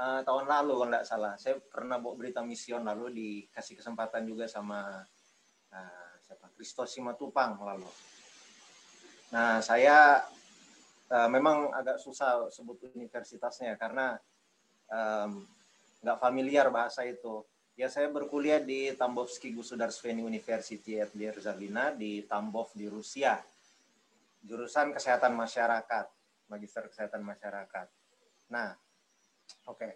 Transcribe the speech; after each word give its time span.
uh, 0.00 0.20
tahun 0.24 0.48
lalu 0.48 0.72
kalau 0.80 0.88
nggak 0.88 1.06
salah. 1.06 1.36
Saya 1.36 1.60
pernah 1.60 2.00
bawa 2.00 2.16
berita 2.16 2.40
mision 2.40 2.80
lalu 2.88 3.12
dikasih 3.12 3.76
kesempatan 3.76 4.24
juga 4.24 4.48
sama 4.48 5.04
uh, 5.76 6.12
siapa 6.24 6.48
Kristo 6.56 6.88
Simatupang 6.88 7.60
lalu. 7.60 7.90
Nah 9.36 9.60
saya 9.60 10.24
uh, 11.12 11.28
memang 11.28 11.68
agak 11.76 12.00
susah 12.00 12.48
sebut 12.48 12.80
universitasnya 12.96 13.76
karena 13.76 14.16
nggak 16.02 16.18
familiar 16.18 16.66
bahasa 16.74 17.06
itu. 17.06 17.46
Ya 17.78 17.86
saya 17.86 18.10
berkuliah 18.10 18.58
di 18.58 18.90
Tambovsky 18.90 19.54
Gusudarstveni 19.54 20.18
University 20.18 20.98
at 20.98 21.14
Dzerzhavina 21.14 21.94
di 21.94 22.26
Tambov 22.26 22.74
di 22.74 22.90
Rusia. 22.90 23.38
Jurusan 24.42 24.90
Kesehatan 24.90 25.38
Masyarakat, 25.38 26.06
Magister 26.50 26.90
Kesehatan 26.90 27.22
Masyarakat. 27.22 27.86
Nah, 28.50 28.74
oke. 29.66 29.88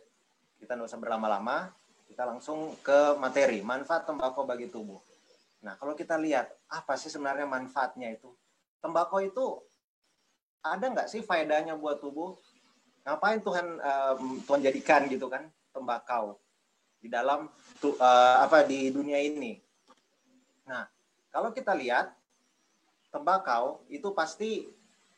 Kita 0.58 0.78
nggak 0.78 0.88
usah 0.88 1.00
berlama-lama, 1.00 1.70
kita 2.08 2.24
langsung 2.24 2.78
ke 2.80 3.18
materi, 3.20 3.60
manfaat 3.60 4.08
tembakau 4.08 4.46
bagi 4.48 4.70
tubuh. 4.70 5.00
Nah, 5.64 5.76
kalau 5.80 5.96
kita 5.96 6.16
lihat 6.20 6.52
apa 6.68 6.94
sih 6.96 7.08
sebenarnya 7.08 7.48
manfaatnya 7.48 8.12
itu? 8.12 8.32
Tembakau 8.80 9.20
itu 9.24 9.60
ada 10.64 10.88
nggak 10.88 11.08
sih 11.08 11.24
faedahnya 11.24 11.76
buat 11.76 12.00
tubuh? 12.00 12.36
Ngapain 13.04 13.40
Tuhan 13.44 13.66
um, 13.80 14.40
Tuhan 14.44 14.60
jadikan 14.64 15.04
gitu 15.08 15.28
kan 15.28 15.48
tembakau? 15.76 16.40
di 17.04 17.12
dalam 17.12 17.44
uh, 17.84 18.36
apa 18.40 18.64
di 18.64 18.88
dunia 18.88 19.20
ini. 19.20 19.60
Nah, 20.64 20.88
kalau 21.28 21.52
kita 21.52 21.76
lihat 21.76 22.16
tembakau 23.12 23.84
itu 23.92 24.08
pasti 24.16 24.64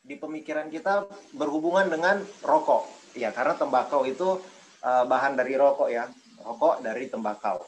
di 0.03 0.19
pemikiran 0.19 0.67
kita 0.67 1.07
berhubungan 1.39 1.87
dengan 1.87 2.27
rokok. 2.43 3.06
Ya, 3.17 3.33
karena 3.33 3.57
tembakau 3.57 4.05
itu 4.05 4.39
uh, 4.85 5.05
bahan 5.09 5.35
dari 5.35 5.57
rokok 5.57 5.89
ya, 5.89 6.05
rokok 6.45 6.85
dari 6.85 7.09
tembakau. 7.09 7.65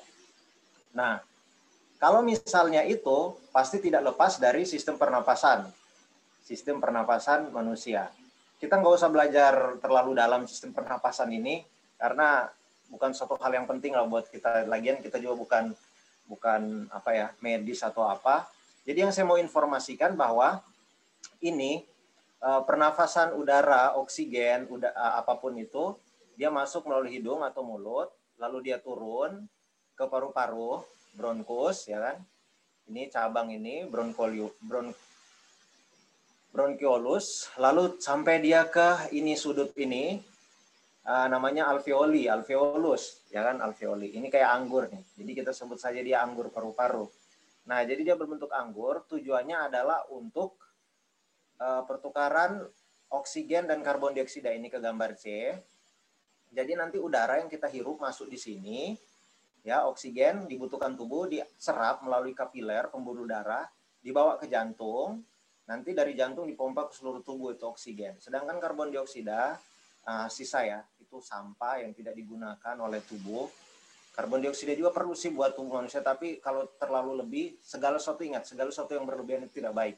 Nah, 0.93 1.19
kalau 1.99 2.23
misalnya 2.23 2.87
itu 2.87 3.35
pasti 3.51 3.83
tidak 3.83 4.13
lepas 4.13 4.39
dari 4.39 4.63
sistem 4.69 4.95
pernapasan, 4.95 5.67
sistem 6.45 6.79
pernapasan 6.79 7.51
manusia. 7.51 8.13
Kita 8.61 8.79
nggak 8.79 8.95
usah 8.95 9.11
belajar 9.11 9.79
terlalu 9.83 10.15
dalam 10.15 10.47
sistem 10.47 10.71
pernapasan 10.71 11.31
ini 11.33 11.67
karena 11.99 12.47
bukan 12.89 13.13
suatu 13.13 13.37
hal 13.39 13.53
yang 13.53 13.67
penting 13.69 13.93
lah 13.93 14.09
buat 14.09 14.31
kita 14.33 14.65
lagian 14.65 15.03
kita 15.05 15.21
juga 15.21 15.37
bukan 15.37 15.65
bukan 16.29 16.89
apa 16.89 17.11
ya 17.13 17.27
medis 17.45 17.85
atau 17.85 18.09
apa 18.09 18.49
jadi 18.89 19.05
yang 19.05 19.13
saya 19.13 19.29
mau 19.29 19.37
informasikan 19.37 20.17
bahwa 20.17 20.65
ini 21.45 21.85
uh, 22.43 22.63
pernafasan 22.67 23.35
udara 23.35 23.97
oksigen 23.99 24.67
udah 24.71 24.93
uh, 24.93 25.15
apa 25.21 25.39
pun 25.39 25.55
itu 25.59 25.95
dia 26.39 26.49
masuk 26.49 26.87
melalui 26.87 27.19
hidung 27.19 27.43
atau 27.43 27.63
mulut 27.67 28.11
lalu 28.39 28.71
dia 28.71 28.79
turun 28.79 29.47
ke 29.99 30.05
paru-paru 30.07 30.83
bronkus 31.19 31.91
ya 31.91 31.99
kan 31.99 32.17
ini 32.89 33.11
cabang 33.11 33.51
ini 33.51 33.85
bronkoliu 33.91 34.55
bron 34.63 34.95
bronkiolus 36.55 37.51
lalu 37.59 37.99
sampai 37.99 38.41
dia 38.41 38.65
ke 38.71 39.11
ini 39.13 39.35
sudut 39.35 39.75
ini 39.77 40.23
uh, 41.09 41.27
namanya 41.33 41.73
alveoli, 41.73 42.29
alveolus, 42.29 43.25
ya 43.33 43.41
kan 43.41 43.65
alveoli. 43.65 44.13
Ini 44.13 44.29
kayak 44.29 44.51
anggur 44.53 44.93
nih. 44.93 45.03
Jadi 45.17 45.31
kita 45.33 45.51
sebut 45.57 45.81
saja 45.81 46.05
dia 46.05 46.21
anggur 46.21 46.53
paru-paru. 46.53 47.09
Nah, 47.69 47.85
jadi 47.85 48.13
dia 48.13 48.17
berbentuk 48.17 48.53
anggur, 48.53 49.05
tujuannya 49.09 49.73
adalah 49.73 50.05
untuk 50.13 50.61
uh, 51.59 51.83
pertukaran 51.85 52.67
oksigen 53.13 53.69
dan 53.69 53.83
karbon 53.83 54.15
dioksida 54.15 54.51
ini 54.51 54.73
ke 54.73 54.79
gambar 54.79 55.15
C. 55.15 55.55
Jadi 56.49 56.73
nanti 56.75 56.97
udara 56.97 57.39
yang 57.39 57.53
kita 57.53 57.69
hirup 57.69 58.01
masuk 58.01 58.33
di 58.33 58.41
sini, 58.41 58.97
ya 59.61 59.85
oksigen 59.85 60.49
dibutuhkan 60.49 60.97
tubuh 60.97 61.29
diserap 61.29 62.01
melalui 62.01 62.33
kapiler 62.33 62.89
pembuluh 62.89 63.29
darah, 63.29 63.69
dibawa 64.01 64.41
ke 64.41 64.49
jantung, 64.49 65.21
nanti 65.69 65.93
dari 65.93 66.17
jantung 66.17 66.49
dipompa 66.49 66.89
ke 66.89 66.97
seluruh 66.97 67.21
tubuh 67.21 67.53
itu 67.53 67.69
oksigen. 67.69 68.17
Sedangkan 68.17 68.57
karbon 68.57 68.89
dioksida 68.89 69.61
uh, 70.09 70.29
sisa 70.33 70.65
ya 70.65 70.81
itu 70.97 71.21
sampah 71.21 71.85
yang 71.85 71.93
tidak 71.93 72.17
digunakan 72.17 72.77
oleh 72.81 73.05
tubuh 73.05 73.49
karbon 74.17 74.43
dioksida 74.43 74.75
juga 74.75 74.91
perlu 74.91 75.13
sih 75.13 75.31
buat 75.31 75.55
tubuh 75.55 75.79
manusia 75.79 76.01
tapi 76.01 76.41
kalau 76.41 76.67
terlalu 76.81 77.23
lebih 77.23 77.47
segala 77.61 78.01
sesuatu 78.01 78.25
ingat 78.25 78.49
segala 78.49 78.73
sesuatu 78.73 78.97
yang 78.97 79.07
berlebihan 79.07 79.47
itu 79.47 79.61
tidak 79.63 79.77
baik 79.77 79.97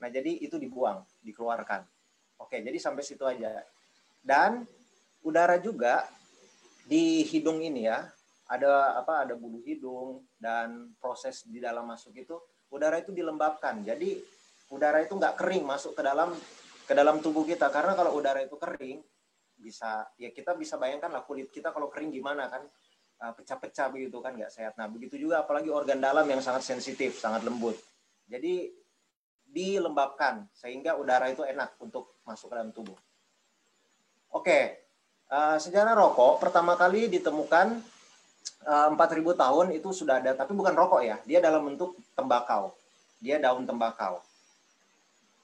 nah 0.00 0.08
jadi 0.10 0.42
itu 0.42 0.58
dibuang 0.58 1.02
dikeluarkan 1.22 1.84
oke 2.40 2.56
jadi 2.56 2.78
sampai 2.78 3.02
situ 3.02 3.22
aja 3.24 3.62
dan 4.24 4.66
udara 5.24 5.56
juga 5.60 6.06
di 6.84 7.24
hidung 7.24 7.64
ini 7.64 7.88
ya 7.88 8.04
ada 8.44 9.00
apa 9.00 9.24
ada 9.24 9.34
bulu 9.34 9.64
hidung 9.64 10.20
dan 10.36 10.92
proses 11.00 11.48
di 11.48 11.58
dalam 11.62 11.88
masuk 11.88 12.12
itu 12.12 12.36
udara 12.68 13.00
itu 13.00 13.14
dilembabkan 13.14 13.80
jadi 13.80 14.20
udara 14.68 15.00
itu 15.00 15.16
nggak 15.16 15.40
kering 15.40 15.64
masuk 15.64 15.96
ke 15.96 16.02
dalam 16.04 16.34
ke 16.84 16.92
dalam 16.92 17.24
tubuh 17.24 17.48
kita 17.48 17.72
karena 17.72 17.96
kalau 17.96 18.12
udara 18.12 18.44
itu 18.44 18.60
kering 18.60 19.00
bisa 19.56 20.04
ya 20.20 20.28
kita 20.28 20.52
bisa 20.52 20.76
bayangkan 20.76 21.08
lah 21.08 21.24
kulit 21.24 21.48
kita 21.48 21.72
kalau 21.72 21.88
kering 21.88 22.12
gimana 22.12 22.52
kan 22.52 22.68
uh, 23.22 23.32
pecah-pecah 23.32 23.88
begitu 23.92 24.18
kan 24.18 24.34
nggak 24.34 24.52
sehat. 24.52 24.74
Nah 24.76 24.90
begitu 24.90 25.16
juga 25.16 25.44
apalagi 25.44 25.70
organ 25.70 26.00
dalam 26.02 26.26
yang 26.26 26.42
sangat 26.42 26.66
sensitif, 26.66 27.16
sangat 27.20 27.46
lembut. 27.46 27.78
Jadi 28.26 28.72
dilembabkan 29.54 30.50
sehingga 30.50 30.98
udara 30.98 31.30
itu 31.30 31.46
enak 31.46 31.78
untuk 31.78 32.18
masuk 32.26 32.50
ke 32.50 32.54
dalam 32.58 32.74
tubuh. 32.74 32.98
Oke, 34.34 34.82
uh, 35.30 35.54
sejarah 35.62 35.94
rokok 35.94 36.42
pertama 36.42 36.74
kali 36.74 37.06
ditemukan 37.06 37.78
uh, 38.66 38.88
4000 38.90 38.98
tahun 39.38 39.66
itu 39.78 39.94
sudah 39.94 40.18
ada, 40.18 40.34
tapi 40.34 40.58
bukan 40.58 40.74
rokok 40.74 41.06
ya, 41.06 41.22
dia 41.22 41.38
dalam 41.38 41.70
bentuk 41.70 41.94
tembakau. 42.18 42.74
Dia 43.22 43.38
daun 43.38 43.62
tembakau. 43.62 44.18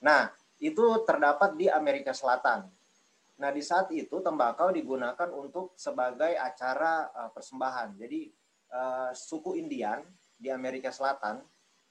Nah, 0.02 0.34
itu 0.58 0.82
terdapat 1.06 1.54
di 1.54 1.70
Amerika 1.70 2.10
Selatan 2.10 2.66
Nah, 3.40 3.48
di 3.48 3.64
saat 3.64 3.88
itu 3.88 4.20
tembakau 4.20 4.68
digunakan 4.68 5.32
untuk 5.32 5.72
sebagai 5.72 6.36
acara 6.36 7.08
uh, 7.08 7.30
persembahan. 7.32 7.96
Jadi 7.96 8.36
suku 9.10 9.58
Indian 9.58 9.98
di 10.38 10.46
Amerika 10.46 10.94
Selatan, 10.94 11.42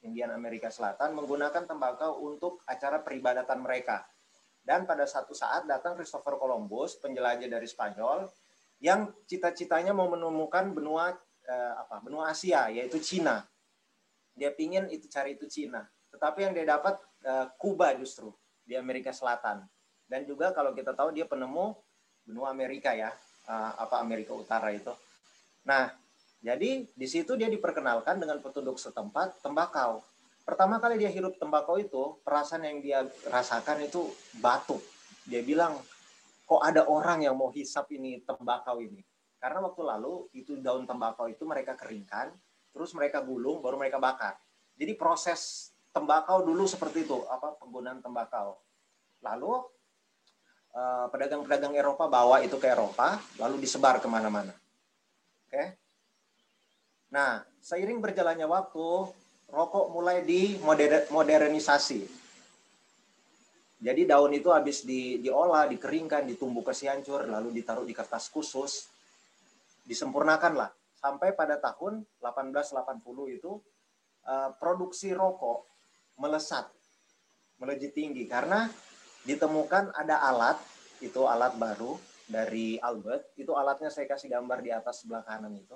Indian 0.05 0.31
Amerika 0.31 0.71
Selatan 0.71 1.15
menggunakan 1.15 1.67
tembakau 1.67 2.23
untuk 2.23 2.63
acara 2.67 3.03
peribadatan 3.03 3.59
mereka. 3.59 4.07
Dan 4.63 4.85
pada 4.85 5.07
satu 5.07 5.33
saat 5.33 5.65
datang 5.65 5.97
Christopher 5.97 6.37
Columbus, 6.39 6.99
penjelajah 6.99 7.49
dari 7.49 7.67
Spanyol, 7.67 8.29
yang 8.79 9.11
cita-citanya 9.27 9.91
mau 9.91 10.07
menemukan 10.07 10.71
benua 10.71 11.11
uh, 11.47 11.73
apa? 11.79 11.99
Benua 12.05 12.31
Asia, 12.31 12.71
yaitu 12.71 13.01
Cina. 13.01 13.43
Dia 14.35 14.55
pingin 14.55 14.87
itu 14.87 15.09
cari 15.11 15.35
itu 15.35 15.49
Cina. 15.51 15.83
Tetapi 16.13 16.47
yang 16.47 16.53
dia 16.55 16.63
dapat 16.63 16.95
uh, 17.27 17.51
Kuba 17.59 17.91
justru 17.97 18.31
di 18.69 18.77
Amerika 18.77 19.09
Selatan 19.09 19.65
dan 20.09 20.25
juga 20.25 20.53
kalau 20.53 20.73
kita 20.73 20.93
tahu 20.97 21.13
dia 21.13 21.29
penemu 21.29 21.77
benua 22.25 22.53
Amerika 22.53 22.93
ya 22.97 23.09
uh, 23.49 23.71
apa 23.81 24.01
Amerika 24.01 24.33
Utara 24.37 24.69
itu 24.69 24.93
nah 25.65 25.89
jadi 26.39 26.87
di 26.87 27.07
situ 27.07 27.35
dia 27.35 27.51
diperkenalkan 27.51 28.19
dengan 28.19 28.39
petunjuk 28.39 28.79
setempat 28.79 29.43
tembakau. 29.43 30.03
Pertama 30.47 30.81
kali 30.81 30.97
dia 30.97 31.11
hirup 31.11 31.37
tembakau 31.37 31.77
itu 31.77 32.17
perasaan 32.25 32.65
yang 32.65 32.79
dia 32.81 32.99
rasakan 33.29 33.85
itu 33.85 34.09
batuk. 34.41 34.81
Dia 35.29 35.45
bilang 35.45 35.77
kok 36.49 36.61
ada 36.63 36.87
orang 36.89 37.27
yang 37.27 37.37
mau 37.37 37.53
hisap 37.53 37.91
ini 37.93 38.23
tembakau 38.25 38.81
ini? 38.81 39.03
Karena 39.37 39.61
waktu 39.61 39.81
lalu 39.85 40.27
itu 40.33 40.57
daun 40.57 40.89
tembakau 40.89 41.29
itu 41.29 41.45
mereka 41.45 41.77
keringkan 41.77 42.33
terus 42.69 42.91
mereka 42.95 43.21
gulung 43.21 43.61
baru 43.61 43.77
mereka 43.77 44.01
bakar. 44.01 44.39
Jadi 44.79 44.95
proses 44.95 45.71
tembakau 45.91 46.41
dulu 46.41 46.65
seperti 46.65 47.05
itu 47.05 47.21
apa 47.29 47.59
penggunaan 47.59 47.99
tembakau. 48.01 48.57
Lalu 49.19 49.59
Eh, 50.69 51.05
pedagang-pedagang 51.09 51.73
Eropa 51.73 52.05
bawa 52.05 52.45
itu 52.45 52.61
ke 52.61 52.69
Eropa, 52.69 53.17
lalu 53.41 53.57
disebar 53.65 53.97
ke 53.97 54.05
mana-mana. 54.05 54.53
Oke. 55.49 55.73
Nah, 57.09 57.41
seiring 57.57 57.97
berjalannya 57.97 58.45
waktu, 58.45 58.87
rokok 59.49 59.85
mulai 59.89 60.21
dimodernisasi. 60.21 62.05
Jadi 63.79 64.01
daun 64.03 64.35
itu 64.35 64.51
habis 64.51 64.83
di, 64.83 65.23
diolah, 65.23 65.65
dikeringkan, 65.71 66.27
ditumbuk 66.27 66.69
ke 66.69 66.73
siancur, 66.75 67.25
lalu 67.25 67.55
ditaruh 67.55 67.87
di 67.87 67.95
kertas 67.95 68.27
khusus, 68.27 68.91
disempurnakan 69.87 70.53
lah. 70.53 70.69
Sampai 70.99 71.31
pada 71.31 71.55
tahun 71.57 72.03
1880 72.19 73.39
itu 73.39 73.55
uh, 74.27 74.51
produksi 74.59 75.15
rokok 75.15 75.63
melesat, 76.19 76.67
melejit 77.55 77.95
tinggi 77.95 78.27
karena 78.27 78.67
ditemukan 79.23 79.95
ada 79.95 80.27
alat 80.27 80.59
itu 80.99 81.23
alat 81.23 81.55
baru 81.55 81.95
dari 82.27 82.75
Albert 82.83 83.39
itu 83.39 83.55
alatnya 83.55 83.87
saya 83.87 84.05
kasih 84.11 84.27
gambar 84.27 84.59
di 84.59 84.71
atas 84.75 85.03
sebelah 85.03 85.23
kanan 85.23 85.55
itu 85.55 85.75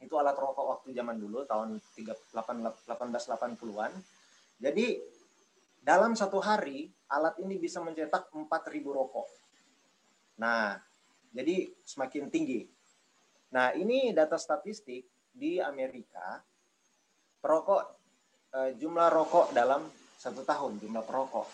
itu 0.00 0.14
alat 0.16 0.36
rokok 0.36 0.66
waktu 0.80 0.92
zaman 0.92 1.16
dulu 1.16 1.44
tahun 1.48 1.80
1880-an 1.96 3.92
jadi 4.60 4.86
dalam 5.80 6.12
satu 6.16 6.42
hari 6.42 6.90
alat 7.08 7.38
ini 7.40 7.56
bisa 7.56 7.80
mencetak 7.80 8.28
4000 8.32 8.48
rokok 8.84 9.28
nah 10.36 10.76
Jadi 11.36 11.68
semakin 11.84 12.32
tinggi. 12.32 12.64
Nah, 13.52 13.76
ini 13.76 14.08
data 14.16 14.40
statistik 14.40 15.04
di 15.28 15.60
Amerika 15.60 16.40
perokok 17.44 17.80
eh, 18.56 18.70
jumlah 18.80 19.12
rokok 19.12 19.52
dalam 19.52 19.84
satu 20.16 20.40
tahun 20.40 20.80
jumlah 20.80 21.04
perokok. 21.04 21.44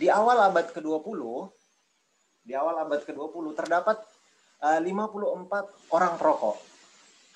Di 0.00 0.08
awal 0.08 0.48
abad 0.48 0.72
ke-20 0.72 1.20
di 2.48 2.56
awal 2.56 2.88
abad 2.88 3.04
ke-20 3.04 3.44
terdapat 3.52 4.00
eh, 4.64 4.80
54 4.80 5.92
orang 5.92 6.12
perokok. 6.16 6.56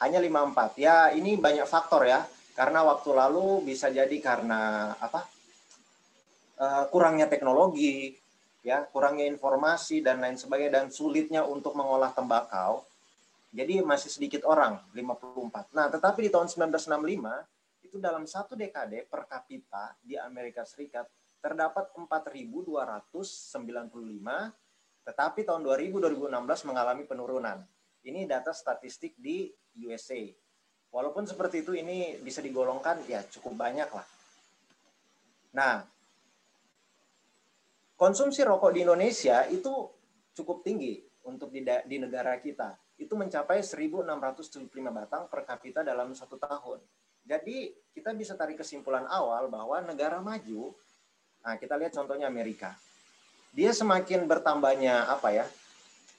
Hanya 0.03 0.19
54. 0.19 0.83
Ya, 0.83 1.15
ini 1.15 1.39
banyak 1.39 1.63
faktor 1.71 2.03
ya. 2.03 2.27
Karena 2.59 2.83
waktu 2.83 3.15
lalu 3.15 3.63
bisa 3.63 3.87
jadi 3.89 4.13
karena 4.19 4.93
apa? 4.99 5.25
Uh, 6.59 6.85
kurangnya 6.91 7.31
teknologi, 7.31 8.19
ya, 8.67 8.83
kurangnya 8.91 9.31
informasi 9.31 10.03
dan 10.03 10.19
lain 10.19 10.35
sebagainya 10.35 10.83
dan 10.83 10.87
sulitnya 10.91 11.47
untuk 11.47 11.79
mengolah 11.79 12.11
tembakau. 12.11 12.83
Jadi 13.53 13.85
masih 13.85 14.09
sedikit 14.09 14.43
orang, 14.49 14.81
54. 14.97 15.71
Nah, 15.77 15.87
tetapi 15.93 16.25
di 16.25 16.31
tahun 16.33 16.49
1965 16.49 17.85
itu 17.85 18.01
dalam 18.01 18.25
satu 18.25 18.57
dekade 18.57 19.05
per 19.05 19.29
kapita 19.29 19.93
di 20.01 20.17
Amerika 20.17 20.65
Serikat 20.65 21.05
terdapat 21.43 21.93
4.295, 21.93 22.65
tetapi 25.05 25.41
tahun 25.45 25.63
2000-2016 25.67 26.69
mengalami 26.71 27.05
penurunan. 27.05 27.59
Ini 28.03 28.27
data 28.27 28.51
statistik 28.51 29.15
di 29.15 29.47
USA. 29.87 30.19
Walaupun 30.93 31.25
seperti 31.25 31.65
itu 31.65 31.73
ini 31.73 32.19
bisa 32.21 32.45
digolongkan 32.45 33.01
ya 33.09 33.25
cukup 33.25 33.57
banyak 33.57 33.89
lah. 33.89 34.07
Nah, 35.57 35.75
konsumsi 37.97 38.45
rokok 38.45 38.77
di 38.77 38.85
Indonesia 38.85 39.49
itu 39.49 39.89
cukup 40.37 40.61
tinggi 40.61 41.01
untuk 41.25 41.49
di, 41.49 41.63
di 41.63 41.97
negara 41.97 42.37
kita. 42.37 42.77
Itu 43.01 43.17
mencapai 43.17 43.65
1.675 43.65 44.69
batang 44.93 45.31
per 45.33 45.49
kapita 45.49 45.81
dalam 45.81 46.13
satu 46.13 46.37
tahun. 46.37 46.83
Jadi 47.23 47.71
kita 47.95 48.11
bisa 48.13 48.35
tarik 48.35 48.59
kesimpulan 48.59 49.07
awal 49.07 49.47
bahwa 49.47 49.79
negara 49.81 50.19
maju, 50.19 50.75
nah 51.41 51.55
kita 51.55 51.79
lihat 51.79 51.95
contohnya 51.95 52.27
Amerika. 52.27 52.75
Dia 53.55 53.71
semakin 53.71 54.27
bertambahnya 54.27 55.07
apa 55.07 55.29
ya 55.31 55.47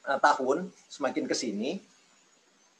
tahun, 0.03 0.67
semakin 0.91 1.25
ke 1.25 1.35
sini, 1.35 1.79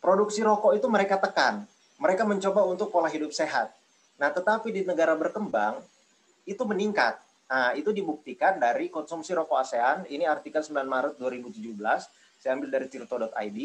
produksi 0.03 0.43
rokok 0.43 0.75
itu 0.75 0.87
mereka 0.91 1.15
tekan 1.19 1.63
mereka 2.03 2.27
mencoba 2.27 2.67
untuk 2.67 2.91
pola 2.91 3.07
hidup 3.07 3.31
sehat. 3.31 3.71
Nah, 4.19 4.27
tetapi 4.27 4.75
di 4.75 4.81
negara 4.83 5.15
berkembang 5.15 5.79
itu 6.43 6.59
meningkat. 6.67 7.15
Nah, 7.47 7.71
itu 7.79 7.95
dibuktikan 7.95 8.59
dari 8.59 8.91
konsumsi 8.91 9.31
rokok 9.31 9.55
ASEAN. 9.63 10.09
Ini 10.11 10.27
artikel 10.27 10.59
9 10.59 10.83
Maret 10.83 11.15
2017. 11.15 12.09
Saya 12.43 12.59
ambil 12.59 12.69
dari 12.75 12.91
tirto.id. 12.91 13.59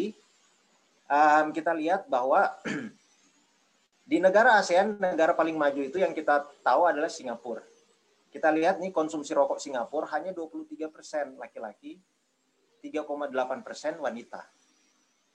Um, 1.09 1.47
kita 1.51 1.75
lihat 1.75 2.07
bahwa 2.07 2.53
di 4.11 4.23
negara 4.23 4.61
ASEAN, 4.61 5.03
negara 5.03 5.35
paling 5.35 5.59
maju 5.59 5.83
itu 5.83 5.99
yang 5.99 6.15
kita 6.15 6.47
tahu 6.63 6.87
adalah 6.87 7.11
Singapura. 7.11 7.65
Kita 8.29 8.53
lihat 8.55 8.79
nih 8.79 8.93
konsumsi 8.95 9.35
rokok 9.35 9.59
Singapura 9.59 10.07
hanya 10.15 10.31
23 10.31 10.93
persen 10.93 11.35
laki-laki, 11.41 11.99
3,8 12.81 13.67
persen 13.67 13.99
wanita. 13.99 14.47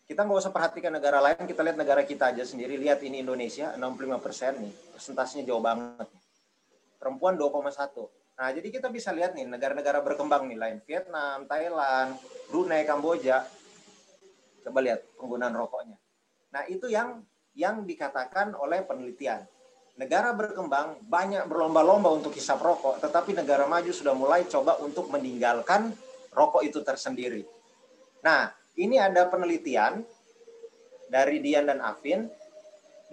Kita 0.04 0.28
nggak 0.28 0.40
usah 0.44 0.52
perhatikan 0.52 0.92
negara 0.92 1.24
lain, 1.24 1.48
kita 1.48 1.64
lihat 1.64 1.80
negara 1.80 2.04
kita 2.04 2.36
aja 2.36 2.44
sendiri. 2.44 2.76
Lihat 2.76 3.00
ini 3.08 3.24
Indonesia, 3.24 3.72
65 3.80 4.20
persen 4.20 4.52
nih, 4.60 4.74
persentasenya 4.96 5.44
jauh 5.48 5.64
banget. 5.64 6.12
Perempuan 7.00 7.40
2,1. 7.40 8.12
Nah, 8.34 8.50
jadi 8.52 8.68
kita 8.68 8.92
bisa 8.92 9.14
lihat 9.14 9.38
nih 9.38 9.46
negara-negara 9.48 10.02
berkembang 10.02 10.50
nih 10.50 10.58
lain 10.58 10.78
Vietnam, 10.84 11.46
Thailand, 11.48 12.20
Brunei, 12.50 12.84
Kamboja. 12.84 13.46
Coba 14.66 14.80
lihat 14.84 15.06
penggunaan 15.16 15.56
rokoknya. 15.56 15.98
Nah, 16.52 16.64
itu 16.68 16.92
yang 16.92 17.24
yang 17.54 17.86
dikatakan 17.86 18.58
oleh 18.58 18.82
penelitian. 18.84 19.46
Negara 19.94 20.34
berkembang 20.34 21.06
banyak 21.06 21.46
berlomba-lomba 21.46 22.10
untuk 22.10 22.34
hisap 22.34 22.58
rokok, 22.58 22.98
tetapi 22.98 23.38
negara 23.38 23.70
maju 23.70 23.94
sudah 23.94 24.18
mulai 24.18 24.42
coba 24.50 24.82
untuk 24.82 25.14
meninggalkan 25.14 25.94
rokok 26.34 26.66
itu 26.66 26.82
tersendiri. 26.82 27.46
Nah, 28.26 28.50
ini 28.78 28.98
ada 28.98 29.30
penelitian 29.30 30.02
dari 31.08 31.38
Dian 31.40 31.70
dan 31.70 31.80
Afin. 31.80 32.26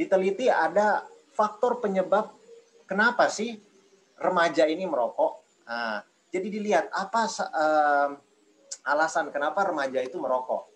Diteliti 0.00 0.48
ada 0.48 1.04
faktor 1.36 1.84
penyebab 1.84 2.32
kenapa 2.88 3.28
sih 3.28 3.60
remaja 4.16 4.64
ini 4.64 4.88
merokok. 4.88 5.44
Nah, 5.68 6.00
jadi 6.32 6.46
dilihat 6.48 6.88
apa 6.88 7.28
uh, 7.28 8.08
alasan 8.88 9.28
kenapa 9.28 9.68
remaja 9.68 10.00
itu 10.00 10.16
merokok. 10.16 10.70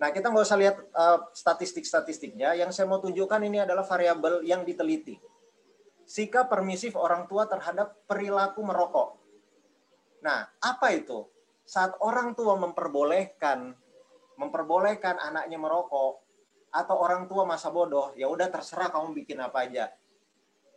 Nah, 0.00 0.08
kita 0.12 0.32
nggak 0.32 0.44
usah 0.44 0.60
lihat 0.60 0.76
uh, 0.96 1.28
statistik-statistiknya. 1.32 2.56
Yang 2.56 2.76
saya 2.76 2.88
mau 2.88 3.00
tunjukkan 3.00 3.40
ini 3.44 3.64
adalah 3.64 3.84
variabel 3.84 4.40
yang 4.44 4.64
diteliti. 4.64 5.20
Sikap 6.08 6.48
permisif 6.48 6.96
orang 6.96 7.28
tua 7.28 7.44
terhadap 7.46 8.00
perilaku 8.08 8.64
merokok. 8.64 9.20
Nah, 10.24 10.48
apa 10.60 10.96
itu? 10.96 11.28
Saat 11.70 11.94
orang 12.02 12.34
tua 12.34 12.58
memperbolehkan 12.58 13.78
memperbolehkan 14.34 15.22
anaknya 15.22 15.54
merokok 15.54 16.18
atau 16.74 16.96
orang 16.98 17.30
tua 17.30 17.46
masa 17.46 17.70
bodoh, 17.70 18.10
ya 18.18 18.26
udah 18.26 18.50
terserah 18.50 18.90
kamu 18.90 19.14
bikin 19.22 19.38
apa 19.38 19.70
aja. 19.70 19.94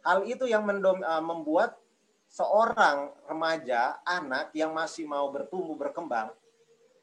Hal 0.05 0.27
itu 0.29 0.45
yang 0.45 0.61
mendom, 0.67 1.01
uh, 1.01 1.23
membuat 1.23 1.81
seorang 2.29 3.09
remaja, 3.25 4.03
anak 4.05 4.53
yang 4.53 4.69
masih 4.69 5.09
mau 5.09 5.33
bertumbuh 5.33 5.73
berkembang, 5.79 6.29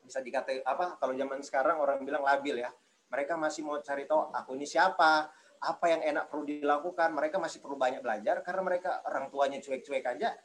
bisa 0.07 0.23
dikata 0.23 0.63
apa 0.63 0.95
kalau 1.01 1.17
zaman 1.19 1.43
sekarang 1.43 1.83
orang 1.83 2.07
bilang 2.07 2.23
labil 2.23 2.63
ya. 2.63 2.71
Mereka 3.11 3.35
masih 3.35 3.67
mau 3.67 3.83
cari 3.83 4.07
tahu 4.07 4.31
aku 4.31 4.55
ini 4.55 4.71
siapa, 4.71 5.35
apa 5.59 5.85
yang 5.91 6.07
enak 6.07 6.31
perlu 6.31 6.47
dilakukan. 6.47 7.11
Mereka 7.11 7.43
masih 7.43 7.59
perlu 7.59 7.75
banyak 7.75 8.07
belajar 8.07 8.39
karena 8.47 8.63
mereka 8.63 9.03
orang 9.03 9.27
tuanya 9.35 9.59
cuek-cuek 9.59 10.07
aja. 10.07 10.39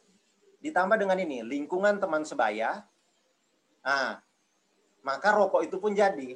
Ditambah 0.65 0.97
dengan 0.97 1.21
ini, 1.21 1.45
lingkungan 1.45 2.01
teman 2.01 2.25
sebaya. 2.25 2.81
Nah, 3.86 4.18
maka 5.06 5.30
rokok 5.30 5.62
itu 5.62 5.78
pun 5.78 5.94
jadi. 5.94 6.34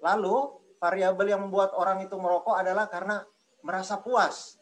Lalu 0.00 0.36
variabel 0.80 1.36
yang 1.36 1.48
membuat 1.48 1.76
orang 1.76 2.04
itu 2.04 2.16
merokok 2.16 2.56
adalah 2.56 2.88
karena 2.88 3.20
merasa 3.64 4.00
puas 4.00 4.56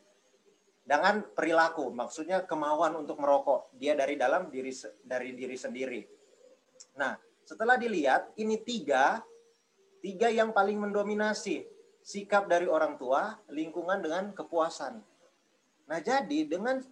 dengan 0.83 1.23
perilaku, 1.23 1.95
maksudnya 1.95 2.43
kemauan 2.43 2.99
untuk 2.99 3.23
merokok 3.23 3.71
dia 3.79 3.95
dari 3.95 4.19
dalam 4.19 4.51
diri 4.51 4.75
dari 5.03 5.31
diri 5.35 5.55
sendiri. 5.55 6.03
Nah, 6.99 7.15
setelah 7.47 7.79
dilihat 7.79 8.35
ini 8.39 8.59
tiga 8.59 9.23
tiga 10.03 10.27
yang 10.27 10.51
paling 10.51 10.83
mendominasi 10.83 11.63
sikap 12.03 12.51
dari 12.51 12.67
orang 12.67 12.99
tua, 12.99 13.39
lingkungan 13.47 14.03
dengan 14.03 14.35
kepuasan. 14.35 14.99
Nah, 15.87 15.99
jadi 16.03 16.51
dengan 16.51 16.83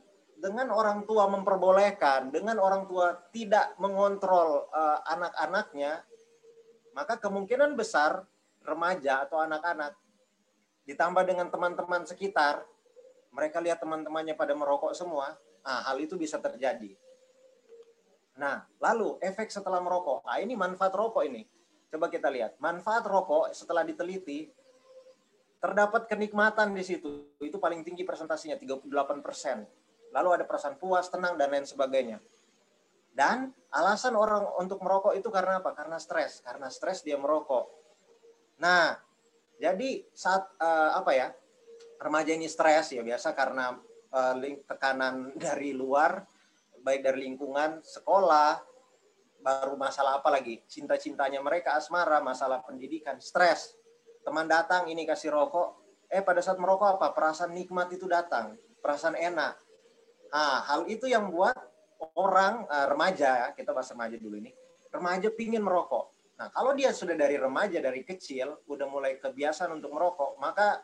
dengan 0.40 0.72
orang 0.72 1.04
tua 1.04 1.28
memperbolehkan, 1.28 2.32
dengan 2.32 2.56
orang 2.56 2.88
tua 2.88 3.12
tidak 3.30 3.76
mengontrol 3.76 4.66
uh, 4.72 5.04
anak-anaknya, 5.04 6.00
maka 6.96 7.20
kemungkinan 7.20 7.76
besar 7.76 8.24
remaja 8.64 9.28
atau 9.28 9.40
anak-anak 9.40 9.94
ditambah 10.88 11.22
dengan 11.28 11.52
teman-teman 11.52 12.02
sekitar, 12.08 12.64
mereka 13.30 13.62
lihat 13.62 13.78
teman-temannya 13.78 14.34
pada 14.34 14.56
merokok 14.56 14.96
semua, 14.96 15.36
nah, 15.62 15.86
hal 15.86 16.00
itu 16.00 16.16
bisa 16.16 16.40
terjadi. 16.40 16.96
Nah, 18.40 18.64
lalu 18.80 19.20
efek 19.20 19.52
setelah 19.52 19.78
merokok. 19.78 20.24
Nah, 20.24 20.40
ini 20.40 20.56
manfaat 20.56 20.96
rokok 20.96 21.22
ini. 21.28 21.44
Coba 21.92 22.08
kita 22.08 22.32
lihat. 22.32 22.56
Manfaat 22.58 23.04
rokok 23.04 23.52
setelah 23.52 23.84
diteliti, 23.84 24.48
terdapat 25.60 26.08
kenikmatan 26.08 26.72
di 26.72 26.80
situ. 26.80 27.36
Itu 27.38 27.60
paling 27.60 27.84
tinggi 27.84 28.02
presentasinya, 28.02 28.56
38%. 28.56 29.68
Lalu 30.10 30.28
ada 30.40 30.44
perasaan 30.46 30.76
puas, 30.76 31.06
tenang, 31.06 31.38
dan 31.38 31.50
lain 31.50 31.66
sebagainya. 31.66 32.18
Dan 33.10 33.50
alasan 33.74 34.14
orang 34.14 34.46
untuk 34.58 34.82
merokok 34.82 35.14
itu 35.18 35.30
karena 35.30 35.58
apa? 35.62 35.74
Karena 35.74 35.98
stres. 35.98 36.42
Karena 36.42 36.70
stres 36.70 37.02
dia 37.02 37.18
merokok. 37.18 37.66
Nah, 38.62 38.94
jadi 39.60 40.04
saat 40.14 40.46
uh, 40.58 40.96
apa 40.96 41.12
ya? 41.14 41.28
Remaja 42.00 42.32
ini 42.32 42.48
stres 42.48 42.96
ya 42.96 43.04
biasa 43.04 43.36
karena 43.36 43.76
uh, 44.08 44.34
tekanan 44.64 45.30
dari 45.44 45.76
luar, 45.76 46.24
baik 46.80 47.04
dari 47.04 47.28
lingkungan, 47.28 47.84
sekolah, 47.84 48.56
baru 49.40 49.74
masalah 49.76 50.20
apa 50.20 50.28
lagi? 50.32 50.64
Cinta-cintanya 50.64 51.40
mereka 51.44 51.76
asmara, 51.76 52.20
masalah 52.24 52.64
pendidikan, 52.64 53.20
stres. 53.20 53.76
Teman 54.24 54.48
datang 54.48 54.88
ini 54.88 55.08
kasih 55.08 55.32
rokok, 55.32 55.80
eh 56.12 56.20
pada 56.20 56.44
saat 56.44 56.60
merokok 56.60 57.00
apa? 57.00 57.12
Perasaan 57.16 57.52
nikmat 57.56 57.88
itu 57.92 58.04
datang, 58.04 58.56
perasaan 58.84 59.16
enak. 59.16 59.56
Nah, 60.30 60.62
hal 60.62 60.86
itu 60.86 61.10
yang 61.10 61.30
buat 61.30 61.54
orang 62.14 62.64
uh, 62.70 62.86
remaja, 62.90 63.50
kita 63.52 63.74
bahas 63.74 63.90
remaja 63.90 64.16
dulu 64.16 64.38
ini, 64.38 64.54
remaja 64.94 65.28
pingin 65.34 65.62
merokok. 65.62 66.14
Nah, 66.40 66.48
kalau 66.54 66.72
dia 66.72 66.94
sudah 66.94 67.12
dari 67.18 67.36
remaja, 67.36 67.82
dari 67.82 68.00
kecil, 68.00 68.64
udah 68.64 68.86
mulai 68.88 69.20
kebiasaan 69.20 69.76
untuk 69.76 69.92
merokok, 69.92 70.40
maka 70.40 70.80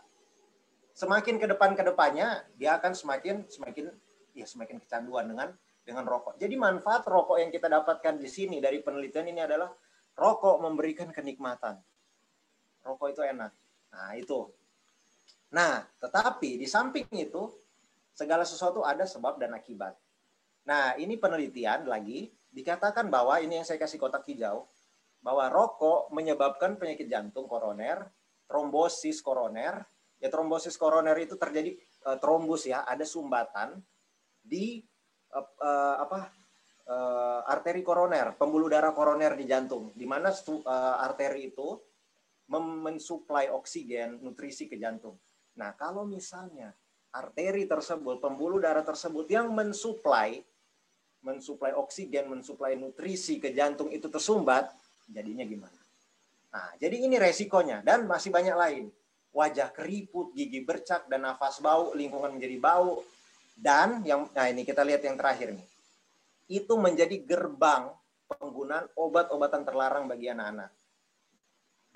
semakin 0.92 1.40
ke 1.40 1.46
depan 1.48 1.76
ke 1.76 1.84
depannya 1.84 2.44
dia 2.56 2.80
akan 2.80 2.96
semakin 2.96 3.44
semakin 3.52 3.92
ya 4.32 4.48
semakin 4.48 4.80
kecanduan 4.80 5.28
dengan 5.28 5.52
dengan 5.84 6.04
rokok. 6.08 6.40
Jadi 6.40 6.56
manfaat 6.56 7.04
rokok 7.04 7.36
yang 7.40 7.52
kita 7.52 7.68
dapatkan 7.68 8.16
di 8.16 8.28
sini 8.28 8.58
dari 8.58 8.82
penelitian 8.82 9.28
ini 9.30 9.40
adalah 9.44 9.70
rokok 10.16 10.60
memberikan 10.60 11.12
kenikmatan. 11.12 11.78
Rokok 12.82 13.08
itu 13.12 13.22
enak. 13.22 13.52
Nah, 13.92 14.12
itu. 14.18 14.50
Nah, 15.54 15.84
tetapi 16.02 16.58
di 16.58 16.66
samping 16.66 17.06
itu 17.14 17.48
segala 18.16 18.48
sesuatu 18.48 18.80
ada 18.80 19.04
sebab 19.04 19.36
dan 19.36 19.52
akibat. 19.52 19.92
Nah, 20.64 20.96
ini 20.96 21.20
penelitian 21.20 21.84
lagi 21.84 22.32
dikatakan 22.48 23.12
bahwa 23.12 23.36
ini 23.44 23.60
yang 23.60 23.66
saya 23.68 23.76
kasih 23.76 24.00
kotak 24.00 24.24
hijau 24.24 24.64
bahwa 25.20 25.52
rokok 25.52 26.08
menyebabkan 26.16 26.80
penyakit 26.80 27.12
jantung 27.12 27.44
koroner, 27.44 28.08
trombosis 28.48 29.20
koroner. 29.20 29.84
Ya 30.16 30.32
trombosis 30.32 30.80
koroner 30.80 31.12
itu 31.20 31.36
terjadi 31.36 31.76
uh, 32.08 32.16
trombus 32.16 32.64
ya, 32.64 32.88
ada 32.88 33.04
sumbatan 33.04 33.84
di 34.40 34.80
uh, 35.36 35.44
uh, 35.60 35.96
apa 36.08 36.32
uh, 36.88 37.52
arteri 37.52 37.84
koroner, 37.84 38.32
pembuluh 38.40 38.72
darah 38.72 38.96
koroner 38.96 39.36
di 39.36 39.44
jantung, 39.44 39.92
di 39.92 40.08
mana 40.08 40.32
uh, 40.32 41.04
arteri 41.04 41.52
itu 41.52 41.76
mensuplai 42.48 43.52
oksigen, 43.52 44.24
nutrisi 44.24 44.70
ke 44.70 44.80
jantung. 44.80 45.20
Nah, 45.60 45.76
kalau 45.76 46.08
misalnya 46.08 46.72
arteri 47.16 47.64
tersebut, 47.64 48.20
pembuluh 48.20 48.60
darah 48.60 48.84
tersebut 48.84 49.24
yang 49.32 49.48
mensuplai 49.52 50.44
mensuplai 51.24 51.74
oksigen, 51.74 52.30
mensuplai 52.30 52.78
nutrisi 52.78 53.42
ke 53.42 53.50
jantung 53.50 53.90
itu 53.90 54.06
tersumbat, 54.06 54.70
jadinya 55.10 55.42
gimana? 55.42 55.80
Nah, 56.54 56.70
jadi 56.78 57.02
ini 57.02 57.18
resikonya 57.18 57.82
dan 57.82 58.06
masih 58.06 58.30
banyak 58.30 58.54
lain. 58.54 58.84
Wajah 59.34 59.74
keriput, 59.74 60.30
gigi 60.38 60.62
bercak 60.62 61.10
dan 61.10 61.26
nafas 61.26 61.58
bau, 61.58 61.90
lingkungan 61.98 62.38
menjadi 62.38 62.62
bau 62.62 63.02
dan 63.56 64.04
yang 64.04 64.28
nah 64.36 64.46
ini 64.52 64.68
kita 64.68 64.84
lihat 64.84 65.00
yang 65.00 65.16
terakhir 65.16 65.56
nih 65.56 65.66
itu 66.46 66.76
menjadi 66.76 67.16
gerbang 67.24 67.88
penggunaan 68.28 68.86
obat-obatan 68.94 69.64
terlarang 69.66 70.04
bagi 70.06 70.30
anak-anak. 70.30 70.70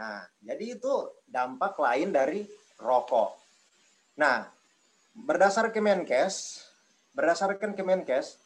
Nah, 0.01 0.25
jadi 0.43 0.81
itu 0.81 0.93
dampak 1.29 1.77
lain 1.79 2.11
dari 2.11 2.43
rokok. 2.81 3.31
Nah, 4.19 4.43
berdasar 5.15 5.71
Kemenkes, 5.75 6.65
berdasarkan 7.15 7.75
Kemenkes, 7.75 8.39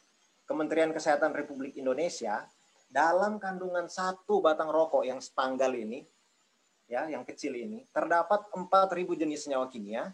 Kementerian 0.45 0.93
Kesehatan 0.93 1.33
Republik 1.33 1.77
Indonesia, 1.77 2.45
dalam 2.93 3.41
kandungan 3.43 3.89
satu 3.89 4.39
batang 4.45 4.71
rokok 4.71 5.03
yang 5.03 5.19
sepanggal 5.19 5.73
ini, 5.75 6.05
ya, 6.87 7.09
yang 7.09 7.25
kecil 7.27 7.57
ini, 7.57 7.89
terdapat 7.91 8.49
4.000 8.53 9.21
jenis 9.21 9.49
senyawa 9.49 9.67
kimia, 9.67 10.13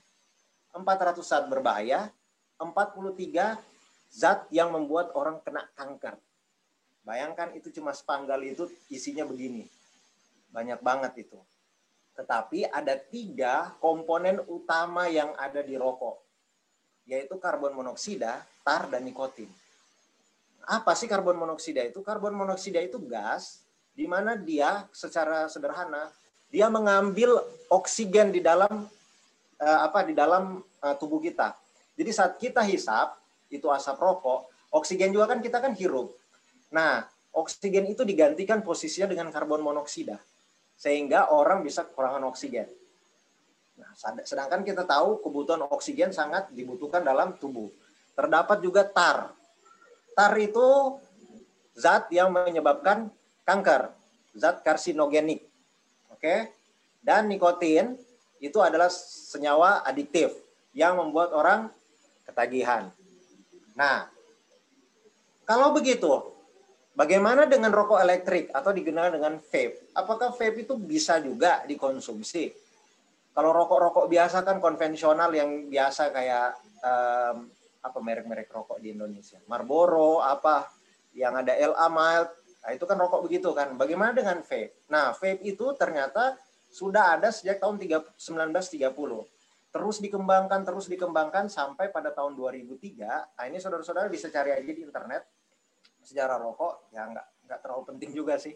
400 0.73 1.21
zat 1.21 1.45
berbahaya, 1.51 2.09
43 2.57 3.59
zat 4.11 4.47
yang 4.55 4.71
membuat 4.71 5.11
orang 5.19 5.43
kena 5.43 5.67
kanker. 5.75 6.19
Bayangkan 7.03 7.51
itu 7.59 7.75
cuma 7.75 7.91
spanggal 7.91 8.39
itu 8.45 8.71
isinya 8.93 9.27
begini. 9.27 9.67
Banyak 10.55 10.79
banget 10.79 11.27
itu. 11.27 11.39
Tetapi 12.15 12.69
ada 12.69 12.95
tiga 13.01 13.75
komponen 13.81 14.45
utama 14.47 15.09
yang 15.09 15.33
ada 15.41 15.65
di 15.65 15.75
rokok. 15.75 16.30
Yaitu 17.11 17.35
karbon 17.43 17.75
monoksida, 17.75 18.47
tar, 18.63 18.87
dan 18.87 19.03
nikotin. 19.03 19.51
Apa 20.63 20.95
sih 20.95 21.11
karbon 21.11 21.35
monoksida 21.35 21.83
itu? 21.83 21.99
Karbon 22.07 22.39
monoksida 22.39 22.79
itu 22.79 23.03
gas 23.03 23.67
di 23.91 24.07
mana 24.07 24.39
dia 24.39 24.87
secara 24.95 25.51
sederhana 25.51 26.15
dia 26.51 26.67
mengambil 26.67 27.39
oksigen 27.71 28.35
di 28.35 28.43
dalam 28.43 28.87
uh, 29.59 29.81
apa 29.87 30.03
di 30.03 30.15
dalam 30.15 30.59
uh, 30.83 30.95
tubuh 30.99 31.23
kita. 31.23 31.55
Jadi 31.95 32.11
saat 32.11 32.39
kita 32.39 32.63
hisap 32.67 33.19
itu 33.51 33.67
asap 33.71 33.99
rokok, 33.99 34.51
oksigen 34.75 35.15
juga 35.15 35.31
kan 35.31 35.39
kita 35.43 35.63
kan 35.63 35.75
hirup. 35.75 36.11
Nah, 36.75 37.07
oksigen 37.35 37.87
itu 37.87 38.03
digantikan 38.03 38.63
posisinya 38.63 39.11
dengan 39.11 39.31
karbon 39.31 39.63
monoksida. 39.63 40.19
Sehingga 40.75 41.31
orang 41.31 41.63
bisa 41.63 41.87
kekurangan 41.87 42.25
oksigen. 42.31 42.67
Sedangkan 43.97 44.63
kita 44.63 44.87
tahu 44.87 45.21
kebutuhan 45.25 45.67
oksigen 45.69 46.15
sangat 46.15 46.51
dibutuhkan 46.55 47.03
dalam 47.03 47.35
tubuh. 47.37 47.69
Terdapat 48.15 48.59
juga 48.63 48.87
tar. 48.87 49.33
Tar 50.15 50.33
itu 50.39 50.99
zat 51.75 52.11
yang 52.13 52.35
menyebabkan 52.35 53.09
kanker, 53.47 53.91
zat 54.37 54.61
karsinogenik. 54.61 55.47
Oke? 56.13 56.53
Dan 57.01 57.33
nikotin 57.33 57.97
itu 58.41 58.59
adalah 58.61 58.93
senyawa 58.93 59.85
adiktif 59.85 60.33
yang 60.77 61.01
membuat 61.01 61.33
orang 61.33 61.73
ketagihan. 62.29 62.93
Nah, 63.73 64.07
kalau 65.49 65.75
begitu, 65.75 66.09
bagaimana 66.95 67.49
dengan 67.49 67.73
rokok 67.75 67.99
elektrik 67.99 68.53
atau 68.55 68.71
dikenal 68.71 69.11
dengan 69.17 69.41
vape? 69.41 69.91
Apakah 69.97 70.31
vape 70.31 70.63
itu 70.63 70.77
bisa 70.77 71.19
juga 71.19 71.65
dikonsumsi? 71.67 72.70
Kalau 73.31 73.51
rokok-rokok 73.55 74.07
biasa 74.11 74.43
kan 74.43 74.59
konvensional 74.59 75.31
yang 75.31 75.71
biasa 75.71 76.11
kayak 76.11 76.59
um, 76.83 77.47
apa 77.81 77.99
merek-merek 78.03 78.51
rokok 78.51 78.83
di 78.83 78.93
Indonesia, 78.93 79.41
Marlboro, 79.47 80.21
apa 80.21 80.69
yang 81.17 81.39
ada 81.39 81.55
LA 81.55 81.87
mild, 81.89 82.31
nah 82.61 82.71
itu 82.75 82.85
kan 82.85 82.99
rokok 82.99 83.25
begitu 83.25 83.51
kan. 83.57 83.75
Bagaimana 83.79 84.13
dengan 84.13 84.43
vape? 84.43 84.85
Nah, 84.93 85.15
vape 85.17 85.41
itu 85.47 85.73
ternyata 85.79 86.37
sudah 86.71 87.19
ada 87.19 87.35
sejak 87.35 87.59
tahun 87.59 87.79
1930 87.79 88.95
terus 89.71 90.03
dikembangkan 90.03 90.67
terus 90.67 90.91
dikembangkan 90.91 91.47
sampai 91.47 91.95
pada 91.95 92.11
tahun 92.11 92.35
2003 92.35 93.39
nah 93.39 93.45
ini 93.47 93.63
saudara-saudara 93.63 94.11
bisa 94.11 94.27
cari 94.27 94.51
aja 94.51 94.67
di 94.67 94.83
internet 94.83 95.23
sejarah 96.05 96.39
rokok. 96.41 96.91
Ya 96.95 97.07
nggak 97.07 97.27
nggak 97.47 97.59
terlalu 97.63 97.83
penting 97.95 98.11
juga 98.15 98.39
sih. 98.41 98.55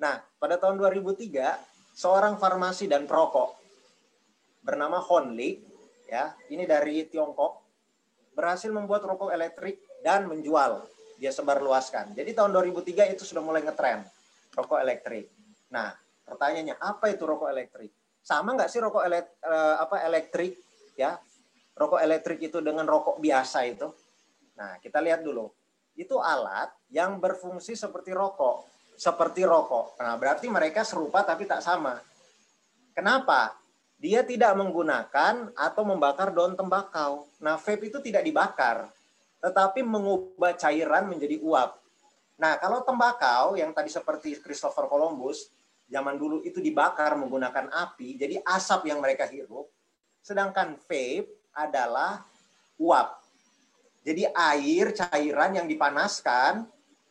Nah 0.00 0.20
pada 0.40 0.56
tahun 0.56 0.80
2003 0.80 1.96
seorang 1.96 2.36
farmasi 2.40 2.88
dan 2.88 3.04
perokok 3.04 3.59
bernama 4.60 5.00
Honli 5.00 5.60
ya 6.08 6.36
ini 6.52 6.68
dari 6.68 7.06
Tiongkok 7.08 7.62
berhasil 8.36 8.70
membuat 8.70 9.04
rokok 9.04 9.32
elektrik 9.32 9.80
dan 10.00 10.28
menjual 10.30 10.86
dia 11.20 11.32
sebar 11.32 11.60
luaskan 11.60 12.12
jadi 12.16 12.32
tahun 12.32 12.52
2003 12.54 13.14
itu 13.16 13.22
sudah 13.26 13.44
mulai 13.44 13.60
ngetren 13.64 14.04
rokok 14.56 14.80
elektrik 14.80 15.28
nah 15.72 15.92
pertanyaannya 16.24 16.76
apa 16.80 17.12
itu 17.12 17.22
rokok 17.26 17.50
elektrik 17.50 17.92
sama 18.20 18.52
nggak 18.52 18.70
sih 18.70 18.80
rokok 18.84 19.02
elek, 19.08 19.26
uh, 19.48 19.80
apa 19.80 20.04
elektrik 20.04 20.60
ya? 20.94 21.16
Rokok 21.72 22.00
elektrik 22.04 22.40
itu 22.44 22.60
dengan 22.60 22.84
rokok 22.84 23.16
biasa 23.16 23.64
itu. 23.64 23.88
Nah, 24.60 24.76
kita 24.84 25.00
lihat 25.00 25.24
dulu. 25.24 25.48
Itu 25.96 26.20
alat 26.20 26.68
yang 26.92 27.16
berfungsi 27.16 27.72
seperti 27.72 28.12
rokok, 28.12 28.68
seperti 29.00 29.48
rokok. 29.48 29.96
Nah, 29.96 30.20
berarti 30.20 30.52
mereka 30.52 30.84
serupa 30.84 31.24
tapi 31.24 31.48
tak 31.48 31.64
sama. 31.64 31.96
Kenapa? 32.92 33.56
Dia 34.00 34.24
tidak 34.24 34.56
menggunakan 34.56 35.52
atau 35.52 35.82
membakar 35.84 36.32
daun 36.32 36.56
tembakau. 36.56 37.28
Nah, 37.36 37.60
vape 37.60 37.92
itu 37.92 38.00
tidak 38.00 38.24
dibakar, 38.24 38.88
tetapi 39.44 39.84
mengubah 39.84 40.56
cairan 40.56 41.04
menjadi 41.04 41.36
uap. 41.44 41.76
Nah, 42.40 42.56
kalau 42.56 42.80
tembakau 42.80 43.60
yang 43.60 43.76
tadi 43.76 43.92
seperti 43.92 44.40
Christopher 44.40 44.88
Columbus, 44.88 45.52
zaman 45.84 46.16
dulu 46.16 46.40
itu 46.40 46.64
dibakar 46.64 47.12
menggunakan 47.20 47.68
api, 47.68 48.16
jadi 48.16 48.40
asap 48.40 48.88
yang 48.88 49.04
mereka 49.04 49.28
hirup. 49.28 49.68
Sedangkan 50.24 50.80
vape 50.88 51.28
adalah 51.52 52.24
uap. 52.80 53.20
Jadi 54.00 54.24
air 54.32 54.96
cairan 54.96 55.60
yang 55.60 55.68
dipanaskan 55.68 56.64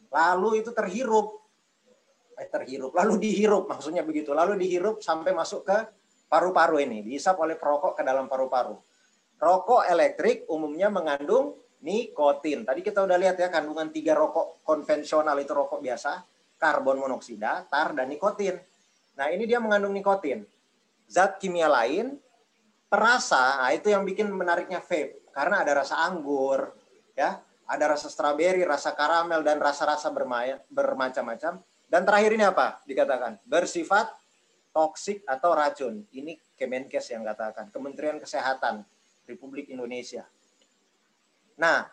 lalu 0.09 0.65
itu 0.65 0.73
terhirup. 0.73 1.37
Eh, 2.33 2.49
terhirup, 2.49 2.97
lalu 2.97 3.21
dihirup 3.21 3.69
maksudnya 3.69 4.01
begitu. 4.01 4.33
Lalu 4.33 4.57
dihirup 4.57 5.05
sampai 5.05 5.37
masuk 5.37 5.69
ke 5.69 5.77
paru-paru 6.29 6.79
ini, 6.85 7.01
dihisap 7.01 7.35
oleh 7.41 7.57
perokok 7.57 7.97
ke 7.97 8.03
dalam 8.05 8.29
paru-paru. 8.29 8.77
Rokok 9.41 9.89
elektrik 9.89 10.45
umumnya 10.47 10.93
mengandung 10.93 11.57
nikotin. 11.81 12.67
Tadi 12.67 12.85
kita 12.85 13.03
udah 13.03 13.17
lihat 13.17 13.39
ya 13.39 13.49
kandungan 13.49 13.89
tiga 13.89 14.13
rokok 14.13 14.61
konvensional 14.61 15.35
itu 15.41 15.51
rokok 15.51 15.81
biasa, 15.81 16.21
karbon 16.59 17.01
monoksida, 17.01 17.65
tar, 17.71 17.95
dan 17.97 18.11
nikotin. 18.11 18.59
Nah, 19.17 19.27
ini 19.31 19.49
dia 19.49 19.57
mengandung 19.63 19.95
nikotin. 19.95 20.45
Zat 21.09 21.41
kimia 21.41 21.65
lain, 21.65 22.19
perasa, 22.91 23.63
nah 23.63 23.71
itu 23.73 23.89
yang 23.89 24.03
bikin 24.05 24.29
menariknya 24.29 24.83
vape. 24.83 25.31
Karena 25.31 25.63
ada 25.63 25.81
rasa 25.81 26.03
anggur, 26.03 26.75
ya, 27.15 27.39
ada 27.63 27.85
rasa 27.95 28.11
strawberry, 28.11 28.61
rasa 28.67 28.91
karamel, 28.93 29.39
dan 29.41 29.57
rasa-rasa 29.57 30.11
bermacam-macam. 30.67 31.63
Dan 31.89 32.01
terakhir 32.05 32.31
ini 32.35 32.45
apa? 32.45 32.83
Dikatakan 32.85 33.41
bersifat 33.47 34.18
toksik 34.79 35.27
atau 35.27 35.51
racun. 35.51 36.07
Ini 36.15 36.39
Kemenkes 36.55 37.11
yang 37.11 37.27
katakan, 37.27 37.67
Kementerian 37.67 38.15
Kesehatan 38.15 38.87
Republik 39.27 39.67
Indonesia. 39.67 40.23
Nah, 41.59 41.83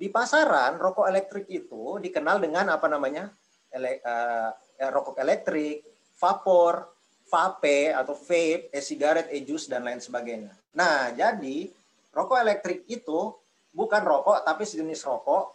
di 0.00 0.08
pasaran 0.08 0.80
rokok 0.80 1.04
elektrik 1.04 1.44
itu 1.52 2.00
dikenal 2.00 2.40
dengan 2.40 2.72
apa 2.72 2.88
namanya? 2.88 3.28
Ele, 3.68 4.00
uh, 4.00 4.48
rokok 4.88 5.20
elektrik, 5.20 5.84
vapor, 6.16 6.88
vape 7.28 7.92
atau 7.92 8.16
vape, 8.16 8.72
e-cigarette, 8.72 9.28
e-juice 9.36 9.68
dan 9.68 9.84
lain 9.84 10.00
sebagainya. 10.00 10.56
Nah, 10.72 11.12
jadi 11.12 11.68
rokok 12.16 12.40
elektrik 12.40 12.88
itu 12.88 13.36
bukan 13.76 14.02
rokok 14.02 14.40
tapi 14.42 14.64
sejenis 14.64 15.04
rokok 15.04 15.52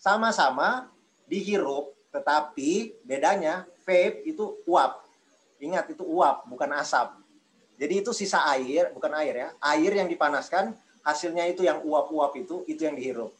sama-sama 0.00 0.88
dihirup, 1.28 1.92
tetapi 2.10 3.04
bedanya 3.04 3.68
vape 3.84 4.24
itu 4.24 4.56
uap. 4.64 5.04
Ingat 5.62 5.94
itu 5.94 6.02
uap, 6.02 6.50
bukan 6.50 6.74
asap. 6.74 7.14
Jadi 7.78 8.02
itu 8.02 8.10
sisa 8.10 8.42
air, 8.50 8.90
bukan 8.90 9.14
air 9.14 9.34
ya. 9.46 9.48
Air 9.62 9.94
yang 9.94 10.10
dipanaskan, 10.10 10.74
hasilnya 11.06 11.46
itu 11.46 11.62
yang 11.62 11.78
uap-uap 11.86 12.34
itu, 12.34 12.66
itu 12.66 12.82
yang 12.82 12.98
dihirup. 12.98 13.30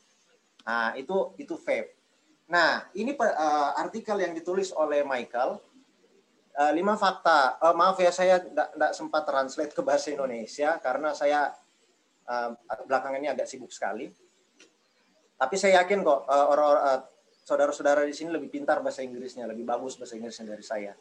Nah, 0.62 0.95
itu 0.95 1.35
itu 1.38 1.59
vape. 1.59 1.99
Nah, 2.47 2.87
ini 2.95 3.19
uh, 3.19 3.75
artikel 3.75 4.23
yang 4.23 4.33
ditulis 4.38 4.71
oleh 4.71 5.02
Michael. 5.02 5.59
Uh, 6.52 6.73
lima 6.76 6.95
fakta. 6.95 7.59
Uh, 7.59 7.75
maaf 7.75 7.99
ya, 7.99 8.14
saya 8.14 8.38
tidak 8.38 8.93
sempat 8.95 9.26
translate 9.26 9.75
ke 9.75 9.83
bahasa 9.83 10.14
Indonesia 10.14 10.79
karena 10.79 11.11
saya 11.17 11.50
uh, 12.31 12.55
belakangan 12.87 13.19
ini 13.19 13.35
agak 13.35 13.50
sibuk 13.50 13.75
sekali. 13.75 14.14
Tapi 15.38 15.55
saya 15.59 15.83
yakin 15.83 16.07
kok 16.07 16.23
uh, 16.29 16.47
uh, 16.55 17.00
saudara-saudara 17.43 18.07
di 18.07 18.14
sini 18.14 18.31
lebih 18.31 18.52
pintar 18.52 18.79
bahasa 18.79 19.02
Inggrisnya, 19.02 19.50
lebih 19.50 19.67
bagus 19.67 19.99
bahasa 19.99 20.14
Inggrisnya 20.14 20.47
dari 20.55 20.62
saya. 20.62 20.93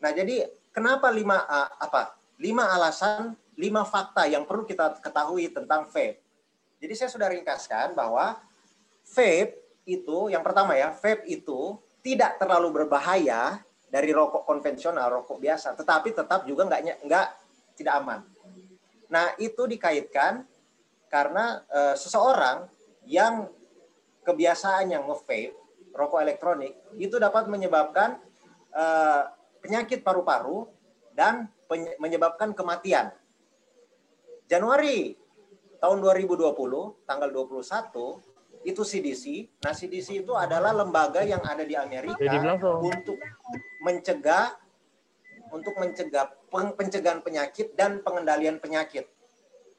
Nah, 0.00 0.10
jadi 0.16 0.48
kenapa 0.74 1.10
lima 1.10 1.44
uh, 1.46 1.70
apa? 1.78 2.16
Lima 2.40 2.72
alasan, 2.72 3.36
lima 3.60 3.84
fakta 3.84 4.24
yang 4.24 4.48
perlu 4.48 4.64
kita 4.64 4.96
ketahui 5.04 5.52
tentang 5.52 5.84
vape. 5.92 6.24
Jadi 6.80 6.94
saya 6.96 7.10
sudah 7.12 7.28
ringkaskan 7.28 7.92
bahwa 7.92 8.40
vape 9.04 9.60
itu 9.84 10.32
yang 10.32 10.40
pertama 10.40 10.72
ya, 10.72 10.88
vape 10.96 11.28
itu 11.28 11.76
tidak 12.00 12.40
terlalu 12.40 12.82
berbahaya 12.82 13.60
dari 13.92 14.14
rokok 14.14 14.48
konvensional, 14.48 15.20
rokok 15.20 15.36
biasa, 15.36 15.76
tetapi 15.76 16.16
tetap 16.16 16.48
juga 16.48 16.64
nggak 16.64 17.04
nggak 17.04 17.26
tidak 17.76 17.94
aman. 18.00 18.20
Nah, 19.10 19.34
itu 19.36 19.66
dikaitkan 19.66 20.46
karena 21.10 21.60
uh, 21.66 21.94
seseorang 21.98 22.70
yang 23.04 23.50
kebiasaannya 24.22 25.02
nge-vape 25.02 25.58
rokok 25.90 26.22
elektronik 26.22 26.78
itu 26.94 27.18
dapat 27.18 27.50
menyebabkan 27.50 28.22
uh, 28.70 29.26
penyakit 29.60 30.00
paru-paru 30.04 30.66
dan 31.14 31.48
menyebabkan 32.00 32.56
kematian. 32.56 33.14
Januari 34.50 35.14
tahun 35.78 36.02
2020 36.02 37.06
tanggal 37.06 37.28
21 37.30 38.66
itu 38.66 38.82
CDC. 38.84 39.24
Nah, 39.64 39.72
CDC 39.72 40.26
itu 40.26 40.32
adalah 40.36 40.74
lembaga 40.76 41.24
yang 41.24 41.40
ada 41.40 41.64
di 41.64 41.72
Amerika 41.78 42.18
untuk 42.82 43.16
mencegah 43.80 44.58
untuk 45.50 45.74
mencegah 45.80 46.30
pencegahan 46.50 47.20
penyakit 47.24 47.74
dan 47.74 48.04
pengendalian 48.04 48.60
penyakit. 48.60 49.08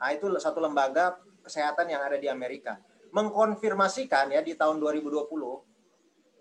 Nah, 0.02 0.10
itu 0.12 0.28
satu 0.42 0.60
lembaga 0.60 1.20
kesehatan 1.46 1.92
yang 1.92 2.02
ada 2.02 2.18
di 2.18 2.28
Amerika. 2.28 2.82
Mengkonfirmasikan 3.12 4.32
ya 4.32 4.42
di 4.42 4.56
tahun 4.56 4.80
2020 4.80 5.30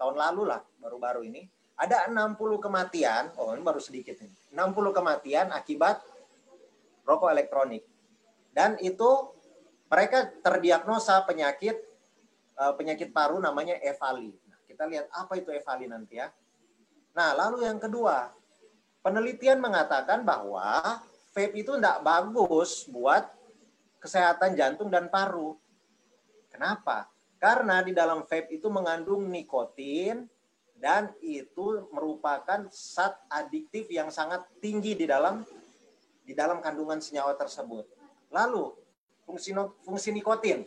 tahun 0.00 0.14
lalu 0.16 0.42
lah 0.48 0.64
baru-baru 0.80 1.28
ini 1.28 1.44
ada 1.80 2.12
60 2.12 2.36
kematian, 2.60 3.32
oh 3.40 3.56
ini 3.56 3.64
baru 3.64 3.80
sedikit 3.80 4.20
ini. 4.20 4.36
60 4.52 4.92
kematian 4.92 5.48
akibat 5.48 6.04
rokok 7.08 7.32
elektronik. 7.32 7.88
Dan 8.52 8.76
itu 8.84 9.32
mereka 9.88 10.28
terdiagnosa 10.44 11.24
penyakit 11.24 11.80
eh, 12.60 12.72
penyakit 12.76 13.16
paru 13.16 13.40
namanya 13.40 13.80
EVALI. 13.80 14.28
Nah, 14.28 14.60
kita 14.68 14.84
lihat 14.84 15.08
apa 15.08 15.40
itu 15.40 15.48
EVALI 15.48 15.86
nanti 15.88 16.20
ya. 16.20 16.28
Nah, 17.16 17.32
lalu 17.32 17.64
yang 17.64 17.80
kedua, 17.80 18.28
penelitian 19.00 19.64
mengatakan 19.64 20.20
bahwa 20.20 21.00
vape 21.32 21.56
itu 21.56 21.80
tidak 21.80 22.04
bagus 22.04 22.84
buat 22.92 23.24
kesehatan 24.04 24.52
jantung 24.52 24.92
dan 24.92 25.08
paru. 25.08 25.56
Kenapa? 26.52 27.08
Karena 27.40 27.80
di 27.80 27.96
dalam 27.96 28.28
vape 28.28 28.52
itu 28.52 28.68
mengandung 28.68 29.24
nikotin 29.32 30.28
dan 30.80 31.12
itu 31.20 31.84
merupakan 31.92 32.64
zat 32.72 33.20
adiktif 33.28 33.86
yang 33.92 34.08
sangat 34.08 34.48
tinggi 34.64 34.96
di 34.96 35.04
dalam 35.04 35.44
di 36.24 36.32
dalam 36.32 36.64
kandungan 36.64 36.98
senyawa 37.04 37.36
tersebut. 37.36 37.84
Lalu 38.32 38.72
fungsi 39.28 39.52
fungsi 39.84 40.08
nikotin. 40.16 40.64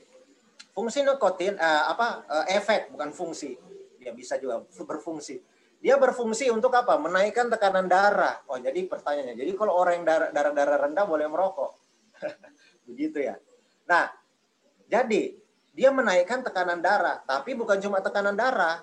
Fungsi 0.72 1.02
nikotin 1.02 1.58
uh, 1.58 1.90
apa 1.90 2.08
uh, 2.30 2.46
efek 2.54 2.94
bukan 2.94 3.10
fungsi. 3.10 3.58
Dia 3.98 4.14
bisa 4.14 4.38
juga 4.38 4.62
berfungsi. 4.62 5.42
Dia 5.84 6.00
berfungsi 6.00 6.48
untuk 6.48 6.72
apa? 6.78 6.96
Menaikkan 6.96 7.52
tekanan 7.52 7.92
darah. 7.92 8.40
Oh, 8.48 8.56
jadi 8.56 8.88
pertanyaannya. 8.88 9.36
Jadi 9.36 9.52
kalau 9.52 9.76
orang 9.76 10.00
yang 10.00 10.08
darah, 10.08 10.30
darah 10.32 10.78
rendah 10.88 11.04
boleh 11.04 11.28
merokok. 11.28 11.76
Begitu 12.88 13.20
ya. 13.20 13.36
Nah, 13.84 14.08
jadi 14.88 15.36
dia 15.76 15.90
menaikkan 15.92 16.40
tekanan 16.40 16.80
darah, 16.80 17.20
tapi 17.28 17.52
bukan 17.52 17.84
cuma 17.84 18.00
tekanan 18.00 18.38
darah. 18.38 18.80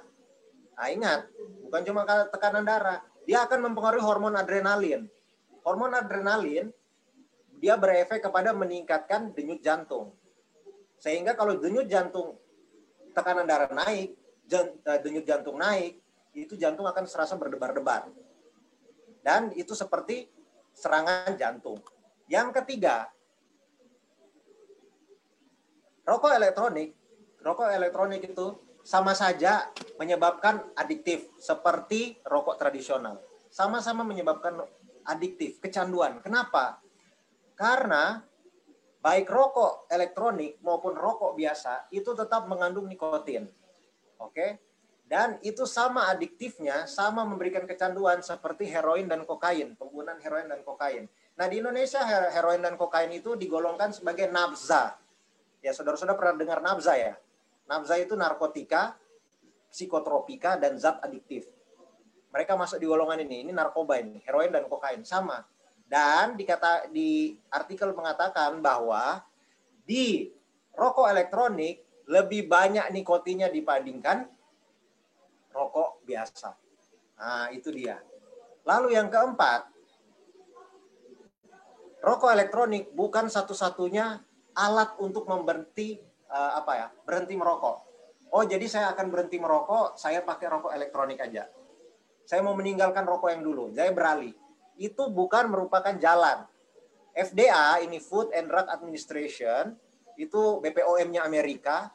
Nah, 0.80 0.88
ingat, 0.88 1.28
bukan 1.68 1.82
cuma 1.84 2.08
tekanan 2.32 2.64
darah, 2.64 3.04
dia 3.28 3.44
akan 3.44 3.68
mempengaruhi 3.68 4.00
hormon 4.00 4.32
adrenalin. 4.32 5.04
Hormon 5.60 5.92
adrenalin 5.92 6.72
dia 7.60 7.76
berefek 7.76 8.24
kepada 8.24 8.56
meningkatkan 8.56 9.36
denyut 9.36 9.60
jantung. 9.60 10.16
Sehingga 10.96 11.36
kalau 11.36 11.60
denyut 11.60 11.84
jantung 11.84 12.40
tekanan 13.12 13.44
darah 13.44 13.68
naik, 13.68 14.16
eh, 14.48 14.98
denyut 15.04 15.28
jantung 15.28 15.60
naik, 15.60 16.00
itu 16.32 16.56
jantung 16.56 16.88
akan 16.88 17.04
serasa 17.04 17.36
berdebar-debar. 17.36 18.08
Dan 19.20 19.52
itu 19.52 19.76
seperti 19.76 20.32
serangan 20.72 21.36
jantung. 21.36 21.76
Yang 22.24 22.56
ketiga, 22.64 23.12
rokok 26.08 26.32
elektronik, 26.32 26.96
rokok 27.44 27.68
elektronik 27.68 28.24
itu 28.24 28.69
sama 28.82 29.12
saja 29.12 29.68
menyebabkan 30.00 30.64
adiktif 30.74 31.28
seperti 31.36 32.18
rokok 32.24 32.56
tradisional. 32.56 33.20
Sama-sama 33.50 34.06
menyebabkan 34.06 34.62
adiktif, 35.04 35.58
kecanduan. 35.58 36.22
Kenapa? 36.22 36.78
Karena 37.58 38.22
baik 39.00 39.26
rokok 39.26 39.90
elektronik 39.90 40.60
maupun 40.62 40.94
rokok 40.94 41.34
biasa 41.34 41.90
itu 41.90 42.14
tetap 42.14 42.46
mengandung 42.46 42.86
nikotin. 42.86 43.48
Oke? 44.20 44.62
Dan 45.10 45.42
itu 45.42 45.66
sama 45.66 46.06
adiktifnya, 46.06 46.86
sama 46.86 47.26
memberikan 47.26 47.66
kecanduan 47.66 48.22
seperti 48.22 48.70
heroin 48.70 49.10
dan 49.10 49.26
kokain, 49.26 49.74
penggunaan 49.74 50.22
heroin 50.22 50.46
dan 50.46 50.62
kokain. 50.62 51.10
Nah, 51.34 51.50
di 51.50 51.58
Indonesia 51.58 51.98
heroin 52.06 52.62
dan 52.62 52.78
kokain 52.78 53.10
itu 53.10 53.34
digolongkan 53.34 53.90
sebagai 53.90 54.30
nafza 54.30 54.94
Ya, 55.60 55.76
saudara-saudara 55.76 56.16
pernah 56.16 56.34
dengar 56.40 56.58
nafza 56.64 56.96
ya? 56.96 57.20
Nafza 57.70 57.94
itu 58.02 58.18
narkotika, 58.18 58.98
psikotropika, 59.70 60.58
dan 60.58 60.74
zat 60.74 60.98
adiktif. 61.06 61.46
Mereka 62.34 62.58
masuk 62.58 62.82
di 62.82 62.86
golongan 62.90 63.22
ini. 63.22 63.46
Ini 63.46 63.54
narkoba 63.54 64.02
ini, 64.02 64.18
heroin 64.26 64.50
dan 64.50 64.66
kokain 64.66 65.06
sama. 65.06 65.46
Dan 65.86 66.34
dikata 66.34 66.90
di 66.90 67.38
artikel 67.46 67.94
mengatakan 67.94 68.58
bahwa 68.58 69.22
di 69.86 70.34
rokok 70.74 71.06
elektronik 71.10 71.86
lebih 72.10 72.50
banyak 72.50 72.90
nikotinnya 72.90 73.46
dibandingkan 73.46 74.26
rokok 75.54 76.02
biasa. 76.02 76.50
Nah, 77.22 77.54
itu 77.54 77.70
dia. 77.70 78.02
Lalu 78.66 78.98
yang 78.98 79.06
keempat, 79.06 79.70
rokok 82.02 82.34
elektronik 82.34 82.90
bukan 82.94 83.30
satu-satunya 83.30 84.22
alat 84.58 84.98
untuk 84.98 85.30
memberhenti 85.30 86.09
uh, 86.30 86.52
apa 86.62 86.72
ya 86.78 86.86
berhenti 87.04 87.34
merokok. 87.34 87.76
Oh 88.30 88.46
jadi 88.46 88.62
saya 88.70 88.94
akan 88.94 89.10
berhenti 89.10 89.42
merokok, 89.42 89.98
saya 89.98 90.22
pakai 90.22 90.46
rokok 90.46 90.72
elektronik 90.72 91.18
aja. 91.18 91.50
Saya 92.22 92.46
mau 92.46 92.54
meninggalkan 92.54 93.02
rokok 93.02 93.34
yang 93.34 93.42
dulu, 93.42 93.74
saya 93.74 93.90
beralih. 93.90 94.30
Itu 94.78 95.10
bukan 95.10 95.50
merupakan 95.50 95.92
jalan. 95.98 96.46
FDA 97.10 97.82
ini 97.82 97.98
Food 97.98 98.30
and 98.30 98.46
Drug 98.46 98.70
Administration 98.70 99.74
itu 100.14 100.62
BPOM-nya 100.62 101.26
Amerika. 101.26 101.90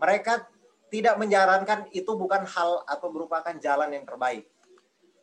Mereka 0.00 0.48
tidak 0.88 1.20
menyarankan 1.20 1.92
itu 1.92 2.16
bukan 2.16 2.48
hal 2.48 2.80
atau 2.88 3.12
merupakan 3.12 3.52
jalan 3.60 3.92
yang 3.92 4.08
terbaik. 4.08 4.48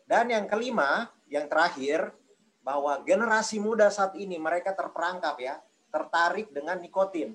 Dan 0.06 0.30
yang 0.30 0.46
kelima, 0.46 1.10
yang 1.26 1.50
terakhir, 1.50 2.14
bahwa 2.62 3.02
generasi 3.02 3.58
muda 3.58 3.90
saat 3.90 4.14
ini 4.18 4.38
mereka 4.38 4.74
terperangkap 4.74 5.38
ya 5.42 5.58
tertarik 5.90 6.50
dengan 6.54 6.78
nikotin. 6.82 7.34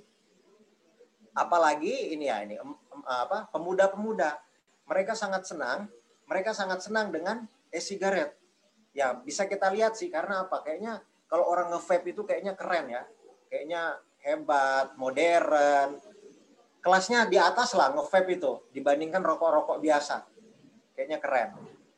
Apalagi 1.36 2.14
ini 2.14 2.26
ya 2.26 2.42
ini 2.42 2.58
apa 3.06 3.48
pemuda-pemuda 3.54 4.38
mereka 4.90 5.14
sangat 5.14 5.46
senang, 5.46 5.86
mereka 6.26 6.50
sangat 6.50 6.82
senang 6.82 7.14
dengan 7.14 7.46
e-sigaret. 7.70 8.34
Ya, 8.90 9.14
bisa 9.14 9.46
kita 9.46 9.70
lihat 9.70 9.94
sih 9.94 10.10
karena 10.10 10.42
apa? 10.46 10.66
Kayaknya 10.66 10.98
kalau 11.30 11.46
orang 11.46 11.70
nge-vape 11.70 12.10
itu 12.10 12.26
kayaknya 12.26 12.58
keren 12.58 12.90
ya. 12.90 13.06
Kayaknya 13.46 14.02
hebat, 14.26 14.98
modern. 14.98 15.94
Kelasnya 16.82 17.30
di 17.30 17.38
atas 17.38 17.70
lah 17.78 17.94
nge-vape 17.94 18.34
itu 18.34 18.66
dibandingkan 18.74 19.22
rokok-rokok 19.22 19.78
biasa. 19.78 20.26
Kayaknya 20.98 21.18
keren. 21.22 21.48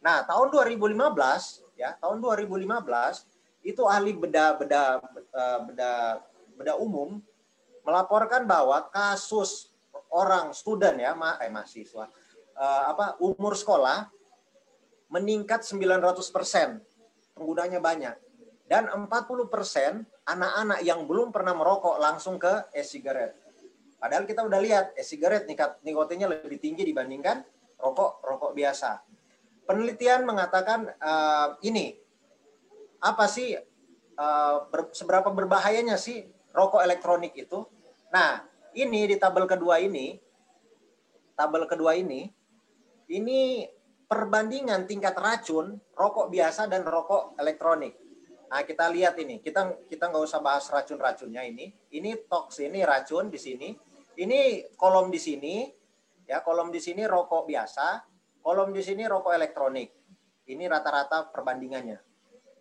Nah, 0.04 0.28
tahun 0.28 0.52
2015 0.52 1.64
ya, 1.80 1.96
tahun 1.96 2.20
2015 2.20 3.24
itu 3.64 3.82
ahli 3.88 4.12
beda 4.12 4.58
beda 4.58 4.82
eh, 5.32 5.58
beda 5.70 5.90
beda 6.58 6.72
umum 6.82 7.22
melaporkan 7.82 8.46
bahwa 8.46 8.88
kasus 8.90 9.74
orang 10.12 10.54
student 10.54 10.96
ya 11.00 11.16
ma 11.16 11.40
eh 11.42 11.50
mahasiswa 11.50 12.06
uh, 12.56 12.82
apa 12.92 13.16
umur 13.18 13.56
sekolah 13.56 14.08
meningkat 15.12 15.60
900%. 15.60 16.80
Penggunanya 17.36 17.80
banyak. 17.80 18.16
Dan 18.64 18.88
40% 18.88 19.12
anak-anak 20.24 20.80
yang 20.80 21.04
belum 21.04 21.28
pernah 21.28 21.52
merokok 21.52 22.00
langsung 22.00 22.40
ke 22.40 22.72
e-cigarette. 22.72 23.36
Padahal 24.00 24.24
kita 24.24 24.40
udah 24.48 24.58
lihat 24.58 24.96
e-cigarette 24.96 25.44
nikotinnya 25.84 26.26
lebih 26.32 26.56
tinggi 26.56 26.82
dibandingkan 26.88 27.44
rokok 27.76 28.24
rokok 28.24 28.52
biasa. 28.56 29.04
Penelitian 29.68 30.24
mengatakan 30.24 30.88
uh, 30.98 31.54
ini 31.62 31.94
apa 33.04 33.28
sih 33.28 33.54
uh, 34.16 34.56
ber, 34.72 34.90
seberapa 34.96 35.28
berbahayanya 35.30 36.00
sih 36.00 36.24
rokok 36.52 36.84
elektronik 36.84 37.32
itu? 37.34 37.64
Nah, 38.12 38.44
ini 38.76 39.08
di 39.08 39.16
tabel 39.16 39.44
kedua 39.48 39.80
ini, 39.80 40.16
tabel 41.36 41.64
kedua 41.64 41.96
ini, 41.96 42.28
ini 43.12 43.64
perbandingan 44.08 44.84
tingkat 44.84 45.16
racun 45.16 45.80
rokok 45.96 46.28
biasa 46.28 46.68
dan 46.68 46.84
rokok 46.84 47.36
elektronik. 47.40 47.96
Nah, 48.52 48.60
kita 48.68 48.92
lihat 48.92 49.16
ini. 49.16 49.40
Kita 49.40 49.88
kita 49.88 50.12
nggak 50.12 50.24
usah 50.28 50.44
bahas 50.44 50.68
racun-racunnya 50.68 51.40
ini. 51.48 51.72
Ini 51.88 52.28
toks 52.28 52.60
ini 52.60 52.84
racun 52.84 53.32
di 53.32 53.40
sini. 53.40 53.72
Ini 54.12 54.72
kolom 54.76 55.08
di 55.08 55.16
sini. 55.16 55.64
Ya, 56.28 56.44
kolom 56.44 56.68
di 56.68 56.78
sini 56.78 57.02
rokok 57.08 57.48
biasa, 57.48 58.04
kolom 58.44 58.70
di 58.76 58.84
sini 58.84 59.08
rokok 59.08 59.32
elektronik. 59.32 59.88
Ini 60.44 60.68
rata-rata 60.68 61.32
perbandingannya. 61.32 61.98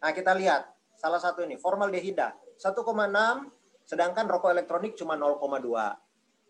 Nah, 0.02 0.12
kita 0.16 0.32
lihat 0.34 0.72
salah 0.96 1.20
satu 1.20 1.44
ini 1.44 1.60
formaldehida 1.60 2.34
1,6 2.58 3.61
sedangkan 3.92 4.24
rokok 4.24 4.56
elektronik 4.56 4.96
cuma 4.96 5.20
0,2. 5.20 5.68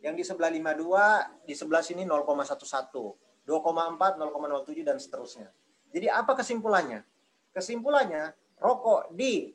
Yang 0.06 0.13
di 0.13 0.23
sebelah 0.30 0.54
52, 0.54 1.49
di 1.49 1.54
sebelah 1.58 1.82
sini 1.82 2.06
0,11. 2.06 3.17
2,4, 3.49 4.21
0,07 4.21 4.86
dan 4.86 5.01
seterusnya. 5.01 5.49
Jadi 5.89 6.06
apa 6.06 6.38
kesimpulannya? 6.38 7.01
Kesimpulannya 7.49 8.38
rokok 8.62 9.10
di 9.17 9.49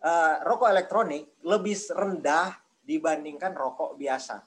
uh, 0.00 0.40
rokok 0.48 0.72
elektronik 0.72 1.44
lebih 1.44 1.76
rendah 1.92 2.56
dibandingkan 2.80 3.52
rokok 3.52 4.00
biasa. 4.00 4.40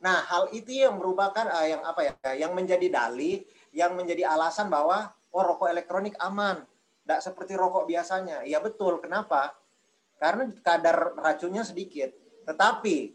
Nah, 0.00 0.24
hal 0.32 0.48
itu 0.56 0.80
yang 0.80 0.96
merupakan 0.96 1.44
uh, 1.44 1.66
yang 1.68 1.84
apa 1.84 2.00
ya? 2.08 2.12
Yang 2.48 2.52
menjadi 2.56 2.86
dalih, 2.88 3.44
yang 3.76 3.92
menjadi 3.92 4.24
alasan 4.24 4.72
bahwa 4.72 5.12
oh 5.12 5.44
rokok 5.44 5.68
elektronik 5.68 6.16
aman, 6.24 6.64
tidak 7.04 7.20
seperti 7.20 7.52
rokok 7.52 7.84
biasanya. 7.84 8.48
Iya 8.48 8.64
betul. 8.64 9.04
Kenapa? 9.04 9.52
Karena 10.16 10.48
kadar 10.64 11.16
racunnya 11.16 11.62
sedikit. 11.62 12.12
Tetapi 12.48 13.12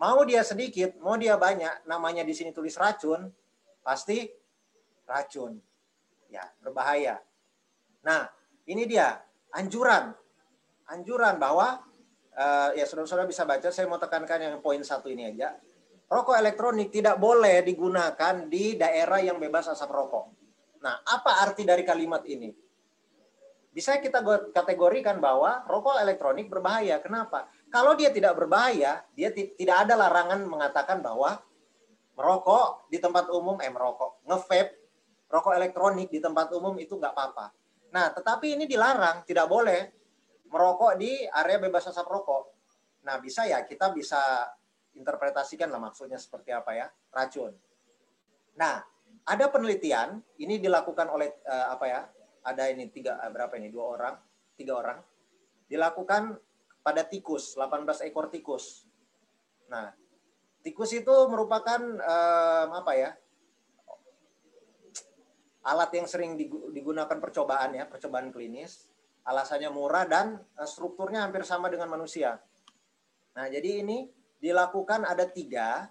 mau 0.00 0.20
dia 0.26 0.42
sedikit, 0.42 0.98
mau 0.98 1.14
dia 1.14 1.38
banyak, 1.38 1.86
namanya 1.86 2.26
di 2.26 2.34
sini 2.34 2.50
tulis 2.50 2.74
racun, 2.74 3.30
pasti 3.80 4.26
racun. 5.06 5.60
Ya, 6.32 6.42
berbahaya. 6.58 7.22
Nah, 8.02 8.26
ini 8.66 8.88
dia 8.90 9.22
anjuran, 9.54 10.10
anjuran 10.90 11.38
bahwa 11.38 11.78
uh, 12.34 12.70
ya 12.74 12.84
saudara-saudara 12.84 13.28
bisa 13.30 13.46
baca. 13.46 13.70
Saya 13.70 13.86
mau 13.86 14.00
tekankan 14.02 14.40
yang 14.42 14.54
poin 14.58 14.82
satu 14.82 15.06
ini 15.06 15.30
aja. 15.30 15.54
Rokok 16.04 16.36
elektronik 16.36 16.92
tidak 16.92 17.16
boleh 17.16 17.64
digunakan 17.64 18.44
di 18.46 18.76
daerah 18.76 19.22
yang 19.24 19.40
bebas 19.40 19.72
asap 19.72 19.88
rokok. 19.88 20.26
Nah, 20.84 21.00
apa 21.00 21.40
arti 21.40 21.64
dari 21.64 21.80
kalimat 21.80 22.20
ini? 22.28 22.52
Bisa 23.74 23.98
kita 23.98 24.22
kategorikan 24.54 25.18
bahwa 25.18 25.66
rokok 25.66 25.98
elektronik 25.98 26.46
berbahaya. 26.46 27.02
Kenapa? 27.02 27.50
Kalau 27.74 27.98
dia 27.98 28.14
tidak 28.14 28.38
berbahaya, 28.38 29.02
dia 29.18 29.34
tidak 29.34 29.82
ada 29.82 29.98
larangan 29.98 30.46
mengatakan 30.46 31.02
bahwa 31.02 31.42
merokok 32.14 32.86
di 32.86 33.02
tempat 33.02 33.26
umum, 33.34 33.58
eh 33.58 33.66
merokok, 33.66 34.22
nge-vape, 34.30 34.78
rokok 35.26 35.58
elektronik 35.58 36.06
di 36.06 36.22
tempat 36.22 36.54
umum 36.54 36.78
itu 36.78 36.94
nggak 36.94 37.10
apa-apa. 37.10 37.50
Nah, 37.90 38.14
tetapi 38.14 38.54
ini 38.54 38.70
dilarang, 38.70 39.26
tidak 39.26 39.50
boleh 39.50 39.90
merokok 40.46 40.94
di 40.94 41.26
area 41.26 41.58
bebas 41.58 41.90
asap 41.90 42.06
rokok. 42.06 42.54
Nah, 43.02 43.18
bisa 43.18 43.42
ya 43.42 43.66
kita 43.66 43.90
bisa 43.90 44.46
interpretasikan 44.94 45.66
lah 45.66 45.82
maksudnya 45.82 46.22
seperti 46.22 46.54
apa 46.54 46.78
ya, 46.78 46.86
racun. 47.10 47.50
Nah, 48.54 48.78
ada 49.26 49.50
penelitian 49.50 50.22
ini 50.38 50.62
dilakukan 50.62 51.10
oleh 51.10 51.42
uh, 51.42 51.74
apa 51.74 51.86
ya? 51.90 52.00
Ada 52.44 52.70
ini 52.70 52.92
tiga 52.92 53.16
uh, 53.18 53.30
berapa 53.32 53.56
ini 53.56 53.72
dua 53.72 53.98
orang, 53.98 54.14
tiga 54.54 54.76
orang 54.76 54.98
dilakukan 55.68 56.36
pada 56.84 57.02
tikus, 57.08 57.56
18 57.56 58.04
ekor 58.04 58.28
tikus. 58.28 58.84
Nah, 59.72 59.88
tikus 60.60 60.92
itu 60.92 61.14
merupakan 61.32 61.80
um, 61.80 62.68
apa 62.76 62.92
ya? 62.92 63.10
alat 65.64 65.96
yang 65.96 66.04
sering 66.04 66.36
digunakan 66.76 67.16
percobaan 67.16 67.72
ya, 67.72 67.88
percobaan 67.88 68.28
klinis. 68.28 68.84
Alasannya 69.24 69.72
murah 69.72 70.04
dan 70.04 70.36
eh, 70.36 70.68
strukturnya 70.68 71.24
hampir 71.24 71.40
sama 71.48 71.72
dengan 71.72 71.88
manusia. 71.88 72.36
Nah, 73.32 73.48
jadi 73.48 73.80
ini 73.80 74.04
dilakukan 74.36 75.08
ada 75.08 75.24
tiga, 75.24 75.88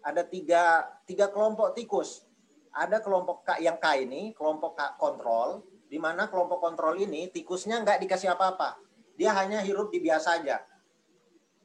ada 0.00 0.24
tiga, 0.24 0.88
tiga 1.04 1.28
kelompok 1.28 1.76
tikus. 1.76 2.24
Ada 2.72 3.04
kelompok 3.04 3.44
yang 3.60 3.76
K 3.76 4.08
ini, 4.08 4.32
kelompok 4.32 4.80
K 4.80 4.96
kontrol, 4.96 5.60
di 5.90 5.98
mana 5.98 6.30
kelompok 6.30 6.62
kontrol 6.62 6.94
ini 6.94 7.26
tikusnya 7.34 7.82
nggak 7.82 7.98
dikasih 8.06 8.30
apa-apa. 8.38 8.78
Dia 9.18 9.34
hanya 9.34 9.58
hirup 9.66 9.90
di 9.90 9.98
biasa 9.98 10.38
aja. 10.38 10.62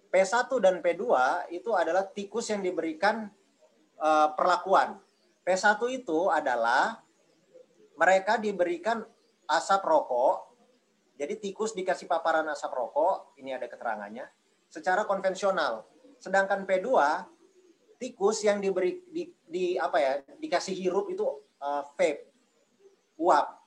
P1 0.10 0.50
dan 0.58 0.82
P2 0.82 1.06
itu 1.54 1.70
adalah 1.78 2.10
tikus 2.10 2.50
yang 2.50 2.66
diberikan 2.66 3.30
uh, 4.02 4.34
perlakuan. 4.34 4.98
P1 5.46 5.78
itu 5.94 6.34
adalah 6.34 7.06
mereka 8.00 8.42
diberikan 8.42 9.06
asap 9.46 9.86
rokok. 9.86 10.56
Jadi 11.16 11.40
tikus 11.40 11.72
dikasih 11.72 12.12
paparan 12.12 12.48
asap 12.52 12.76
rokok, 12.76 13.40
ini 13.40 13.56
ada 13.56 13.72
keterangannya, 13.72 14.28
secara 14.68 15.08
konvensional. 15.08 15.88
Sedangkan 16.20 16.68
P2 16.68 16.92
tikus 17.96 18.44
yang 18.44 18.60
diberi 18.60 19.00
di, 19.08 19.32
di 19.48 19.80
apa 19.80 19.96
ya, 20.00 20.12
dikasih 20.36 20.76
hirup 20.76 21.08
itu 21.08 21.24
uh, 21.64 21.88
vape, 21.96 22.32
uap. 23.16 23.65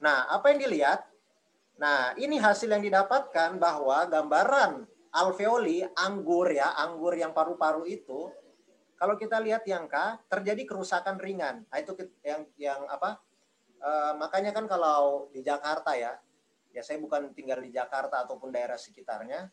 Nah, 0.00 0.26
apa 0.32 0.50
yang 0.50 0.58
dilihat? 0.64 1.04
Nah, 1.76 2.16
ini 2.16 2.40
hasil 2.40 2.68
yang 2.72 2.80
didapatkan 2.80 3.56
bahwa 3.60 4.04
gambaran 4.08 4.88
alveoli 5.12 5.84
anggur 5.96 6.48
ya, 6.52 6.72
anggur 6.76 7.16
yang 7.16 7.36
paru-paru 7.36 7.84
itu 7.84 8.32
kalau 8.96 9.16
kita 9.16 9.40
lihat 9.40 9.64
yang 9.64 9.88
K 9.88 10.20
terjadi 10.28 10.64
kerusakan 10.68 11.16
ringan. 11.16 11.64
Nah, 11.68 11.78
itu 11.80 11.96
yang 12.20 12.44
yang 12.56 12.80
apa? 12.88 13.20
Uh, 13.80 14.12
makanya 14.20 14.52
kan 14.52 14.68
kalau 14.68 15.32
di 15.32 15.40
Jakarta 15.40 15.96
ya, 15.96 16.12
ya 16.68 16.84
saya 16.84 17.00
bukan 17.00 17.32
tinggal 17.32 17.64
di 17.64 17.72
Jakarta 17.72 18.28
ataupun 18.28 18.52
daerah 18.52 18.76
sekitarnya, 18.76 19.48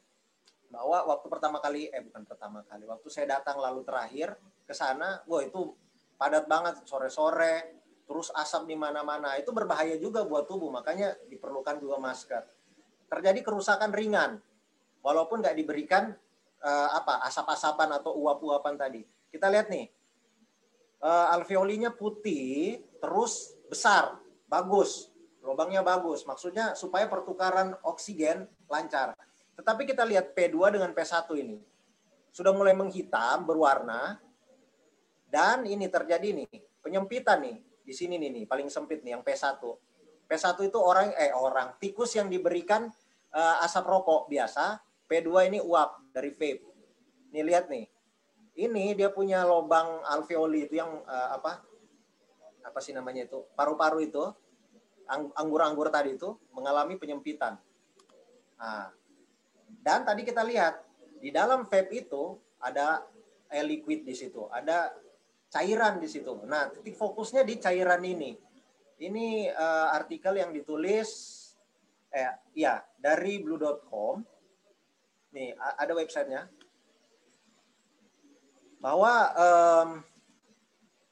bahwa 0.67 1.07
waktu 1.07 1.27
pertama 1.31 1.63
kali, 1.63 1.87
eh 1.87 2.03
bukan 2.03 2.27
pertama 2.27 2.59
kali, 2.67 2.83
waktu 2.83 3.07
saya 3.07 3.39
datang 3.39 3.55
lalu 3.55 3.87
terakhir 3.87 4.35
ke 4.67 4.75
sana, 4.75 5.23
wah 5.31 5.39
itu 5.39 5.71
padat 6.19 6.43
banget 6.43 6.83
sore-sore, 6.83 7.86
terus 8.07 8.31
asap 8.31 8.71
di 8.71 8.75
mana-mana, 8.79 9.35
itu 9.35 9.51
berbahaya 9.51 9.99
juga 9.99 10.23
buat 10.23 10.47
tubuh, 10.47 10.71
makanya 10.71 11.13
diperlukan 11.27 11.77
dua 11.83 11.99
masker. 11.99 12.47
Terjadi 13.11 13.43
kerusakan 13.43 13.91
ringan, 13.91 14.39
walaupun 15.03 15.43
nggak 15.43 15.55
diberikan 15.59 16.15
uh, 16.63 16.89
apa 16.95 17.21
asap-asapan 17.27 17.99
atau 17.99 18.15
uap-uapan 18.15 18.75
tadi. 18.79 19.01
Kita 19.27 19.51
lihat 19.51 19.67
nih, 19.67 19.91
uh, 21.03 21.35
alveolinya 21.35 21.91
putih, 21.91 22.79
terus 23.03 23.53
besar, 23.67 24.17
bagus, 24.47 25.11
lubangnya 25.43 25.83
bagus. 25.83 26.23
Maksudnya 26.23 26.73
supaya 26.73 27.05
pertukaran 27.11 27.75
oksigen 27.83 28.47
lancar. 28.71 29.13
Tetapi 29.57 29.83
kita 29.89 30.05
lihat 30.05 30.31
P2 30.37 30.79
dengan 30.79 30.91
P1 30.93 31.27
ini. 31.39 31.57
Sudah 32.29 32.53
mulai 32.53 32.77
menghitam, 32.77 33.43
berwarna. 33.47 34.21
Dan 35.27 35.67
ini 35.67 35.91
terjadi 35.91 36.31
nih, 36.31 36.47
penyempitan 36.79 37.43
nih. 37.43 37.57
Di 37.87 37.95
sini 37.95 38.19
nih, 38.19 38.27
nih 38.35 38.43
paling 38.43 38.67
sempit 38.67 38.99
nih 38.99 39.15
yang 39.15 39.23
P1. 39.23 39.63
P1 40.27 40.59
itu 40.67 40.75
orang 40.75 41.15
eh 41.15 41.31
orang 41.31 41.79
tikus 41.79 42.19
yang 42.19 42.27
diberikan 42.27 42.91
uh, 43.31 43.63
asap 43.63 43.87
rokok 43.87 44.27
biasa. 44.27 44.83
P2 45.07 45.47
ini 45.47 45.63
uap 45.63 46.11
dari 46.11 46.35
vape. 46.35 46.67
Nih 47.31 47.43
lihat 47.47 47.71
nih. 47.71 47.87
Ini 48.59 48.99
dia 48.99 49.07
punya 49.07 49.47
lubang 49.47 50.03
alveoli 50.03 50.67
itu 50.67 50.83
yang 50.83 50.99
uh, 51.07 51.39
apa? 51.39 51.63
apa 52.67 52.83
sih 52.83 52.91
namanya 52.91 53.23
itu 53.23 53.47
paru-paru 53.55 54.03
itu 54.03 54.19
anggur-anggur 55.39 55.87
tadi 55.87 56.19
itu 56.19 56.35
mengalami 56.51 56.99
penyempitan. 56.99 57.55
Nah, 58.59 58.91
dan 59.79 60.03
tadi 60.03 60.27
kita 60.27 60.43
lihat 60.43 60.83
di 61.23 61.31
dalam 61.31 61.63
vape 61.63 61.95
itu 61.95 62.35
ada 62.59 63.07
air 63.47 63.63
liquid 63.63 64.03
di 64.03 64.11
situ, 64.11 64.51
ada 64.51 64.91
cairan 65.57 65.97
di 65.97 66.05
situ. 66.05 66.37
Nah, 66.45 66.69
titik 66.69 66.93
fokusnya 66.93 67.41
di 67.41 67.57
cairan 67.57 68.05
ini. 68.05 68.37
Ini 69.01 69.49
uh, 69.49 69.89
artikel 69.93 70.37
yang 70.37 70.53
ditulis 70.53 71.09
eh 72.13 72.33
ya 72.53 72.85
dari 73.01 73.41
blue.com. 73.41 74.21
Nih, 75.33 75.57
ada 75.57 75.93
websitenya. 75.97 76.45
Bahwa 78.77 79.33
um, 79.33 79.89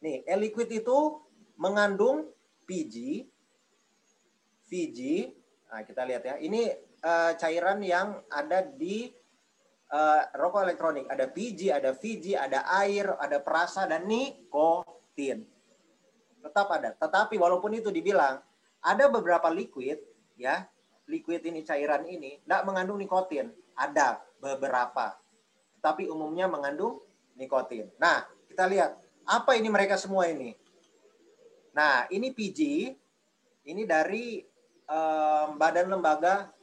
nih, 0.05 0.21
air 0.29 0.39
liquid 0.39 0.69
itu 0.69 1.19
mengandung 1.57 2.29
PG 2.69 3.25
Fiji. 4.69 5.33
Nah, 5.73 5.81
kita 5.81 6.05
lihat 6.05 6.23
ya. 6.25 6.35
Ini 6.37 6.69
uh, 7.01 7.33
cairan 7.37 7.81
yang 7.81 8.21
ada 8.29 8.61
di 8.61 9.09
uh, 9.95 10.21
rokok 10.35 10.67
elektronik. 10.67 11.05
Ada 11.07 11.31
PG, 11.31 11.71
ada 11.71 11.91
Fiji, 11.95 12.35
ada 12.35 12.67
air, 12.83 13.15
ada 13.15 13.39
perasa, 13.39 13.87
dan 13.87 14.03
nikotin. 14.03 15.47
Tetap 16.43 16.67
ada. 16.69 16.93
Tetapi 16.93 17.39
walaupun 17.39 17.79
itu 17.79 17.89
dibilang 17.89 18.37
ada 18.83 19.05
beberapa 19.09 19.47
liquid, 19.49 19.97
ya, 20.37 20.67
liquid 21.09 21.41
ini 21.47 21.63
cairan 21.65 22.05
ini 22.05 22.43
tidak 22.43 22.61
mengandung 22.67 22.99
nikotin. 22.99 23.49
Ada 23.75 24.23
beberapa, 24.39 25.19
tapi 25.83 26.07
umumnya 26.07 26.47
mengandung 26.47 27.03
nikotin. 27.35 27.91
Nah, 27.99 28.23
kita 28.47 28.63
lihat 28.71 28.95
apa 29.27 29.57
ini 29.57 29.67
mereka 29.67 29.99
semua 29.99 30.29
ini. 30.31 30.55
Nah, 31.75 32.07
ini 32.07 32.31
PG, 32.31 32.59
ini 33.67 33.83
dari 33.83 34.39
um, 34.87 35.59
badan 35.59 35.91
lembaga 35.91 36.54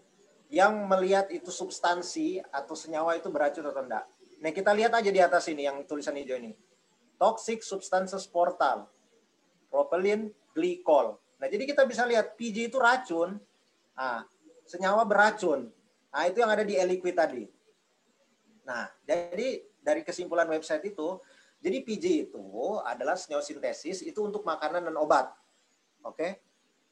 yang 0.53 0.85
melihat 0.85 1.33
itu 1.33 1.49
substansi 1.49 2.45
atau 2.53 2.77
senyawa 2.77 3.17
itu 3.17 3.33
beracun 3.33 3.65
atau 3.65 3.81
tidak. 3.81 4.05
Nah, 4.37 4.53
kita 4.53 4.77
lihat 4.77 4.93
aja 4.93 5.09
di 5.09 5.17
atas 5.17 5.49
ini 5.49 5.65
yang 5.65 5.81
tulisan 5.89 6.13
hijau 6.13 6.37
ini. 6.37 6.53
Toxic 7.17 7.65
Substances 7.65 8.29
Portal. 8.29 8.85
Propylene 9.73 10.29
glycol. 10.53 11.17
Nah, 11.41 11.49
jadi 11.49 11.65
kita 11.65 11.89
bisa 11.89 12.05
lihat 12.05 12.37
PG 12.37 12.69
itu 12.69 12.77
racun. 12.77 13.41
Nah, 13.97 14.29
senyawa 14.69 15.09
beracun. 15.09 15.73
Nah, 16.13 16.23
itu 16.29 16.45
yang 16.45 16.53
ada 16.53 16.69
di 16.69 16.77
e-liquid 16.77 17.17
tadi. 17.17 17.49
Nah, 18.69 18.93
jadi 19.09 19.65
dari 19.81 20.05
kesimpulan 20.05 20.45
website 20.53 20.85
itu, 20.85 21.17
jadi 21.65 21.81
PG 21.81 22.05
itu 22.29 22.45
adalah 22.85 23.17
senyawa 23.17 23.41
sintesis 23.41 24.05
itu 24.05 24.21
untuk 24.21 24.45
makanan 24.45 24.85
dan 24.85 24.97
obat. 25.01 25.33
Oke? 26.05 26.45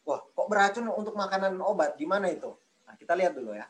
Wah, 0.09 0.25
kok 0.25 0.49
beracun 0.49 0.89
untuk 0.97 1.13
makanan 1.13 1.61
dan 1.61 1.65
obat? 1.67 2.01
Gimana 2.01 2.33
itu? 2.33 2.57
Kita 3.01 3.17
lihat 3.17 3.33
dulu 3.33 3.57
ya. 3.57 3.65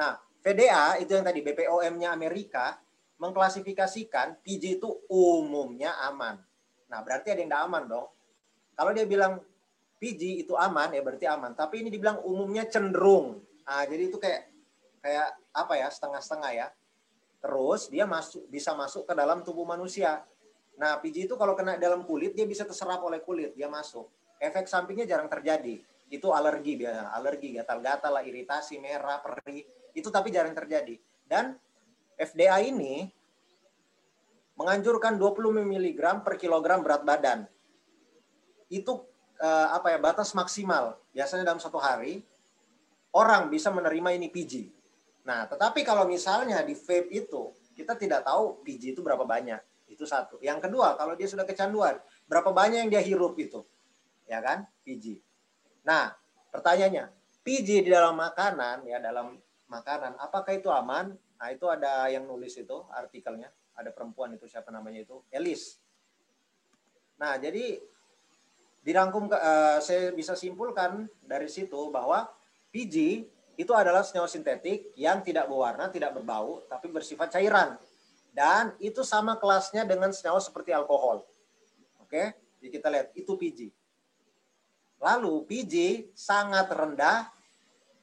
Nah, 0.00 0.16
VDA 0.40 0.96
itu 1.04 1.12
yang 1.12 1.24
tadi 1.28 1.44
BPOM-nya 1.44 2.16
Amerika 2.16 2.80
mengklasifikasikan 3.20 4.40
PG 4.40 4.80
itu 4.80 4.88
umumnya 5.12 5.92
aman. 6.08 6.40
Nah, 6.88 7.04
berarti 7.04 7.36
ada 7.36 7.44
yang 7.44 7.52
tidak 7.52 7.64
aman 7.68 7.84
dong. 7.84 8.08
Kalau 8.72 8.90
dia 8.96 9.04
bilang 9.04 9.44
PG 10.00 10.48
itu 10.48 10.56
aman 10.56 10.96
ya 10.96 11.04
berarti 11.04 11.28
aman, 11.28 11.52
tapi 11.52 11.84
ini 11.84 11.92
dibilang 11.92 12.24
umumnya 12.24 12.64
cenderung. 12.64 13.44
Nah, 13.68 13.84
jadi 13.84 14.08
itu 14.08 14.16
kayak 14.16 14.48
kayak 15.04 15.28
apa 15.52 15.74
ya, 15.76 15.92
setengah-setengah 15.92 16.50
ya. 16.56 16.66
Terus 17.44 17.92
dia 17.92 18.08
masuk 18.08 18.48
bisa 18.48 18.72
masuk 18.72 19.04
ke 19.04 19.12
dalam 19.12 19.44
tubuh 19.44 19.68
manusia. 19.68 20.24
Nah, 20.80 20.96
PG 20.96 21.28
itu 21.28 21.36
kalau 21.36 21.52
kena 21.52 21.76
dalam 21.76 22.08
kulit 22.08 22.32
dia 22.32 22.48
bisa 22.48 22.64
terserap 22.64 23.04
oleh 23.04 23.20
kulit, 23.20 23.52
dia 23.52 23.68
masuk. 23.68 24.08
Efek 24.40 24.64
sampingnya 24.64 25.04
jarang 25.04 25.28
terjadi. 25.28 25.84
Itu 26.10 26.34
alergi 26.34 26.74
biasa, 26.74 27.14
alergi 27.14 27.54
gatal-gatal 27.54 28.18
lah, 28.18 28.24
iritasi, 28.26 28.82
merah, 28.82 29.22
perih. 29.22 29.62
Itu 29.94 30.10
tapi 30.10 30.34
jarang 30.34 30.52
terjadi. 30.52 30.98
Dan 31.22 31.54
FDA 32.18 32.66
ini 32.66 33.06
menganjurkan 34.58 35.16
20 35.16 35.64
mg 35.64 36.00
per 36.26 36.34
kilogram 36.36 36.82
berat 36.82 37.06
badan. 37.06 37.46
Itu 38.66 39.06
eh, 39.40 39.68
apa 39.70 39.94
ya 39.94 39.98
batas 40.02 40.34
maksimal. 40.34 40.98
Biasanya 41.14 41.46
dalam 41.46 41.62
satu 41.62 41.78
hari 41.78 42.20
orang 43.14 43.48
bisa 43.48 43.70
menerima 43.70 44.18
ini 44.18 44.28
PG. 44.28 44.68
Nah, 45.24 45.46
tetapi 45.46 45.86
kalau 45.86 46.04
misalnya 46.10 46.60
di 46.66 46.74
vape 46.74 47.08
itu 47.14 47.54
kita 47.72 47.96
tidak 47.96 48.26
tahu 48.26 48.60
PG 48.66 48.98
itu 48.98 49.00
berapa 49.00 49.22
banyak. 49.24 49.88
Itu 49.90 50.06
satu. 50.06 50.38
Yang 50.38 50.70
kedua, 50.70 50.94
kalau 50.94 51.18
dia 51.18 51.26
sudah 51.26 51.42
kecanduan, 51.42 51.98
berapa 52.30 52.52
banyak 52.54 52.86
yang 52.86 52.90
dia 52.92 53.02
hirup 53.02 53.34
itu? 53.40 53.64
Ya 54.28 54.38
kan? 54.38 54.68
PG. 54.86 55.18
Nah, 55.90 56.14
pertanyaannya, 56.54 57.10
PG 57.42 57.82
di 57.82 57.90
dalam 57.90 58.14
makanan 58.14 58.86
ya 58.86 59.02
dalam 59.02 59.34
makanan, 59.66 60.14
apakah 60.22 60.54
itu 60.54 60.70
aman? 60.70 61.10
Nah, 61.10 61.48
itu 61.50 61.66
ada 61.66 62.06
yang 62.06 62.30
nulis 62.30 62.54
itu 62.54 62.86
artikelnya, 62.94 63.50
ada 63.74 63.90
perempuan 63.90 64.30
itu 64.38 64.46
siapa 64.46 64.70
namanya 64.70 65.02
itu? 65.02 65.18
Elis. 65.34 65.82
Nah, 67.18 67.34
jadi 67.42 67.82
dirangkum 68.86 69.34
uh, 69.34 69.82
saya 69.82 70.14
bisa 70.14 70.38
simpulkan 70.38 71.10
dari 71.26 71.50
situ 71.50 71.90
bahwa 71.90 72.30
PG 72.70 73.26
itu 73.58 73.72
adalah 73.74 74.06
senyawa 74.06 74.30
sintetik 74.30 74.94
yang 74.94 75.26
tidak 75.26 75.50
berwarna, 75.50 75.90
tidak 75.90 76.14
berbau, 76.14 76.62
tapi 76.70 76.86
bersifat 76.86 77.34
cairan. 77.34 77.74
Dan 78.30 78.78
itu 78.78 79.02
sama 79.02 79.34
kelasnya 79.42 79.82
dengan 79.82 80.14
senyawa 80.14 80.38
seperti 80.38 80.70
alkohol. 80.70 81.26
Oke, 81.98 82.30
jadi 82.62 82.68
kita 82.78 82.86
lihat 82.94 83.08
itu 83.18 83.34
PG. 83.34 83.79
Lalu 85.00 85.48
PG 85.48 85.74
sangat 86.12 86.68
rendah 86.68 87.32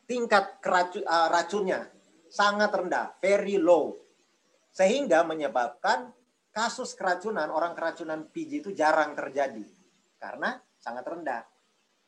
tingkat 0.09 0.57
keracu, 0.59 1.05
uh, 1.05 1.29
racunnya 1.29 1.85
sangat 2.27 2.73
rendah, 2.73 3.15
very 3.21 3.61
low. 3.61 3.95
Sehingga 4.73 5.21
menyebabkan 5.25 6.11
kasus 6.49 6.97
keracunan, 6.97 7.49
orang 7.49 7.77
keracunan 7.77 8.25
PG 8.29 8.51
itu 8.65 8.71
jarang 8.73 9.13
terjadi. 9.13 9.65
Karena 10.17 10.57
sangat 10.81 11.05
rendah. 11.05 11.41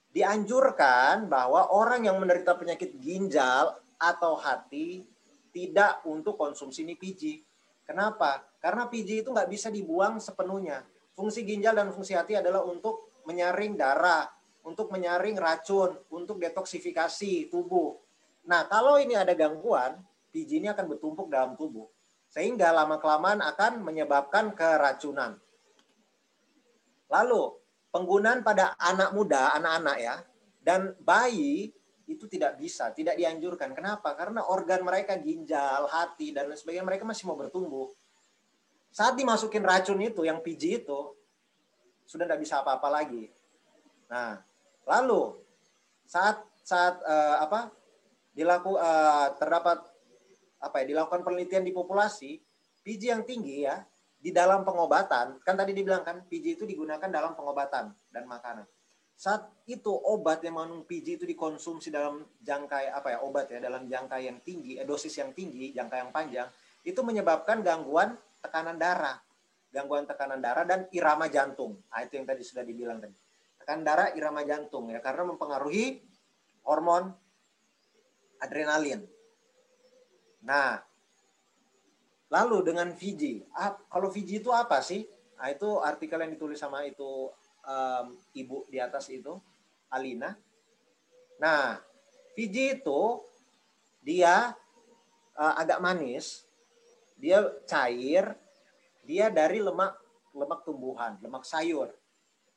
Dianjurkan 0.10 1.30
bahwa 1.30 1.70
orang 1.70 2.10
yang 2.10 2.18
menderita 2.18 2.58
penyakit 2.58 2.98
ginjal 2.98 3.78
atau 4.02 4.34
hati 4.42 5.06
tidak 5.54 6.02
untuk 6.06 6.34
konsumsi 6.34 6.82
ini 6.82 6.98
PG 6.98 7.50
Kenapa? 7.90 8.46
Karena 8.62 8.86
PG 8.86 9.26
itu 9.26 9.34
nggak 9.34 9.50
bisa 9.50 9.74
dibuang 9.74 10.22
sepenuhnya. 10.22 10.86
Fungsi 11.18 11.42
ginjal 11.42 11.74
dan 11.74 11.90
fungsi 11.90 12.14
hati 12.14 12.38
adalah 12.38 12.62
untuk 12.62 13.18
menyaring 13.26 13.74
darah, 13.74 14.30
untuk 14.70 14.94
menyaring 14.94 15.34
racun, 15.34 15.98
untuk 16.14 16.38
detoksifikasi 16.38 17.50
tubuh. 17.50 17.98
Nah, 18.46 18.70
kalau 18.70 19.02
ini 19.02 19.18
ada 19.18 19.34
gangguan, 19.34 19.98
PG 20.30 20.62
ini 20.62 20.70
akan 20.70 20.86
bertumpuk 20.86 21.28
dalam 21.34 21.58
tubuh. 21.58 21.90
Sehingga 22.30 22.70
lama-kelamaan 22.70 23.42
akan 23.42 23.82
menyebabkan 23.82 24.54
keracunan. 24.54 25.42
Lalu, 27.10 27.58
penggunaan 27.90 28.46
pada 28.46 28.78
anak 28.78 29.18
muda, 29.18 29.58
anak-anak 29.58 29.98
ya, 29.98 30.16
dan 30.62 30.94
bayi 31.02 31.74
itu 32.06 32.26
tidak 32.30 32.58
bisa, 32.58 32.94
tidak 32.94 33.18
dianjurkan. 33.18 33.74
Kenapa? 33.74 34.14
Karena 34.14 34.46
organ 34.46 34.86
mereka 34.86 35.18
ginjal, 35.18 35.90
hati 35.90 36.30
dan 36.30 36.50
lain 36.50 36.58
sebagainya 36.58 36.86
mereka 36.86 37.06
masih 37.06 37.26
mau 37.26 37.38
bertumbuh. 37.38 37.90
Saat 38.90 39.18
dimasukin 39.18 39.62
racun 39.62 40.02
itu 40.02 40.26
yang 40.26 40.42
PG 40.42 40.86
itu 40.86 41.00
sudah 42.10 42.26
tidak 42.26 42.42
bisa 42.42 42.62
apa-apa 42.66 42.90
lagi. 42.90 43.30
Nah, 44.10 44.42
lalu 44.90 45.38
saat 46.10 46.42
saat 46.66 46.98
uh, 47.06 47.46
apa 47.46 47.70
dilaku 48.34 48.74
uh, 48.74 49.38
terdapat 49.38 49.86
apa 50.60 50.76
ya 50.82 50.86
dilakukan 50.98 51.22
penelitian 51.22 51.62
di 51.62 51.72
populasi 51.72 52.42
PG 52.82 53.02
yang 53.14 53.24
tinggi 53.24 53.70
ya 53.70 53.86
di 54.20 54.34
dalam 54.34 54.66
pengobatan 54.66 55.38
kan 55.46 55.56
tadi 55.56 55.72
dibilang 55.72 56.02
kan 56.02 56.26
PG 56.26 56.60
itu 56.60 56.66
digunakan 56.66 57.08
dalam 57.08 57.38
pengobatan 57.38 57.94
dan 58.12 58.24
makanan 58.26 58.66
saat 59.20 59.52
itu 59.68 59.92
obat 59.92 60.40
yang 60.48 60.56
mengandung 60.56 60.88
PG 60.88 61.20
itu 61.20 61.26
dikonsumsi 61.28 61.92
dalam 61.92 62.24
jangka 62.40 62.96
apa 62.96 63.08
ya 63.12 63.20
obat 63.20 63.52
ya 63.52 63.60
dalam 63.60 63.84
jangka 63.84 64.16
yang 64.16 64.40
tinggi, 64.40 64.80
eh, 64.80 64.88
dosis 64.88 65.12
yang 65.20 65.36
tinggi, 65.36 65.76
jangka 65.76 66.08
yang 66.08 66.12
panjang, 66.16 66.48
itu 66.88 67.04
menyebabkan 67.04 67.60
gangguan 67.60 68.16
tekanan 68.40 68.80
darah, 68.80 69.20
gangguan 69.76 70.08
tekanan 70.08 70.40
darah 70.40 70.64
dan 70.64 70.88
irama 70.96 71.28
jantung. 71.28 71.84
Nah, 71.92 72.00
itu 72.00 72.16
yang 72.16 72.24
tadi 72.24 72.48
sudah 72.48 72.64
dibilang 72.64 73.04
tadi. 73.04 73.12
Tekanan 73.70 73.86
darah, 73.86 74.10
irama 74.18 74.42
jantung 74.42 74.90
ya 74.90 74.98
karena 74.98 75.30
mempengaruhi 75.30 76.02
hormon 76.66 77.14
adrenalin. 78.42 79.06
Nah, 80.42 80.82
lalu 82.34 82.66
dengan 82.66 82.90
ah, 83.54 83.78
kalau 83.94 84.10
VG 84.10 84.42
itu 84.42 84.50
apa 84.50 84.82
sih? 84.82 85.06
Nah, 85.38 85.54
itu 85.54 85.70
artikel 85.86 86.18
yang 86.18 86.34
ditulis 86.34 86.58
sama 86.58 86.82
itu 86.82 87.30
um, 87.62 88.18
ibu 88.34 88.66
di 88.74 88.82
atas 88.82 89.06
itu, 89.14 89.38
Alina. 89.94 90.34
Nah, 91.38 91.78
Fiji 92.34 92.74
itu 92.74 93.22
dia 94.02 94.50
uh, 95.38 95.54
agak 95.62 95.78
manis, 95.78 96.42
dia 97.22 97.46
cair, 97.70 98.34
dia 99.06 99.30
dari 99.30 99.62
lemak 99.62 99.94
lemak 100.34 100.66
tumbuhan, 100.66 101.22
lemak 101.22 101.46
sayur. 101.46 101.94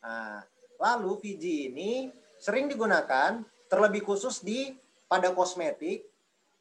Nah, 0.00 0.48
lalu 0.82 1.14
Fiji 1.22 1.70
ini 1.70 2.10
sering 2.42 2.66
digunakan 2.66 3.46
terlebih 3.70 4.02
khusus 4.02 4.42
di 4.42 4.74
pada 5.06 5.30
kosmetik, 5.30 6.02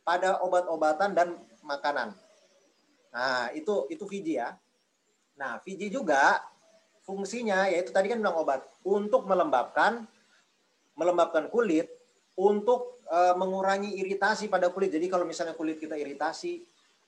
pada 0.06 0.38
obat-obatan 0.46 1.18
dan 1.18 1.34
makanan. 1.66 2.14
Nah, 3.10 3.50
itu 3.58 3.90
itu 3.90 4.06
Fiji 4.06 4.38
ya. 4.38 4.54
Nah, 5.42 5.58
Fiji 5.66 5.90
juga 5.90 6.38
fungsinya 7.02 7.66
yaitu 7.66 7.90
tadi 7.90 8.14
kan 8.14 8.22
bilang 8.22 8.38
obat 8.38 8.62
untuk 8.86 9.26
melembabkan 9.26 10.06
melembabkan 10.94 11.50
kulit 11.50 11.90
untuk 12.38 13.02
e, 13.10 13.20
mengurangi 13.36 13.98
iritasi 14.00 14.48
pada 14.48 14.70
kulit. 14.70 14.94
Jadi 14.94 15.10
kalau 15.10 15.26
misalnya 15.26 15.58
kulit 15.58 15.82
kita 15.82 15.98
iritasi 15.98 16.62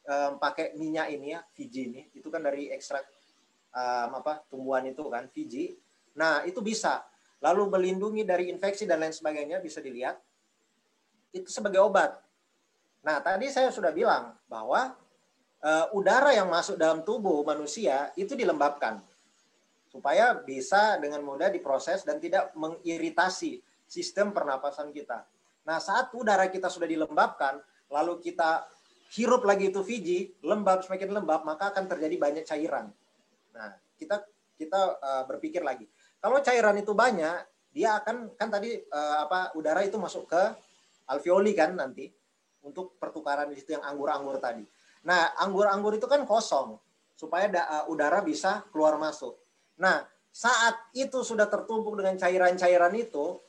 e, 0.03 0.15
pakai 0.41 0.73
minyak 0.75 1.13
ini 1.13 1.37
ya, 1.37 1.39
Fiji 1.53 1.93
ini, 1.93 2.01
itu 2.17 2.27
kan 2.33 2.41
dari 2.41 2.73
ekstrak 2.73 3.05
e, 3.69 3.81
apa 4.09 4.43
tumbuhan 4.49 4.89
itu 4.89 5.03
kan 5.07 5.29
Fiji. 5.29 5.77
Nah, 6.17 6.45
itu 6.45 6.61
bisa. 6.61 7.01
Lalu 7.43 7.69
melindungi 7.69 8.23
dari 8.23 8.47
infeksi 8.49 8.87
dan 8.87 9.03
lain 9.03 9.13
sebagainya 9.13 9.59
bisa 9.59 9.83
dilihat. 9.83 10.17
itu 11.33 11.49
sebagai 11.49 11.81
obat. 11.81 12.13
Nah, 13.01 13.17
tadi 13.17 13.49
saya 13.49 13.73
sudah 13.73 13.89
bilang 13.89 14.37
bahwa 14.45 14.93
uh, 15.65 15.89
udara 15.97 16.29
yang 16.29 16.45
masuk 16.45 16.77
dalam 16.77 17.01
tubuh 17.01 17.41
manusia 17.41 18.13
itu 18.13 18.37
dilembabkan 18.37 19.01
supaya 19.89 20.37
bisa 20.37 21.01
dengan 21.01 21.25
mudah 21.25 21.53
diproses 21.53 22.01
dan 22.05 22.17
tidak 22.17 22.53
mengiritasi 22.53 23.61
sistem 23.85 24.33
pernapasan 24.33 24.89
kita. 24.89 25.21
Nah, 25.69 25.77
saat 25.77 26.09
udara 26.17 26.49
kita 26.49 26.65
sudah 26.67 26.89
dilembabkan, 26.89 27.61
lalu 27.93 28.17
kita 28.19 28.65
hirup 29.13 29.45
lagi 29.45 29.69
itu 29.69 29.85
Fiji, 29.85 30.33
lembab 30.41 30.81
semakin 30.81 31.13
lembab, 31.13 31.45
maka 31.45 31.69
akan 31.69 31.85
terjadi 31.85 32.15
banyak 32.17 32.43
cairan. 32.43 32.89
Nah, 33.53 33.69
kita 34.01 34.25
kita 34.57 34.97
uh, 34.97 35.23
berpikir 35.29 35.61
lagi. 35.61 35.85
Kalau 36.23 36.39
cairan 36.39 36.79
itu 36.79 36.95
banyak, 36.95 37.35
dia 37.75 37.99
akan 37.99 38.39
kan 38.39 38.47
tadi 38.47 38.79
uh, 38.79 39.27
apa 39.27 39.51
udara 39.59 39.83
itu 39.83 39.99
masuk 39.99 40.31
ke 40.31 40.43
alveoli 41.11 41.51
kan 41.51 41.75
nanti 41.75 42.07
untuk 42.63 42.95
pertukaran 42.95 43.51
di 43.51 43.59
situ 43.59 43.75
yang 43.75 43.83
anggur-anggur 43.83 44.39
tadi. 44.39 44.63
Nah, 45.03 45.35
anggur-anggur 45.35 45.99
itu 45.99 46.07
kan 46.07 46.23
kosong 46.23 46.79
supaya 47.11 47.51
da, 47.51 47.61
uh, 47.67 47.91
udara 47.91 48.23
bisa 48.23 48.63
keluar 48.71 48.95
masuk. 48.95 49.35
Nah, 49.83 49.99
saat 50.31 50.95
itu 50.95 51.27
sudah 51.27 51.51
tertumpuk 51.51 51.99
dengan 51.99 52.15
cairan-cairan 52.15 52.95
itu, 52.95 53.43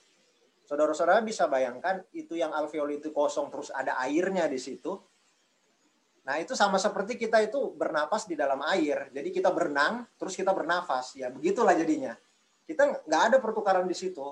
saudara-saudara 0.67 1.23
bisa 1.23 1.47
bayangkan 1.47 2.03
itu 2.11 2.35
yang 2.35 2.51
alveoli 2.51 2.99
itu 2.99 3.15
kosong 3.15 3.55
terus 3.55 3.71
ada 3.71 4.03
airnya 4.03 4.51
di 4.51 4.59
situ. 4.59 4.99
Nah, 6.27 6.43
itu 6.43 6.59
sama 6.59 6.83
seperti 6.83 7.21
kita 7.21 7.39
itu 7.39 7.71
bernapas 7.77 8.27
di 8.27 8.35
dalam 8.35 8.65
air. 8.67 9.15
Jadi 9.15 9.29
kita 9.31 9.55
berenang, 9.55 10.09
terus 10.19 10.35
kita 10.35 10.51
bernafas. 10.51 11.15
Ya, 11.15 11.31
begitulah 11.31 11.77
jadinya. 11.77 12.17
Kita 12.65 13.05
nggak 13.05 13.23
ada 13.33 13.37
pertukaran 13.41 13.85
di 13.85 13.97
situ. 13.97 14.25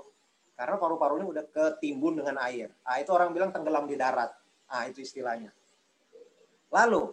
Karena 0.53 0.77
paru-parunya 0.77 1.27
udah 1.27 1.45
ketimbun 1.49 2.21
dengan 2.21 2.39
air. 2.45 2.71
Ah, 2.85 3.01
itu 3.01 3.11
orang 3.11 3.33
bilang 3.33 3.51
tenggelam 3.51 3.89
di 3.89 3.97
darat. 3.97 4.31
Ah, 4.69 4.87
itu 4.87 5.01
istilahnya. 5.01 5.51
Lalu, 6.73 7.13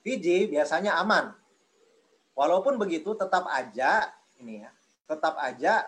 Fiji 0.00 0.48
biasanya 0.48 0.96
aman. 1.00 1.32
Walaupun 2.32 2.80
begitu, 2.80 3.12
tetap 3.12 3.44
aja 3.52 4.08
ini 4.40 4.64
ya, 4.64 4.72
tetap 5.04 5.36
aja 5.36 5.84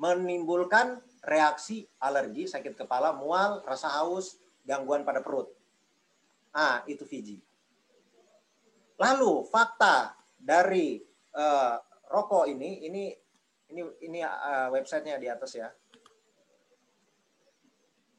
menimbulkan 0.00 0.96
reaksi 1.20 1.84
alergi, 2.00 2.48
sakit 2.48 2.72
kepala, 2.72 3.12
mual, 3.12 3.60
rasa 3.68 3.92
haus, 4.00 4.40
gangguan 4.64 5.04
pada 5.04 5.20
perut. 5.20 5.52
Ah, 6.56 6.80
itu 6.88 7.04
Fiji. 7.04 7.36
Lalu 8.96 9.44
fakta 9.48 10.16
dari 10.40 11.00
uh, 11.36 11.76
rokok 12.08 12.48
ini, 12.48 12.84
ini 12.88 13.12
ini 13.70 13.82
ini 14.02 14.18
uh, 14.26 14.68
websitenya 14.74 15.16
di 15.16 15.30
atas 15.30 15.54
ya. 15.54 15.70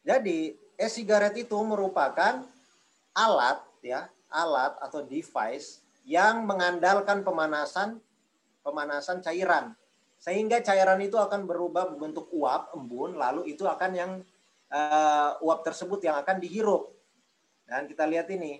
Jadi 0.02 0.58
e-sigaret 0.80 1.38
itu 1.38 1.54
merupakan 1.62 2.42
alat 3.14 3.60
ya, 3.86 4.10
alat 4.32 4.74
atau 4.82 5.06
device 5.06 5.84
yang 6.08 6.48
mengandalkan 6.50 7.22
pemanasan 7.22 8.02
pemanasan 8.66 9.22
cairan. 9.22 9.78
Sehingga 10.22 10.62
cairan 10.62 11.02
itu 11.02 11.18
akan 11.18 11.46
berubah 11.46 11.94
bentuk 11.98 12.30
uap 12.34 12.74
embun 12.78 13.18
lalu 13.18 13.54
itu 13.54 13.66
akan 13.66 13.92
yang 13.94 14.12
uh, 14.74 15.38
uap 15.42 15.62
tersebut 15.62 16.02
yang 16.02 16.18
akan 16.18 16.42
dihirup. 16.42 16.90
Dan 17.68 17.86
kita 17.86 18.08
lihat 18.10 18.30
ini. 18.34 18.58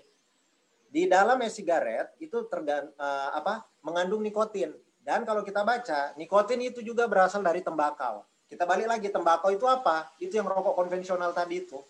Di 0.92 1.08
dalam 1.08 1.40
e-sigaret 1.40 2.20
itu 2.20 2.44
tergan, 2.52 2.92
uh, 3.00 3.32
apa 3.32 3.64
mengandung 3.80 4.20
nikotin 4.20 4.76
dan 5.02 5.26
kalau 5.26 5.42
kita 5.42 5.66
baca 5.66 6.14
nikotin 6.14 6.62
itu 6.62 6.78
juga 6.78 7.10
berasal 7.10 7.42
dari 7.42 7.58
tembakau. 7.58 8.22
Kita 8.46 8.62
balik 8.62 8.86
lagi 8.86 9.08
tembakau 9.10 9.50
itu 9.50 9.66
apa? 9.66 10.14
Itu 10.22 10.38
yang 10.38 10.46
rokok 10.46 10.78
konvensional 10.78 11.34
tadi 11.34 11.66
itu. 11.66 11.82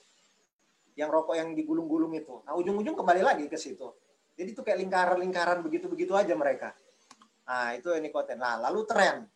Yang 0.96 1.10
rokok 1.12 1.34
yang 1.36 1.52
digulung-gulung 1.52 2.16
itu. 2.16 2.40
Nah 2.48 2.56
ujung-ujung 2.56 2.96
kembali 2.96 3.20
lagi 3.20 3.44
ke 3.52 3.60
situ. 3.60 3.92
Jadi 4.32 4.56
itu 4.56 4.64
kayak 4.64 4.80
lingkaran-lingkaran 4.80 5.60
begitu-begitu 5.60 6.16
aja 6.16 6.32
mereka. 6.32 6.72
Nah 7.44 7.76
itu 7.76 7.92
nikotin. 8.00 8.40
Nah 8.40 8.56
lalu 8.64 8.88
tren. 8.88 9.28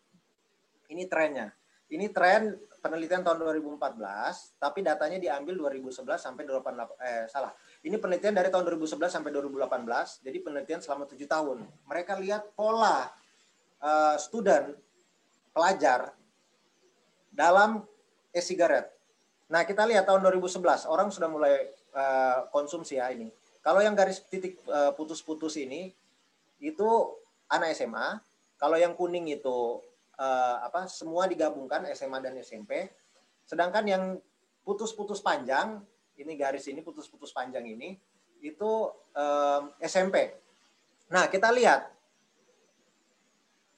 Ini 0.89 1.05
trennya. 1.11 1.53
Ini 1.93 2.09
tren 2.15 2.57
penelitian 2.81 3.27
tahun 3.27 3.43
2014 3.43 4.59
tapi 4.62 4.87
datanya 4.87 5.19
diambil 5.19 5.69
2011 5.69 6.17
sampai 6.17 6.43
2018 6.49 6.97
eh 7.03 7.25
salah. 7.29 7.53
Ini 7.85 8.01
penelitian 8.01 8.35
dari 8.35 8.49
tahun 8.49 8.65
2011 8.71 9.07
sampai 9.07 9.31
2018, 9.31 10.23
jadi 10.23 10.39
penelitian 10.43 10.81
selama 10.83 11.07
tujuh 11.07 11.29
tahun. 11.31 11.67
Mereka 11.87 12.19
lihat 12.19 12.55
pola 12.59 13.07
uh, 13.83 14.17
student, 14.21 14.77
pelajar, 15.53 16.12
dalam 17.33 17.85
e-sigaret. 18.33 18.89
Nah, 19.47 19.62
kita 19.62 19.85
lihat 19.85 20.09
tahun 20.09 20.25
2011, 20.25 20.89
orang 20.89 21.09
sudah 21.12 21.29
mulai 21.31 21.69
uh, 21.95 22.49
konsumsi 22.51 22.99
ya 22.99 23.12
ini. 23.12 23.31
Kalau 23.61 23.85
yang 23.85 23.95
garis 23.95 24.25
titik 24.27 24.59
uh, 24.67 24.95
putus-putus 24.97 25.59
ini, 25.61 25.93
itu 26.59 26.89
anak 27.53 27.77
SMA. 27.77 28.19
Kalau 28.57 28.81
yang 28.81 28.97
kuning 28.97 29.29
itu 29.29 29.85
uh, 30.17 30.57
apa 30.65 30.89
semua 30.89 31.29
digabungkan 31.29 31.85
SMA 31.93 32.19
dan 32.25 32.35
SMP. 32.41 32.89
Sedangkan 33.45 33.85
yang 33.87 34.05
putus-putus 34.67 35.23
panjang 35.23 35.85
ini 36.17 36.33
garis 36.35 36.67
ini 36.67 36.81
putus-putus 36.81 37.31
panjang 37.31 37.62
ini 37.69 37.95
itu 38.41 38.73
um, 39.12 39.62
SMP. 39.79 40.33
Nah, 41.12 41.29
kita 41.31 41.53
lihat 41.53 41.93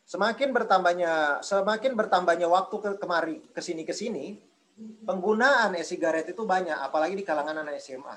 semakin 0.09 0.57
bertambahnya 0.57 1.44
semakin 1.44 1.92
bertambahnya 1.92 2.49
waktu 2.49 2.77
ke 2.81 2.90
kemari 2.97 3.44
ke 3.53 3.61
sini 3.61 3.85
ke 3.85 3.92
sini 3.92 4.40
penggunaan 5.05 5.77
e-sigaret 5.77 6.25
itu 6.33 6.49
banyak 6.49 6.75
apalagi 6.81 7.18
di 7.18 7.27
kalangan 7.27 7.61
anak 7.61 7.77
SMA. 7.83 8.16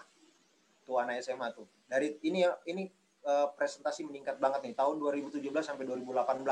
Tuh 0.88 1.04
anak 1.04 1.20
SMA 1.20 1.52
tuh. 1.52 1.68
Dari 1.90 2.22
ini 2.24 2.48
ini 2.70 2.88
uh, 3.28 3.52
presentasi 3.52 4.08
meningkat 4.08 4.40
banget 4.40 4.72
nih 4.72 4.76
tahun 4.78 5.02
2017 5.02 5.42
sampai 5.60 5.84
2018 5.84 6.48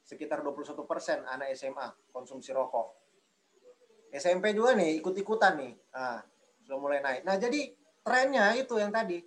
sekitar 0.00 0.40
21 0.40 0.88
persen 0.88 1.18
anak 1.28 1.52
SMA 1.52 2.14
konsumsi 2.14 2.54
rokok. 2.56 2.96
SMP 4.10 4.56
juga 4.56 4.74
nih 4.74 4.98
ikut-ikutan 4.98 5.54
nih. 5.60 5.72
Nah, 5.94 6.18
sudah 6.66 6.78
mulai 6.82 6.98
naik. 6.98 7.22
Nah, 7.22 7.38
jadi 7.38 7.70
trennya 8.02 8.58
itu 8.58 8.74
yang 8.74 8.90
tadi 8.90 9.22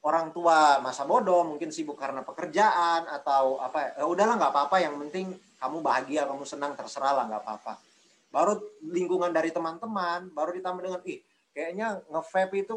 orang 0.00 0.32
tua 0.32 0.80
masa 0.80 1.04
bodoh 1.04 1.44
mungkin 1.44 1.68
sibuk 1.68 2.00
karena 2.00 2.24
pekerjaan 2.24 3.04
atau 3.04 3.60
apa 3.60 4.00
ya 4.00 4.04
udahlah 4.08 4.40
nggak 4.40 4.52
apa-apa 4.52 4.76
yang 4.80 4.96
penting 4.96 5.36
kamu 5.60 5.84
bahagia 5.84 6.24
kamu 6.24 6.44
senang 6.48 6.72
terserah 6.72 7.12
lah 7.20 7.24
nggak 7.28 7.42
apa-apa. 7.44 7.74
Baru 8.30 8.56
lingkungan 8.80 9.28
dari 9.34 9.52
teman-teman 9.52 10.32
baru 10.32 10.56
ditambah 10.56 10.82
dengan 10.82 11.00
ih 11.04 11.20
kayaknya 11.52 12.00
ngevape 12.08 12.56
itu 12.64 12.76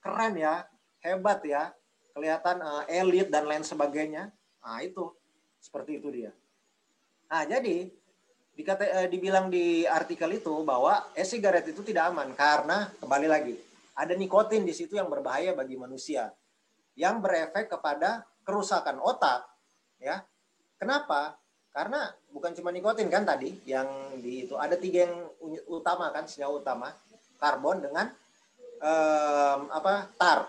keren 0.00 0.34
ya 0.40 0.64
hebat 1.04 1.44
ya 1.44 1.74
kelihatan 2.16 2.62
uh, 2.64 2.84
elit 2.88 3.28
dan 3.28 3.44
lain 3.44 3.66
sebagainya. 3.66 4.32
Nah 4.64 4.80
itu 4.80 5.12
seperti 5.60 6.00
itu 6.00 6.08
dia. 6.08 6.32
Nah 7.28 7.44
jadi 7.44 7.92
dikata 8.54 8.84
eh, 8.86 9.08
dibilang 9.10 9.50
di 9.50 9.82
artikel 9.84 10.30
itu 10.38 10.62
bahwa 10.62 11.10
e-sigaret 11.12 11.66
itu 11.66 11.82
tidak 11.82 12.14
aman 12.14 12.30
karena 12.38 12.86
kembali 13.02 13.26
lagi 13.26 13.54
ada 13.98 14.14
nikotin 14.14 14.62
di 14.62 14.70
situ 14.70 14.94
yang 14.94 15.10
berbahaya 15.10 15.50
bagi 15.58 15.74
manusia 15.74 16.30
yang 16.94 17.18
berefek 17.18 17.70
kepada 17.70 18.26
kerusakan 18.46 19.02
otak 19.02 19.46
ya 19.98 20.22
kenapa 20.78 21.38
karena 21.74 22.14
bukan 22.30 22.54
cuma 22.54 22.70
nikotin 22.70 23.10
kan 23.10 23.26
tadi 23.26 23.58
yang 23.66 24.14
di 24.22 24.46
itu 24.46 24.54
ada 24.54 24.78
tiga 24.78 25.10
yang 25.10 25.26
utama 25.66 26.14
kan 26.14 26.26
senyawa 26.30 26.62
utama 26.62 26.88
karbon 27.38 27.82
dengan 27.82 28.14
um, 28.78 29.60
apa 29.74 30.06
tar 30.14 30.46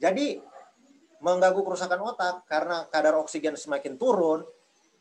jadi 0.00 0.40
mengganggu 1.20 1.60
kerusakan 1.60 2.00
otak 2.00 2.46
karena 2.48 2.86
kadar 2.88 3.18
oksigen 3.18 3.58
semakin 3.58 4.00
turun 4.00 4.46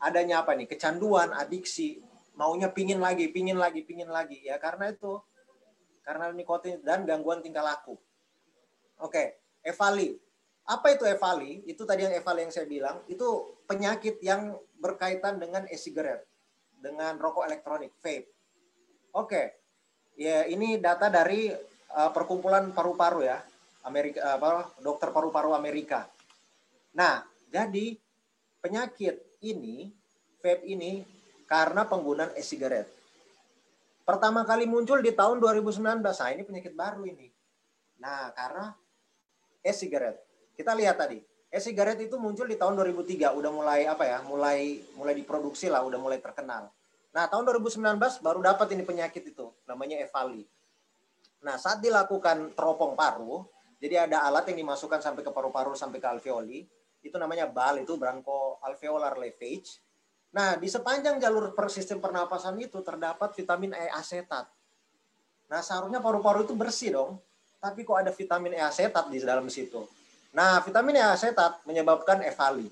adanya 0.04 0.44
apa 0.44 0.58
nih 0.58 0.68
kecanduan 0.68 1.32
adiksi 1.32 2.02
maunya 2.38 2.70
pingin 2.70 3.02
lagi, 3.02 3.34
pingin 3.34 3.58
lagi, 3.58 3.82
pingin 3.82 4.08
lagi 4.14 4.38
ya 4.46 4.62
karena 4.62 4.94
itu 4.94 5.18
karena 6.06 6.32
nikotin 6.32 6.80
dan 6.86 7.04
gangguan 7.04 7.44
tingkah 7.44 7.66
laku. 7.66 7.98
Oke, 9.02 9.42
Evali. 9.66 10.16
Apa 10.68 10.92
itu 10.92 11.08
Evali? 11.08 11.64
Itu 11.64 11.88
tadi 11.88 12.04
yang 12.04 12.12
Evali 12.12 12.44
yang 12.44 12.52
saya 12.52 12.68
bilang, 12.68 13.00
itu 13.08 13.56
penyakit 13.64 14.20
yang 14.20 14.60
berkaitan 14.84 15.40
dengan 15.40 15.64
e-cigarette, 15.72 16.28
dengan 16.84 17.16
rokok 17.16 17.48
elektronik, 17.48 17.96
vape. 18.04 18.28
Oke. 19.16 19.56
Ya, 20.20 20.44
ini 20.50 20.76
data 20.76 21.08
dari 21.08 21.56
uh, 21.96 22.12
perkumpulan 22.12 22.76
paru-paru 22.76 23.24
ya, 23.24 23.40
Amerika 23.88 24.36
apa 24.36 24.68
dokter 24.84 25.14
paru-paru 25.14 25.56
Amerika. 25.56 26.10
Nah, 26.92 27.24
jadi 27.48 27.96
penyakit 28.60 29.40
ini 29.40 29.94
vape 30.44 30.68
ini 30.68 31.06
karena 31.48 31.88
penggunaan 31.88 32.36
e-sigaret. 32.36 32.92
Pertama 34.04 34.44
kali 34.44 34.68
muncul 34.68 35.00
di 35.00 35.16
tahun 35.16 35.40
2019. 35.40 36.04
Nah, 36.04 36.30
ini 36.32 36.44
penyakit 36.44 36.74
baru 36.76 37.08
ini. 37.08 37.32
Nah, 38.04 38.32
karena 38.36 38.76
e-sigaret. 39.64 40.27
Kita 40.58 40.74
lihat 40.74 40.98
tadi, 40.98 41.22
e-sigaret 41.54 42.02
itu 42.02 42.18
muncul 42.18 42.50
di 42.50 42.58
tahun 42.58 42.74
2003, 42.74 43.30
udah 43.38 43.52
mulai 43.54 43.86
apa 43.86 44.04
ya? 44.10 44.26
Mulai 44.26 44.82
mulai 44.98 45.14
diproduksi 45.14 45.70
lah, 45.70 45.86
udah 45.86 46.02
mulai 46.02 46.18
terkenal. 46.18 46.74
Nah, 47.14 47.30
tahun 47.30 47.46
2019 47.46 48.26
baru 48.26 48.42
dapat 48.42 48.74
ini 48.74 48.82
penyakit 48.82 49.22
itu, 49.22 49.54
namanya 49.70 50.02
Evali. 50.02 50.50
Nah, 51.46 51.62
saat 51.62 51.78
dilakukan 51.78 52.58
teropong 52.58 52.98
paru, 52.98 53.46
jadi 53.78 54.10
ada 54.10 54.26
alat 54.26 54.50
yang 54.50 54.66
dimasukkan 54.66 54.98
sampai 54.98 55.22
ke 55.22 55.30
paru-paru 55.30 55.78
sampai 55.78 56.02
ke 56.02 56.08
alveoli, 56.10 56.66
itu 57.06 57.16
namanya 57.22 57.46
BAL 57.46 57.86
itu 57.86 57.94
broncho 57.94 58.58
alveolar 58.66 59.16
lavage. 59.16 59.78
Nah, 60.34 60.58
di 60.58 60.68
sepanjang 60.68 61.22
jalur 61.22 61.54
per 61.54 61.70
sistem 61.70 62.02
pernapasan 62.02 62.58
itu 62.58 62.82
terdapat 62.82 63.32
vitamin 63.38 63.78
E 63.78 63.88
asetat. 63.94 64.50
Nah, 65.48 65.62
seharusnya 65.62 66.02
paru-paru 66.02 66.44
itu 66.44 66.58
bersih 66.58 66.98
dong, 66.98 67.22
tapi 67.62 67.86
kok 67.86 67.98
ada 67.98 68.12
vitamin 68.12 68.58
E 68.58 68.62
asetat 68.62 69.08
di 69.08 69.22
dalam 69.22 69.48
situ. 69.48 69.86
Nah, 70.38 70.62
vitamin 70.62 71.02
E 71.02 71.04
asetat 71.04 71.66
menyebabkan 71.66 72.22
evali. 72.22 72.70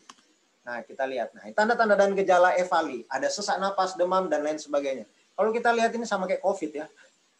Nah, 0.61 0.85
kita 0.85 1.09
lihat. 1.09 1.33
Nah, 1.33 1.49
tanda-tanda 1.49 1.97
dan 1.97 2.13
gejala 2.13 2.53
evali, 2.61 3.01
ada 3.09 3.25
sesak 3.25 3.57
napas, 3.57 3.97
demam 3.97 4.29
dan 4.29 4.45
lain 4.45 4.61
sebagainya. 4.61 5.09
Kalau 5.33 5.49
kita 5.49 5.73
lihat 5.73 5.89
ini 5.97 6.05
sama 6.05 6.29
kayak 6.29 6.45
COVID 6.45 6.71
ya 6.77 6.85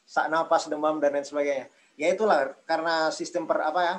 sak 0.05 0.30
napas, 0.30 0.65
demam 0.65 0.97
dan 1.01 1.13
lain 1.13 1.26
sebagainya. 1.26 1.69
Ya 1.97 2.13
itulah 2.13 2.53
karena 2.65 3.09
sistem 3.09 3.49
per 3.49 3.65
apa 3.65 3.82
ya 3.82 3.95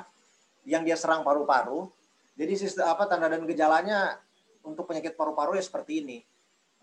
yang 0.77 0.83
dia 0.83 0.99
serang 0.99 1.23
paru-paru. 1.23 1.87
Jadi 2.35 2.53
sistem 2.59 2.91
apa 2.91 3.07
tanda 3.07 3.31
dan 3.31 3.43
gejalanya 3.47 4.19
untuk 4.63 4.87
penyakit 4.87 5.15
paru-paru 5.15 5.55
ya 5.55 5.63
seperti 5.63 6.03
ini. 6.03 6.19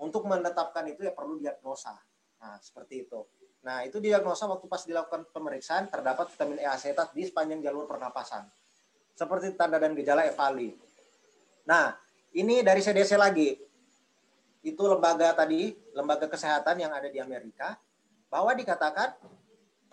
Untuk 0.01 0.25
menetapkan 0.25 0.89
itu 0.89 1.05
ya 1.05 1.13
perlu 1.13 1.37
diagnosa. 1.37 1.95
Nah, 2.41 2.57
seperti 2.61 3.09
itu. 3.09 3.21
Nah, 3.65 3.85
itu 3.85 4.01
diagnosa 4.01 4.45
waktu 4.45 4.67
pas 4.69 4.85
dilakukan 4.85 5.29
pemeriksaan 5.33 5.89
terdapat 5.89 6.29
vitamin 6.33 6.61
E 6.61 6.67
asetat 6.69 7.13
di 7.17 7.25
sepanjang 7.25 7.65
jalur 7.65 7.89
pernapasan. 7.89 8.45
Seperti 9.15 9.55
tanda 9.55 9.79
dan 9.79 9.95
gejala 9.95 10.27
evali. 10.27 10.75
Nah, 11.65 11.95
ini 12.35 12.61
dari 12.61 12.83
CDC 12.83 13.15
lagi. 13.15 13.55
Itu 14.65 14.91
lembaga 14.91 15.33
tadi, 15.37 15.71
lembaga 15.95 16.27
kesehatan 16.27 16.83
yang 16.83 16.91
ada 16.91 17.07
di 17.07 17.21
Amerika 17.23 17.79
bahwa 18.33 18.51
dikatakan 18.51 19.15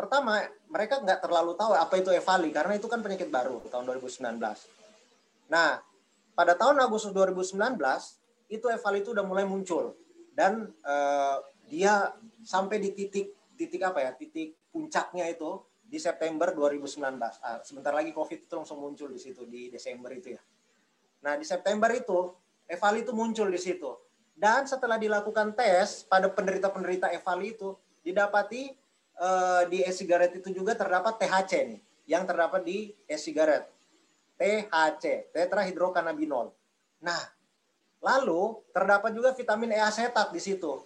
pertama 0.01 0.41
mereka 0.65 0.97
nggak 0.97 1.21
terlalu 1.21 1.53
tahu 1.53 1.77
apa 1.77 1.93
itu 2.01 2.09
Evali 2.09 2.49
karena 2.49 2.73
itu 2.73 2.89
kan 2.89 3.05
penyakit 3.05 3.29
baru 3.29 3.61
tahun 3.69 3.85
2019. 3.85 4.41
Nah, 5.51 5.77
pada 6.33 6.57
tahun 6.57 6.81
Agustus 6.81 7.13
2019 7.13 7.77
itu 8.49 8.65
Evali 8.65 9.05
itu 9.05 9.13
udah 9.13 9.21
mulai 9.21 9.45
muncul 9.45 9.93
dan 10.33 10.73
uh, 10.81 11.37
dia 11.69 12.09
sampai 12.41 12.81
di 12.81 12.97
titik 12.97 13.29
titik 13.53 13.85
apa 13.85 14.01
ya 14.01 14.11
titik 14.17 14.57
puncaknya 14.73 15.29
itu 15.29 15.61
di 15.91 15.99
September 15.99 16.55
2019. 16.55 17.19
Ah, 17.43 17.59
sebentar 17.59 17.91
lagi 17.91 18.15
COVID 18.15 18.47
itu 18.47 18.53
langsung 18.55 18.79
muncul 18.79 19.11
di 19.11 19.19
situ 19.19 19.43
di 19.43 19.67
Desember 19.67 20.15
itu 20.15 20.31
ya. 20.31 20.41
Nah 21.27 21.35
di 21.35 21.43
September 21.43 21.91
itu 21.91 22.31
Evali 22.71 23.03
itu 23.03 23.11
muncul 23.11 23.51
di 23.51 23.59
situ 23.59 23.91
dan 24.41 24.65
setelah 24.65 24.97
dilakukan 24.97 25.53
tes 25.53 26.07
pada 26.07 26.31
penderita-penderita 26.31 27.11
Evali 27.13 27.53
itu 27.53 27.75
didapati 28.01 28.73
uh, 29.21 29.63
di 29.69 29.85
e-sigaret 29.85 30.33
itu 30.33 30.49
juga 30.49 30.73
terdapat 30.73 31.21
THC 31.21 31.51
nih, 31.69 31.81
yang 32.09 32.25
terdapat 32.25 32.65
di 32.65 32.89
e-sigaret. 33.05 33.69
THC, 34.41 35.29
tetrahidrokannabinol. 35.29 36.49
Nah, 37.05 37.21
lalu 38.01 38.57
terdapat 38.73 39.13
juga 39.13 39.37
vitamin 39.37 39.77
E 39.77 39.79
asetat 39.85 40.33
di 40.33 40.41
situ. 40.41 40.81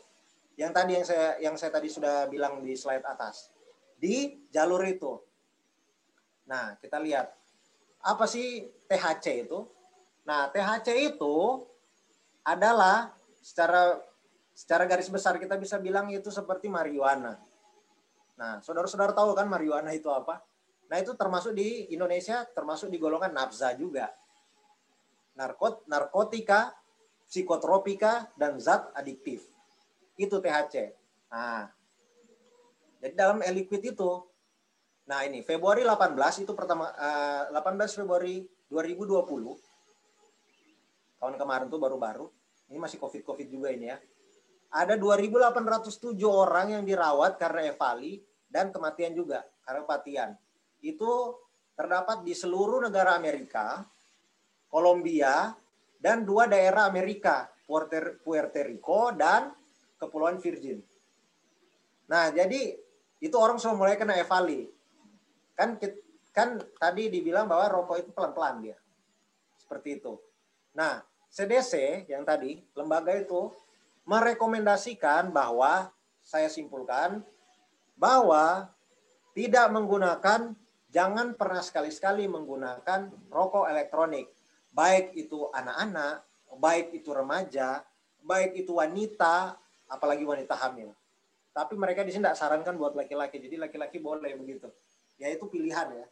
Yang 0.60 0.72
tadi 0.76 0.91
yang 0.91 1.06
saya 1.08 1.28
yang 1.39 1.56
saya 1.56 1.72
tadi 1.72 1.88
sudah 1.88 2.28
bilang 2.28 2.60
di 2.60 2.76
slide 2.76 3.08
atas. 3.08 3.55
Di 3.95 4.45
jalur 4.51 4.83
itu. 4.85 5.17
Nah, 6.45 6.77
kita 6.77 7.01
lihat 7.01 7.33
apa 8.05 8.25
sih 8.29 8.69
THC 8.85 9.49
itu? 9.49 9.65
Nah, 10.25 10.49
THC 10.53 11.15
itu 11.15 11.65
adalah 12.45 13.13
secara 13.41 13.97
secara 14.55 14.87
garis 14.87 15.09
besar 15.11 15.35
kita 15.41 15.57
bisa 15.57 15.81
bilang 15.81 16.07
itu 16.13 16.29
seperti 16.29 16.69
marijuana. 16.69 17.37
Nah, 18.39 18.61
saudara-saudara 18.61 19.11
tahu 19.11 19.35
kan 19.35 19.49
marijuana 19.49 19.91
itu 19.91 20.07
apa? 20.07 20.39
Nah, 20.85 20.97
itu 21.01 21.17
termasuk 21.17 21.57
di 21.57 21.89
Indonesia, 21.91 22.45
termasuk 22.45 22.93
di 22.93 23.01
golongan 23.01 23.33
nafza 23.33 23.73
juga. 23.73 24.13
Narkot, 25.35 25.83
narkotika, 25.89 26.71
psikotropika, 27.27 28.31
dan 28.39 28.61
zat 28.61 28.93
adiktif. 28.95 29.43
Itu 30.15 30.39
THC. 30.39 30.95
Nah, 31.33 31.67
jadi 33.06 33.14
dalam 33.14 33.45
e-liquid 33.45 33.86
itu, 33.86 34.12
nah 35.06 35.22
ini 35.22 35.45
Februari 35.45 35.86
18 35.86 36.41
itu 36.41 36.58
pertama, 36.58 36.89
uh, 36.89 37.53
eh, 37.53 37.62
18 37.62 38.01
Februari 38.01 38.41
2020, 38.66 39.22
tahun 41.22 41.36
kemarin 41.38 41.70
tuh 41.70 41.78
baru-baru, 41.78 42.26
ini 42.74 42.82
masih 42.82 42.97
COVID-COVID 42.97 43.45
juga 43.45 43.70
ini 43.70 43.93
ya 43.93 44.01
ada 44.76 44.99
2.807 44.99 46.20
orang 46.28 46.76
yang 46.76 46.84
dirawat 46.84 47.39
karena 47.39 47.72
evali 47.72 48.20
dan 48.51 48.76
kematian 48.76 49.16
juga 49.16 49.47
karena 49.64 49.88
kematian. 49.88 50.30
Itu 50.84 51.39
terdapat 51.80 52.28
di 52.28 52.36
seluruh 52.36 52.84
negara 52.84 53.16
Amerika, 53.16 53.88
Kolombia, 54.68 55.56
dan 55.95 56.28
dua 56.28 56.51
daerah 56.51 56.91
Amerika, 56.91 57.47
Puerto 57.64 58.62
Rico 58.68 59.16
dan 59.16 59.56
Kepulauan 59.95 60.43
Virgin. 60.43 60.84
Nah, 62.12 62.30
jadi 62.36 62.76
itu 63.20 63.36
orang 63.36 63.57
sudah 63.59 63.76
mulai 63.78 63.95
kena 63.95 64.18
evali. 64.20 64.68
Kan 65.55 65.80
kan 66.36 66.59
tadi 66.80 67.07
dibilang 67.07 67.47
bahwa 67.47 67.72
rokok 67.72 67.97
itu 68.03 68.09
pelan-pelan 68.11 68.55
dia. 68.63 68.78
Seperti 69.55 70.03
itu. 70.03 70.20
Nah, 70.76 70.99
CDC 71.32 72.05
yang 72.11 72.28
tadi, 72.28 72.59
lembaga 72.76 73.16
itu 73.16 73.51
merekomendasikan 74.05 75.34
bahwa 75.34 75.89
saya 76.22 76.49
simpulkan 76.51 77.26
bahwa 77.95 78.70
tidak 79.36 79.68
menggunakan 79.72 80.53
jangan 80.91 81.36
pernah 81.36 81.59
sekali-sekali 81.59 82.26
menggunakan 82.30 83.11
rokok 83.28 83.68
elektronik 83.68 84.32
baik 84.72 85.11
itu 85.16 85.51
anak-anak 85.51 86.24
baik 86.55 86.95
itu 86.95 87.11
remaja 87.11 87.84
baik 88.24 88.55
itu 88.55 88.76
wanita 88.76 89.59
apalagi 89.91 90.24
wanita 90.24 90.55
hamil 90.55 90.95
tapi 91.56 91.80
mereka 91.80 92.03
di 92.03 92.12
sini 92.12 92.28
tidak 92.28 92.36
sarankan 92.36 92.76
buat 92.76 92.99
laki-laki 92.99 93.39
jadi 93.39 93.56
laki-laki 93.64 94.03
boleh 94.03 94.36
begitu 94.36 94.68
ya 95.16 95.32
itu 95.32 95.47
pilihan 95.47 95.88
ya 95.95 96.06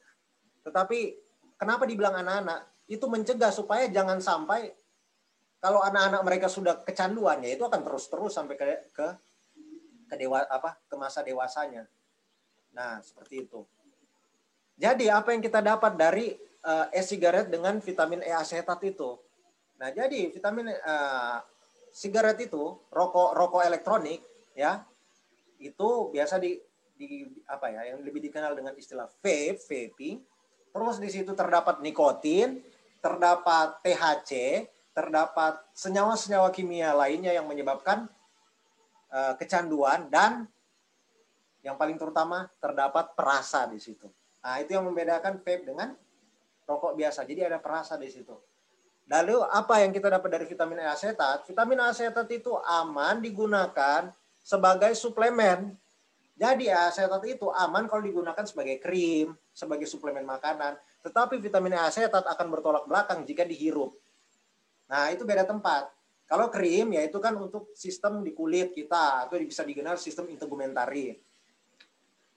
tetapi 0.63 1.19
kenapa 1.59 1.83
dibilang 1.83 2.15
anak-anak 2.23 2.71
itu 2.87 3.03
mencegah 3.11 3.51
supaya 3.51 3.91
jangan 3.91 4.23
sampai 4.23 4.71
kalau 5.63 5.79
anak-anak 5.83 6.21
mereka 6.23 6.47
sudah 6.51 6.79
kecanduan 6.83 7.43
ya 7.43 7.55
itu 7.55 7.63
akan 7.63 7.83
terus-terus 7.83 8.35
sampai 8.35 8.55
ke 8.55 8.65
ke 8.91 9.07
ke 10.11 10.15
dewa 10.19 10.43
apa 10.45 10.77
ke 10.85 10.95
masa 10.99 11.25
dewasanya. 11.25 11.89
Nah, 12.75 13.01
seperti 13.01 13.49
itu. 13.49 13.65
Jadi 14.77 15.09
apa 15.09 15.33
yang 15.33 15.41
kita 15.41 15.61
dapat 15.61 15.97
dari 15.97 16.37
uh, 16.65 16.89
e-sigaret 16.93 17.49
dengan 17.49 17.77
vitamin 17.81 18.21
E 18.21 18.29
asetat 18.33 18.77
itu? 18.85 19.17
Nah, 19.81 19.89
jadi 19.93 20.29
vitamin 20.33 20.69
uh, 20.69 21.37
sigaret 21.93 22.37
itu, 22.41 22.77
rokok 22.93 23.31
rokok 23.37 23.63
elektronik 23.65 24.21
ya, 24.57 24.81
itu 25.63 26.11
biasa 26.11 26.39
di 26.39 26.59
di 26.93 27.25
apa 27.49 27.73
ya 27.73 27.95
yang 27.95 28.05
lebih 28.05 28.21
dikenal 28.21 28.53
dengan 28.53 28.73
istilah 28.77 29.09
vape, 29.21 29.59
vaping. 29.63 30.21
Terus 30.73 30.95
di 30.97 31.09
situ 31.09 31.31
terdapat 31.37 31.81
nikotin, 31.85 32.61
terdapat 33.01 33.81
THC, 33.85 34.65
terdapat 34.93 35.61
senyawa-senyawa 35.73 36.49
kimia 36.49 36.93
lainnya 36.93 37.33
yang 37.33 37.45
menyebabkan 37.45 38.09
uh, 39.13 39.33
kecanduan 39.37 40.09
dan 40.09 40.49
yang 41.61 41.77
paling 41.77 41.95
terutama 41.95 42.49
terdapat 42.57 43.13
perasa 43.15 43.69
di 43.69 43.79
situ. 43.79 44.09
Nah, 44.43 44.59
itu 44.59 44.75
yang 44.75 44.83
membedakan 44.83 45.39
vape 45.39 45.63
dengan 45.63 45.95
rokok 46.67 46.93
biasa. 46.99 47.23
Jadi 47.23 47.47
ada 47.47 47.59
perasa 47.63 47.95
di 47.95 48.11
situ. 48.11 48.35
Lalu 49.07 49.39
apa 49.43 49.83
yang 49.83 49.91
kita 49.91 50.07
dapat 50.07 50.29
dari 50.31 50.45
vitamin 50.47 50.83
A 50.83 50.95
asetat? 50.95 51.43
Vitamin 51.47 51.79
A 51.83 51.91
asetat 51.91 52.27
itu 52.31 52.55
aman 52.55 53.19
digunakan 53.19 54.11
sebagai 54.43 54.91
suplemen. 54.93 55.73
Jadi 56.35 56.67
asetat 56.67 57.23
itu 57.23 57.47
aman 57.49 57.87
kalau 57.87 58.03
digunakan 58.03 58.43
sebagai 58.43 58.77
krim, 58.83 59.31
sebagai 59.55 59.87
suplemen 59.87 60.27
makanan. 60.27 60.75
Tetapi 61.01 61.39
vitamin 61.39 61.79
A 61.79 61.87
asetat 61.87 62.27
akan 62.27 62.47
bertolak 62.51 62.83
belakang 62.83 63.23
jika 63.23 63.47
dihirup. 63.47 63.95
Nah, 64.91 65.09
itu 65.09 65.23
beda 65.23 65.47
tempat. 65.47 65.89
Kalau 66.27 66.49
krim 66.49 66.91
ya 66.95 67.05
itu 67.05 67.21
kan 67.21 67.37
untuk 67.37 67.71
sistem 67.77 68.25
di 68.25 68.33
kulit 68.33 68.73
kita 68.73 69.27
atau 69.27 69.37
bisa 69.39 69.61
dikenal 69.61 69.95
sistem 70.01 70.27
integumentari. 70.33 71.15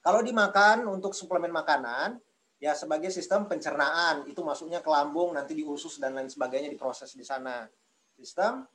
Kalau 0.05 0.23
dimakan 0.23 0.87
untuk 0.87 1.17
suplemen 1.17 1.51
makanan 1.51 2.21
ya 2.63 2.77
sebagai 2.77 3.09
sistem 3.09 3.49
pencernaan 3.49 4.29
itu 4.29 4.39
masuknya 4.45 4.85
ke 4.85 4.91
lambung 4.93 5.35
nanti 5.35 5.57
di 5.57 5.65
usus 5.65 5.99
dan 5.99 6.15
lain 6.15 6.29
sebagainya 6.29 6.69
diproses 6.69 7.17
di 7.17 7.25
sana. 7.25 7.67
Sistem 8.15 8.69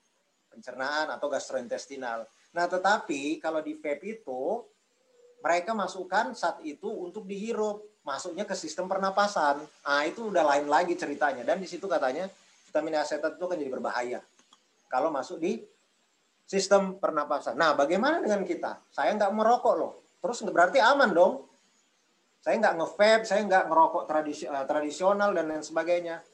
pencernaan 0.51 1.13
atau 1.13 1.31
gastrointestinal. 1.31 2.27
Nah, 2.51 2.67
tetapi 2.67 3.39
kalau 3.39 3.63
di 3.63 3.79
vape 3.79 4.19
itu 4.19 4.63
mereka 5.41 5.71
masukkan 5.73 6.35
saat 6.35 6.59
itu 6.61 6.87
untuk 6.87 7.25
dihirup, 7.25 7.81
masuknya 8.03 8.43
ke 8.43 8.53
sistem 8.53 8.91
pernapasan. 8.91 9.63
Nah, 9.63 10.03
itu 10.05 10.27
udah 10.29 10.43
lain 10.45 10.67
lagi 10.67 10.93
ceritanya 10.99 11.47
dan 11.47 11.57
di 11.57 11.67
situ 11.69 11.87
katanya 11.87 12.27
vitamin 12.67 12.99
asetat 12.99 13.35
itu 13.35 13.45
kan 13.45 13.57
jadi 13.59 13.71
berbahaya 13.71 14.19
kalau 14.91 15.11
masuk 15.11 15.39
di 15.39 15.63
sistem 16.43 16.99
pernapasan. 16.99 17.55
Nah, 17.55 17.71
bagaimana 17.71 18.19
dengan 18.19 18.43
kita? 18.43 18.83
Saya 18.91 19.15
nggak 19.15 19.31
merokok 19.31 19.75
loh. 19.79 19.91
Terus 20.19 20.43
berarti 20.51 20.83
aman 20.83 21.15
dong. 21.15 21.33
Saya 22.41 22.57
nggak 22.57 22.75
nge-vape, 22.75 23.23
saya 23.23 23.41
nggak 23.45 23.69
ngerokok 23.69 24.03
tradisi, 24.09 24.43
uh, 24.49 24.65
tradisional 24.65 25.31
dan 25.31 25.45
lain 25.47 25.63
sebagainya. 25.63 26.25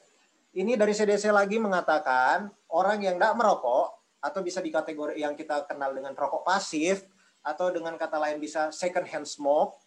Ini 0.55 0.73
dari 0.79 0.95
CDC 0.95 1.29
lagi 1.29 1.59
mengatakan 1.59 2.47
orang 2.71 3.03
yang 3.03 3.19
nggak 3.19 3.35
merokok 3.35 3.96
atau 4.19 4.39
bisa 4.41 4.59
dikategori 4.59 5.17
yang 5.17 5.37
kita 5.37 5.65
kenal 5.69 5.93
dengan 5.93 6.13
rokok 6.17 6.43
pasif 6.43 7.05
atau 7.45 7.71
dengan 7.71 7.95
kata 7.95 8.17
lain 8.17 8.41
bisa 8.41 8.73
second 8.73 9.07
hand 9.07 9.27
smoke 9.29 9.77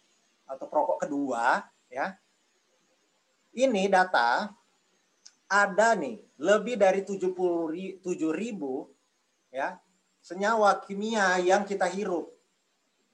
atau 0.47 0.65
perokok 0.65 1.07
kedua 1.07 1.61
ya. 1.91 2.15
Ini 3.51 3.91
data 3.91 4.47
ada 5.51 5.89
nih 5.99 6.23
lebih 6.39 6.79
dari 6.79 7.03
77 7.03 7.99
ribu 8.31 8.87
ya 9.51 9.75
senyawa 10.23 10.79
kimia 10.79 11.43
yang 11.43 11.67
kita 11.67 11.91
hirup 11.91 12.31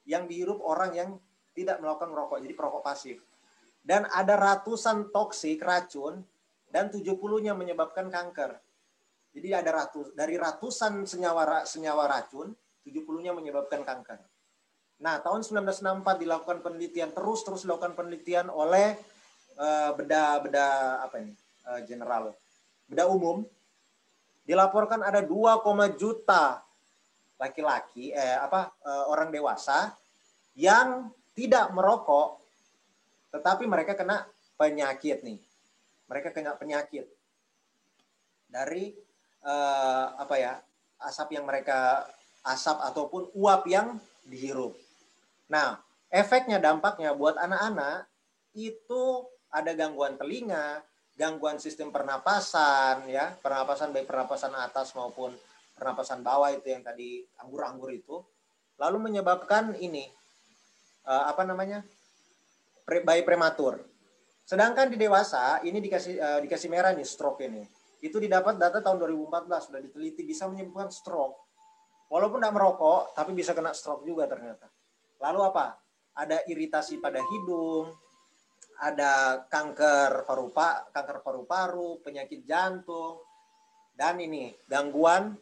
yang 0.08 0.26
dihirup 0.26 0.64
orang 0.64 0.96
yang 0.96 1.10
tidak 1.52 1.84
melakukan 1.84 2.10
merokok, 2.10 2.40
jadi 2.40 2.56
perokok 2.56 2.82
pasif. 2.82 3.18
Dan 3.84 4.08
ada 4.08 4.40
ratusan 4.40 5.12
toksik 5.12 5.60
racun 5.60 6.24
dan 6.72 6.88
70-nya 6.88 7.58
menyebabkan 7.58 8.08
kanker. 8.08 8.64
Jadi 9.38 9.54
ada 9.54 9.86
ratus 9.86 10.18
dari 10.18 10.34
ratusan 10.34 11.06
senyawa 11.06 11.62
senyawa 11.62 12.10
racun, 12.10 12.58
70-nya 12.82 13.38
menyebabkan 13.38 13.86
kanker. 13.86 14.18
Nah, 14.98 15.22
tahun 15.22 15.46
1964 15.46 16.26
dilakukan 16.26 16.58
penelitian 16.66 17.14
terus 17.14 17.46
terus 17.46 17.62
dilakukan 17.62 17.94
penelitian 17.94 18.50
oleh 18.50 18.98
uh, 19.62 19.94
beda 19.94 20.42
beda 20.42 20.66
apa 21.06 21.22
ini? 21.22 21.38
Uh, 21.70 21.86
general 21.86 22.34
beda 22.90 23.06
umum 23.06 23.46
dilaporkan 24.48 25.04
ada 25.06 25.22
2, 25.22 25.30
juta 26.00 26.64
laki-laki 27.38 28.10
eh 28.10 28.40
apa 28.42 28.74
uh, 28.82 29.06
orang 29.14 29.30
dewasa 29.30 29.94
yang 30.58 31.14
tidak 31.38 31.70
merokok, 31.70 32.42
tetapi 33.30 33.70
mereka 33.70 33.94
kena 33.94 34.26
penyakit 34.58 35.22
nih. 35.22 35.38
Mereka 36.10 36.34
kena 36.34 36.58
penyakit 36.58 37.06
dari 38.50 38.98
uh, 39.48 40.06
apa 40.20 40.36
ya 40.36 40.54
asap 41.08 41.40
yang 41.40 41.48
mereka 41.48 42.04
asap 42.44 42.78
ataupun 42.84 43.32
uap 43.32 43.64
yang 43.72 43.96
dihirup. 44.28 44.76
Nah, 45.48 45.80
efeknya 46.12 46.60
dampaknya 46.60 47.16
buat 47.16 47.40
anak-anak 47.40 48.08
itu 48.56 49.24
ada 49.48 49.72
gangguan 49.72 50.20
telinga, 50.20 50.84
gangguan 51.16 51.58
sistem 51.58 51.92
pernapasan 51.96 53.08
ya, 53.08 53.36
pernapasan 53.40 53.96
baik 53.96 54.08
pernapasan 54.08 54.52
atas 54.56 54.92
maupun 54.94 55.32
pernapasan 55.78 56.26
bawah 56.26 56.52
itu 56.52 56.74
yang 56.74 56.84
tadi 56.84 57.24
anggur-anggur 57.40 57.94
itu, 57.94 58.20
lalu 58.82 59.12
menyebabkan 59.12 59.78
ini 59.78 60.10
uh, 61.06 61.30
apa 61.30 61.46
namanya 61.46 61.86
pre, 62.84 63.06
bayi 63.06 63.22
prematur. 63.24 63.80
Sedangkan 64.48 64.88
di 64.88 64.98
dewasa 64.98 65.62
ini 65.64 65.78
dikasih 65.84 66.16
uh, 66.18 66.40
dikasih 66.42 66.72
merah 66.72 66.92
nih 66.96 67.06
stroke 67.06 67.44
ini. 67.46 67.77
Itu 68.00 68.22
didapat 68.22 68.62
data 68.62 68.80
tahun 68.80 69.02
2014 69.02 69.68
sudah 69.70 69.82
diteliti 69.82 70.22
bisa 70.22 70.46
menyebabkan 70.46 70.94
stroke. 70.94 71.38
Walaupun 72.08 72.40
tidak 72.40 72.56
merokok, 72.56 73.12
tapi 73.18 73.36
bisa 73.36 73.52
kena 73.52 73.76
stroke 73.76 74.08
juga 74.08 74.30
ternyata. 74.30 74.70
Lalu 75.20 75.40
apa? 75.44 75.76
Ada 76.18 76.48
iritasi 76.48 77.04
pada 77.04 77.20
hidung, 77.20 77.92
ada 78.78 79.44
kanker 79.50 80.24
paru 80.24 80.54
kanker 80.94 81.18
paru-paru, 81.26 82.00
penyakit 82.06 82.46
jantung, 82.46 83.22
dan 83.98 84.22
ini 84.22 84.54
gangguan 84.70 85.34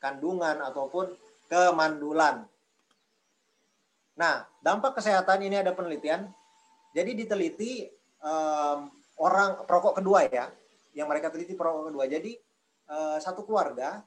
kandungan 0.00 0.64
ataupun 0.64 1.12
kemandulan. 1.46 2.48
Nah, 4.18 4.42
dampak 4.64 4.98
kesehatan 4.98 5.44
ini 5.46 5.60
ada 5.60 5.76
penelitian. 5.76 6.26
Jadi 6.96 7.14
diteliti 7.14 7.86
um, 8.24 8.90
orang 9.20 9.62
perokok 9.68 10.00
kedua 10.00 10.26
ya, 10.26 10.48
yang 10.98 11.06
mereka 11.06 11.30
teliti 11.30 11.54
perokok 11.54 11.94
kedua. 11.94 12.10
Jadi 12.10 12.34
uh, 12.90 13.22
satu 13.22 13.46
keluarga, 13.46 14.02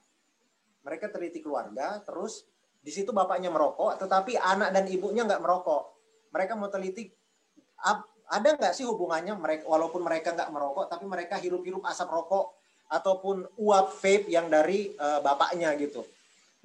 mereka 0.83 1.07
teliti 1.07 1.39
keluarga, 1.39 2.03
terus 2.03 2.43
di 2.83 2.91
situ 2.91 3.15
bapaknya 3.15 3.47
merokok, 3.47 3.95
tetapi 3.95 4.35
anak 4.35 4.75
dan 4.75 4.91
ibunya 4.91 5.23
nggak 5.23 5.39
merokok. 5.39 5.95
Mereka 6.35 6.59
mau 6.59 6.67
teliti 6.67 7.07
ada 8.31 8.49
nggak 8.55 8.75
sih 8.75 8.83
hubungannya 8.83 9.35
mereka 9.39 9.63
walaupun 9.71 10.03
mereka 10.03 10.35
nggak 10.35 10.51
merokok, 10.51 10.85
tapi 10.91 11.07
mereka 11.07 11.39
hirup-hirup 11.39 11.87
asap 11.87 12.11
rokok 12.11 12.51
ataupun 12.91 13.47
uap 13.55 13.95
vape 14.03 14.27
yang 14.27 14.51
dari 14.51 14.91
uh, 14.99 15.23
bapaknya 15.23 15.71
gitu. 15.79 16.03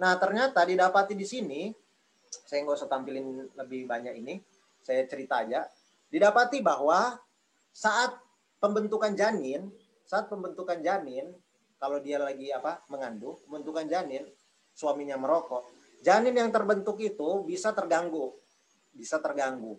Nah 0.02 0.18
ternyata 0.18 0.66
didapati 0.66 1.14
di 1.14 1.22
sini 1.22 1.70
saya 2.26 2.66
nggak 2.66 2.76
usah 2.82 2.90
tampilin 2.90 3.54
lebih 3.54 3.86
banyak 3.86 4.18
ini, 4.18 4.42
saya 4.82 5.06
cerita 5.06 5.46
aja. 5.46 5.66
Didapati 6.10 6.62
bahwa 6.62 7.18
saat 7.70 8.14
pembentukan 8.62 9.12
janin, 9.14 9.68
saat 10.06 10.30
pembentukan 10.30 10.78
janin, 10.80 11.34
kalau 11.76 11.98
dia 12.00 12.16
lagi 12.22 12.48
apa 12.54 12.80
mengandung, 12.88 13.36
pembentukan 13.44 13.84
janin, 13.90 14.24
suaminya 14.72 15.18
merokok, 15.18 15.66
janin 16.00 16.32
yang 16.32 16.48
terbentuk 16.54 16.96
itu 17.02 17.42
bisa 17.44 17.74
terganggu, 17.74 18.32
bisa 18.94 19.18
terganggu, 19.18 19.76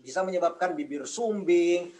bisa 0.00 0.24
menyebabkan 0.24 0.72
bibir 0.72 1.04
sumbing, 1.04 1.92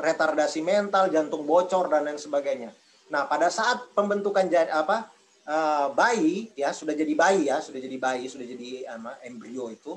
retardasi 0.00 0.62
mental, 0.62 1.10
jantung 1.10 1.44
bocor 1.44 1.90
dan 1.90 2.06
lain 2.06 2.16
sebagainya. 2.16 2.70
Nah, 3.10 3.26
pada 3.26 3.50
saat 3.50 3.90
pembentukan 3.92 4.46
janin 4.46 4.72
apa 4.72 5.10
uh, 5.46 5.88
bayi 5.94 6.50
ya 6.58 6.74
sudah 6.74 6.92
jadi 6.92 7.14
bayi 7.14 7.48
ya 7.48 7.62
sudah 7.62 7.78
jadi 7.78 7.96
bayi 7.96 8.26
sudah 8.26 8.46
jadi 8.46 8.70
ama, 8.94 9.14
embrio 9.22 9.70
itu 9.70 9.94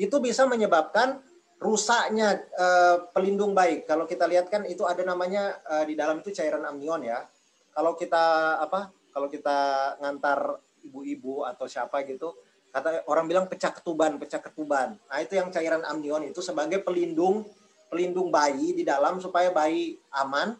itu 0.00 0.16
bisa 0.16 0.48
menyebabkan 0.48 1.20
rusaknya 1.60 2.40
uh, 2.56 3.12
pelindung 3.12 3.52
bayi. 3.52 3.84
Kalau 3.84 4.08
kita 4.08 4.24
lihat 4.24 4.48
kan 4.48 4.64
itu 4.64 4.88
ada 4.88 5.04
namanya 5.04 5.60
uh, 5.68 5.84
di 5.84 5.92
dalam 5.92 6.24
itu 6.24 6.32
cairan 6.32 6.64
amnion 6.64 7.04
ya. 7.04 7.28
Kalau 7.70 7.94
kita 7.94 8.56
apa 8.58 8.88
kalau 9.12 9.28
kita 9.28 9.58
ngantar 10.00 10.56
ibu-ibu 10.80 11.44
atau 11.44 11.68
siapa 11.68 12.00
gitu 12.08 12.32
kata 12.70 13.04
orang 13.10 13.26
bilang 13.28 13.46
pecah 13.46 13.76
ketuban 13.76 14.16
pecah 14.16 14.40
ketuban. 14.40 14.96
Nah 14.96 15.18
itu 15.20 15.36
yang 15.36 15.52
cairan 15.52 15.84
amnion 15.84 16.24
itu 16.24 16.40
sebagai 16.40 16.80
pelindung 16.80 17.44
pelindung 17.92 18.32
bayi 18.32 18.72
di 18.72 18.82
dalam 18.82 19.20
supaya 19.20 19.52
bayi 19.52 20.00
aman. 20.16 20.56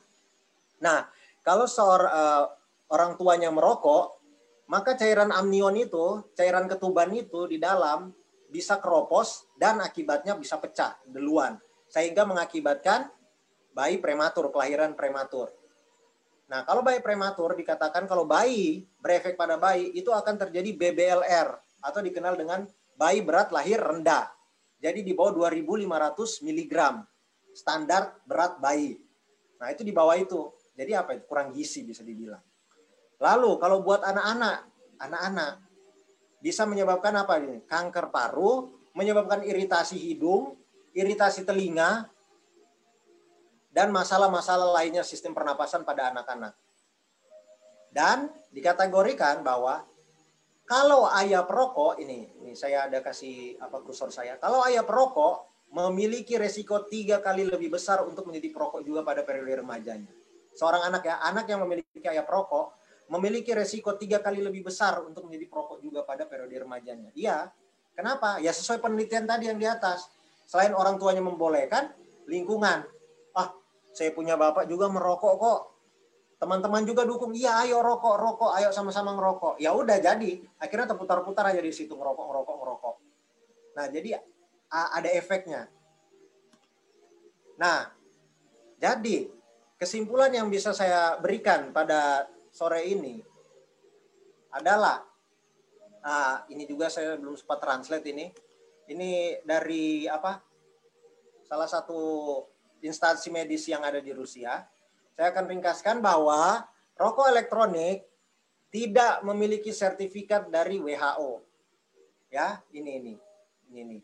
Nah 0.85 1.09
kalau 1.41 1.65
seorang 1.65 2.13
uh, 2.13 2.45
orang 2.91 3.15
tuanya 3.17 3.49
merokok, 3.49 4.19
maka 4.67 4.99
cairan 4.99 5.31
amnion 5.33 5.73
itu, 5.79 6.21
cairan 6.35 6.67
ketuban 6.67 7.09
itu 7.15 7.47
di 7.47 7.57
dalam 7.57 8.11
bisa 8.51 8.83
keropos 8.83 9.47
dan 9.55 9.79
akibatnya 9.79 10.35
bisa 10.35 10.59
pecah 10.59 10.99
duluan. 11.07 11.57
Sehingga 11.87 12.27
mengakibatkan 12.27 13.09
bayi 13.71 14.03
prematur, 14.03 14.51
kelahiran 14.51 14.99
prematur. 14.99 15.55
Nah, 16.51 16.67
kalau 16.67 16.83
bayi 16.83 16.99
prematur 16.99 17.55
dikatakan 17.55 18.11
kalau 18.11 18.27
bayi 18.27 18.83
berefek 18.99 19.39
pada 19.39 19.55
bayi 19.55 19.95
itu 19.95 20.11
akan 20.11 20.35
terjadi 20.35 20.75
BBLR 20.75 21.49
atau 21.79 22.03
dikenal 22.03 22.35
dengan 22.35 22.67
bayi 22.99 23.23
berat 23.23 23.55
lahir 23.55 23.79
rendah. 23.79 24.27
Jadi 24.83 25.07
di 25.07 25.15
bawah 25.15 25.31
2500 25.47 26.43
mg 26.43 26.75
standar 27.55 28.19
berat 28.27 28.59
bayi. 28.59 28.99
Nah, 29.63 29.71
itu 29.71 29.87
di 29.87 29.95
bawah 29.95 30.19
itu. 30.19 30.51
Jadi 30.75 30.91
apa? 30.97 31.15
Kurang 31.23 31.55
gizi 31.55 31.87
bisa 31.87 32.03
dibilang. 32.03 32.43
Lalu 33.21 33.51
kalau 33.61 33.85
buat 33.85 34.01
anak-anak, 34.01 34.57
anak-anak 34.97 35.70
bisa 36.41 36.64
menyebabkan 36.64 37.12
apa 37.14 37.36
ini? 37.38 37.61
Kanker 37.68 38.09
paru, 38.09 38.72
menyebabkan 38.97 39.45
iritasi 39.45 40.01
hidung, 40.01 40.57
iritasi 40.97 41.45
telinga, 41.45 42.09
dan 43.70 43.95
masalah-masalah 43.95 44.74
lainnya 44.82 45.07
sistem 45.07 45.36
pernapasan 45.36 45.86
pada 45.86 46.11
anak-anak. 46.11 46.57
Dan 47.91 48.32
dikategorikan 48.51 49.45
bahwa 49.47 49.86
kalau 50.66 51.07
ayah 51.18 51.43
perokok 51.43 51.99
ini, 51.99 52.30
ini 52.43 52.55
saya 52.55 52.86
ada 52.86 53.03
kasih 53.03 53.59
apa 53.59 53.82
kursor 53.82 54.14
saya. 54.14 54.38
Kalau 54.38 54.62
ayah 54.66 54.86
perokok 54.86 55.51
memiliki 55.70 56.34
resiko 56.38 56.86
tiga 56.86 57.22
kali 57.22 57.47
lebih 57.47 57.70
besar 57.74 58.03
untuk 58.07 58.26
menjadi 58.26 58.51
perokok 58.55 58.82
juga 58.82 59.07
pada 59.07 59.22
periode 59.22 59.62
remajanya. 59.62 60.11
Seorang 60.55 60.82
anak 60.91 61.07
ya, 61.07 61.22
anak 61.22 61.47
yang 61.47 61.62
memiliki 61.62 62.03
ayah 62.11 62.26
perokok 62.26 62.74
memiliki 63.11 63.51
resiko 63.51 63.99
tiga 63.99 64.23
kali 64.23 64.39
lebih 64.39 64.71
besar 64.71 65.03
untuk 65.03 65.27
menjadi 65.27 65.51
perokok 65.51 65.83
juga 65.83 66.07
pada 66.07 66.31
periode 66.31 66.55
remajanya. 66.55 67.11
Iya. 67.19 67.51
Kenapa? 67.99 68.39
Ya 68.39 68.55
sesuai 68.55 68.79
penelitian 68.79 69.27
tadi 69.27 69.51
yang 69.51 69.59
di 69.59 69.67
atas. 69.67 70.07
Selain 70.47 70.71
orang 70.71 70.97
tuanya 70.97 71.21
membolehkan, 71.21 71.91
lingkungan. 72.31 72.87
Ah, 73.35 73.51
saya 73.91 74.15
punya 74.15 74.39
bapak 74.39 74.71
juga 74.71 74.87
merokok 74.87 75.35
kok. 75.37 75.61
Teman-teman 76.41 76.87
juga 76.89 77.05
dukung. 77.05 77.37
Iya, 77.37 77.67
ayo 77.67 77.85
rokok, 77.85 78.17
rokok, 78.17 78.51
ayo 78.57 78.73
sama-sama 78.73 79.13
ngerokok. 79.13 79.61
Ya 79.61 79.75
udah 79.75 79.99
jadi. 80.01 80.41
Akhirnya 80.57 80.95
terputar-putar 80.95 81.51
aja 81.53 81.61
di 81.61 81.75
situ 81.75 81.93
ngerokok, 81.93 82.25
ngerokok, 82.31 82.57
ngerokok. 82.63 82.95
Nah, 83.77 83.87
jadi 83.93 84.23
ada 84.71 85.11
efeknya. 85.13 85.69
Nah, 87.61 87.93
jadi 88.81 89.29
kesimpulan 89.77 90.33
yang 90.33 90.49
bisa 90.49 90.73
saya 90.73 91.21
berikan 91.21 91.75
pada 91.77 92.25
sore 92.51 92.87
ini 92.87 93.23
adalah 94.51 95.03
nah, 96.03 96.43
ini 96.51 96.67
juga 96.67 96.91
saya 96.91 97.17
belum 97.17 97.39
sempat 97.39 97.59
translate 97.63 98.07
ini. 98.11 98.27
Ini 98.91 99.41
dari 99.47 100.11
apa? 100.11 100.51
salah 101.51 101.67
satu 101.67 101.99
instansi 102.79 103.27
medis 103.35 103.67
yang 103.67 103.83
ada 103.83 103.99
di 103.99 104.15
Rusia. 104.15 104.63
Saya 105.19 105.35
akan 105.35 105.51
ringkaskan 105.51 105.99
bahwa 105.99 106.63
rokok 106.95 107.27
elektronik 107.27 108.07
tidak 108.71 109.19
memiliki 109.27 109.75
sertifikat 109.75 110.47
dari 110.47 110.79
WHO. 110.79 111.43
Ya, 112.31 112.63
ini 112.71 113.03
ini. 113.03 113.15
Ini 113.67 113.79
ini. 113.83 113.99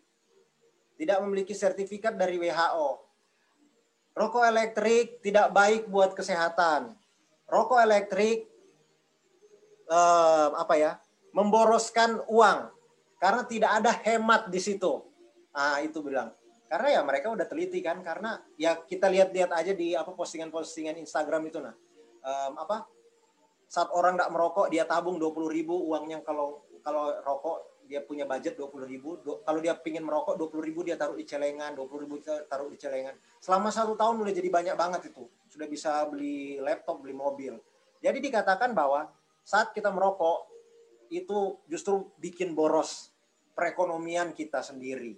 Tidak 0.98 1.22
memiliki 1.22 1.54
sertifikat 1.54 2.18
dari 2.18 2.34
WHO. 2.34 2.88
Rokok 4.16 4.42
elektrik 4.42 5.22
tidak 5.22 5.54
baik 5.54 5.86
buat 5.86 6.18
kesehatan. 6.18 6.98
Rokok 7.46 7.78
elektrik 7.82 8.46
eh, 9.90 10.48
apa 10.54 10.74
ya? 10.78 10.98
Memboroskan 11.36 12.24
uang 12.32 12.72
karena 13.20 13.42
tidak 13.44 13.70
ada 13.82 13.92
hemat 13.92 14.48
di 14.48 14.60
situ. 14.60 15.04
Ah, 15.52 15.80
itu 15.80 16.00
bilang. 16.04 16.32
Karena 16.66 16.98
ya 16.98 17.00
mereka 17.06 17.30
udah 17.30 17.46
teliti 17.46 17.78
kan 17.78 18.02
karena 18.02 18.42
ya 18.58 18.74
kita 18.82 19.06
lihat-lihat 19.06 19.50
aja 19.54 19.72
di 19.72 19.94
apa 19.94 20.10
postingan-postingan 20.12 20.98
Instagram 20.98 21.46
itu 21.46 21.62
nah. 21.62 21.74
Um, 22.26 22.58
apa 22.58 22.90
saat 23.70 23.86
orang 23.94 24.18
tidak 24.18 24.30
merokok 24.34 24.66
dia 24.66 24.82
tabung 24.82 25.18
20 25.18 25.46
ribu 25.46 25.74
uangnya 25.90 26.22
kalau 26.26 26.66
kalau 26.82 27.14
rokok 27.22 27.75
dia 27.86 28.02
punya 28.02 28.26
budget 28.26 28.58
20 28.58 28.84
ribu 28.86 29.18
kalau 29.46 29.58
dia 29.62 29.74
pingin 29.78 30.02
merokok 30.02 30.34
20 30.34 30.66
ribu 30.66 30.82
dia 30.82 30.98
taruh 30.98 31.16
di 31.16 31.24
celengan 31.24 31.72
20 31.72 32.02
ribu 32.04 32.18
taruh 32.22 32.68
di 32.68 32.78
celengan 32.78 33.14
selama 33.38 33.70
satu 33.70 33.94
tahun 33.94 34.22
udah 34.22 34.34
jadi 34.34 34.50
banyak 34.50 34.76
banget 34.76 35.14
itu 35.14 35.24
sudah 35.48 35.66
bisa 35.70 36.04
beli 36.10 36.58
laptop 36.58 37.00
beli 37.00 37.14
mobil 37.14 37.56
jadi 38.02 38.18
dikatakan 38.18 38.74
bahwa 38.74 39.08
saat 39.46 39.70
kita 39.72 39.88
merokok 39.88 40.50
itu 41.08 41.62
justru 41.70 42.10
bikin 42.18 42.52
boros 42.52 43.14
perekonomian 43.54 44.34
kita 44.34 44.60
sendiri 44.60 45.16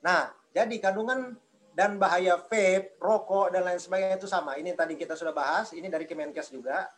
nah 0.00 0.30
jadi 0.54 0.78
kandungan 0.80 1.36
dan 1.76 2.00
bahaya 2.00 2.40
vape, 2.40 2.96
rokok 2.96 3.52
dan 3.52 3.68
lain 3.68 3.76
sebagainya 3.76 4.16
itu 4.16 4.24
sama. 4.24 4.56
Ini 4.56 4.72
tadi 4.72 4.96
kita 4.96 5.12
sudah 5.12 5.36
bahas, 5.36 5.76
ini 5.76 5.92
dari 5.92 6.08
Kemenkes 6.08 6.48
juga 6.48 6.88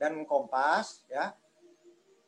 dan 0.00 0.24
Kompas 0.24 1.04
ya. 1.12 1.36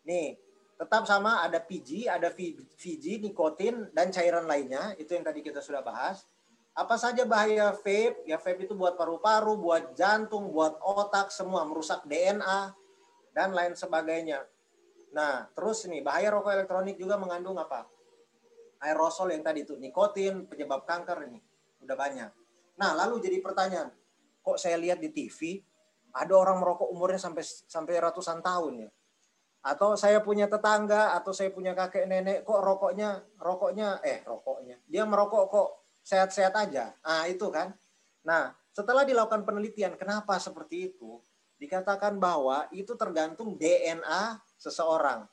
Nih, 0.05 0.36
tetap 0.77 1.09
sama 1.09 1.41
ada 1.41 1.57
PG, 1.57 2.05
ada 2.07 2.29
VG, 2.77 3.24
nikotin 3.24 3.89
dan 3.97 4.12
cairan 4.12 4.45
lainnya, 4.45 4.93
itu 5.01 5.16
yang 5.16 5.24
tadi 5.24 5.41
kita 5.41 5.64
sudah 5.64 5.81
bahas. 5.81 6.29
Apa 6.77 7.01
saja 7.01 7.24
bahaya 7.24 7.72
vape? 7.72 8.29
Ya 8.29 8.37
vape 8.37 8.68
itu 8.68 8.77
buat 8.77 9.01
paru-paru, 9.01 9.57
buat 9.57 9.97
jantung, 9.97 10.53
buat 10.53 10.77
otak, 10.85 11.33
semua 11.33 11.64
merusak 11.64 12.05
DNA 12.05 12.77
dan 13.33 13.57
lain 13.57 13.72
sebagainya. 13.72 14.45
Nah, 15.16 15.49
terus 15.57 15.89
ini 15.89 16.05
bahaya 16.05 16.29
rokok 16.29 16.53
elektronik 16.53 17.01
juga 17.01 17.16
mengandung 17.16 17.57
apa? 17.57 17.89
Aerosol 18.85 19.33
yang 19.33 19.41
tadi 19.41 19.64
itu 19.64 19.81
nikotin, 19.81 20.45
penyebab 20.45 20.85
kanker 20.85 21.24
ini 21.24 21.41
udah 21.81 21.97
banyak. 21.97 22.31
Nah, 22.77 22.93
lalu 22.93 23.24
jadi 23.24 23.41
pertanyaan, 23.41 23.89
kok 24.45 24.61
saya 24.61 24.77
lihat 24.77 25.01
di 25.01 25.09
TV 25.09 25.64
ada 26.12 26.37
orang 26.37 26.61
merokok 26.61 26.93
umurnya 26.93 27.16
sampai 27.16 27.41
sampai 27.45 27.97
ratusan 27.97 28.45
tahun 28.45 28.85
ya? 28.85 28.91
Atau 29.67 29.99
saya 29.99 30.23
punya 30.23 30.47
tetangga 30.47 31.19
atau 31.19 31.35
saya 31.35 31.51
punya 31.51 31.75
kakek 31.75 32.07
nenek 32.07 32.47
kok 32.47 32.62
rokoknya 32.62 33.19
rokoknya 33.35 33.99
eh 34.07 34.23
rokoknya 34.23 34.79
dia 34.87 35.03
merokok 35.03 35.45
kok 35.51 35.69
sehat-sehat 36.07 36.55
aja. 36.55 36.95
Ah, 37.03 37.27
itu 37.27 37.51
kan. 37.51 37.75
Nah, 38.23 38.55
setelah 38.71 39.03
dilakukan 39.03 39.43
penelitian 39.43 39.99
kenapa 39.99 40.39
seperti 40.39 40.95
itu? 40.95 41.19
Dikatakan 41.59 42.14
bahwa 42.23 42.71
itu 42.71 42.95
tergantung 42.95 43.59
DNA 43.59 44.39
seseorang. 44.55 45.27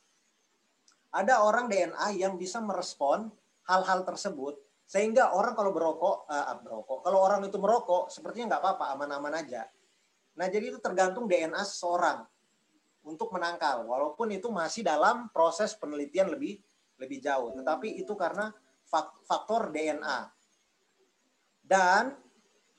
Ada 1.14 1.46
orang 1.46 1.70
DNA 1.70 2.18
yang 2.18 2.34
bisa 2.42 2.58
merespon 2.58 3.30
hal-hal 3.70 4.02
tersebut 4.02 4.58
sehingga 4.90 5.38
orang 5.38 5.54
kalau 5.54 5.70
berokok, 5.70 6.26
uh, 6.26 6.58
berokok, 6.58 7.06
kalau 7.06 7.22
orang 7.22 7.46
itu 7.46 7.62
merokok, 7.62 8.10
sepertinya 8.10 8.58
nggak 8.58 8.62
apa-apa, 8.66 8.86
aman-aman 8.98 9.46
aja. 9.46 9.70
Nah, 10.34 10.50
jadi 10.50 10.74
itu 10.74 10.82
tergantung 10.82 11.30
DNA 11.30 11.62
seseorang 11.62 12.26
untuk 13.04 13.36
menangkal, 13.36 13.84
walaupun 13.84 14.32
itu 14.32 14.47
masih 14.47 14.84
dalam 14.84 15.28
proses 15.36 15.76
penelitian 15.76 16.32
lebih 16.32 16.60
lebih 16.97 17.20
jauh. 17.20 17.51
Tetapi 17.51 17.99
itu 17.99 18.16
karena 18.16 18.51
faktor 19.28 19.72
DNA. 19.76 20.32
Dan 21.64 22.16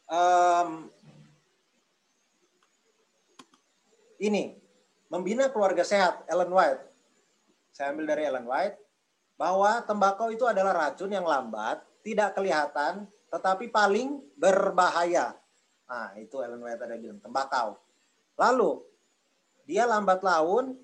um, 0.09 0.89
ini 4.20 4.57
membina 5.12 5.49
keluarga 5.53 5.85
sehat 5.85 6.25
Ellen 6.29 6.53
White. 6.53 6.83
Saya 7.75 7.91
ambil 7.93 8.07
dari 8.07 8.22
Ellen 8.25 8.47
White 8.47 8.79
bahwa 9.35 9.83
tembakau 9.83 10.31
itu 10.31 10.47
adalah 10.47 10.72
racun 10.89 11.11
yang 11.11 11.27
lambat 11.27 11.83
tidak 12.05 12.37
kelihatan, 12.37 13.09
tetapi 13.33 13.72
paling 13.72 14.20
berbahaya. 14.37 15.35
Nah, 15.89 16.12
itu 16.20 16.39
Ellen 16.39 16.61
White 16.61 16.85
ada 16.85 16.97
bilang, 17.01 17.18
tembakau. 17.18 17.81
Lalu, 18.37 18.85
dia 19.65 19.89
lambat 19.89 20.21
laun, 20.21 20.77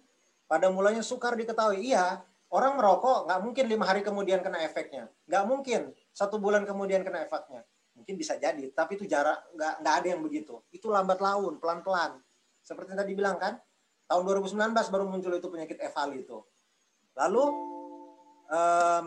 pada 0.51 0.66
mulanya 0.66 1.05
sukar 1.05 1.39
diketahui. 1.39 1.95
Iya, 1.95 2.26
orang 2.51 2.74
merokok 2.74 3.31
nggak 3.31 3.41
mungkin 3.47 3.64
lima 3.70 3.87
hari 3.87 4.03
kemudian 4.03 4.43
kena 4.43 4.66
efeknya. 4.66 5.07
Nggak 5.31 5.45
mungkin 5.47 5.81
satu 6.11 6.43
bulan 6.43 6.66
kemudian 6.66 7.07
kena 7.07 7.22
efeknya. 7.22 7.62
Mungkin 7.95 8.18
bisa 8.18 8.35
jadi, 8.35 8.66
tapi 8.74 8.99
itu 8.99 9.07
jarak 9.07 9.39
nggak 9.55 9.74
nggak 9.85 9.95
ada 10.03 10.09
yang 10.11 10.20
begitu. 10.26 10.59
Itu 10.74 10.91
lambat 10.91 11.22
laun, 11.22 11.62
pelan-pelan. 11.62 12.18
Seperti 12.66 12.97
yang 12.97 13.01
tadi 13.07 13.12
bilang 13.14 13.37
kan, 13.39 13.62
tahun 14.11 14.22
2019 14.26 14.74
baru 14.91 15.05
muncul 15.07 15.33
itu 15.39 15.49
penyakit 15.49 15.78
EVAL 15.78 16.11
itu. 16.18 16.39
Lalu 17.14 17.45
um, 18.51 19.07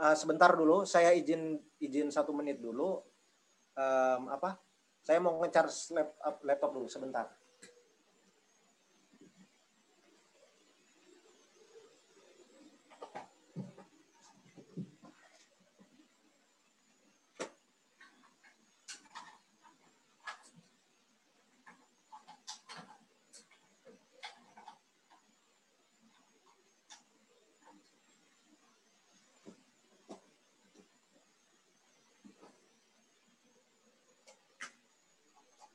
uh, 0.00 0.16
sebentar 0.16 0.50
dulu, 0.56 0.88
saya 0.88 1.12
izin 1.12 1.60
izin 1.76 2.08
satu 2.08 2.32
menit 2.32 2.64
dulu. 2.64 2.96
Um, 3.76 4.32
apa? 4.32 4.56
Saya 5.04 5.20
mau 5.20 5.36
ngecar 5.38 5.68
laptop 6.42 6.70
dulu 6.72 6.88
sebentar. 6.88 7.28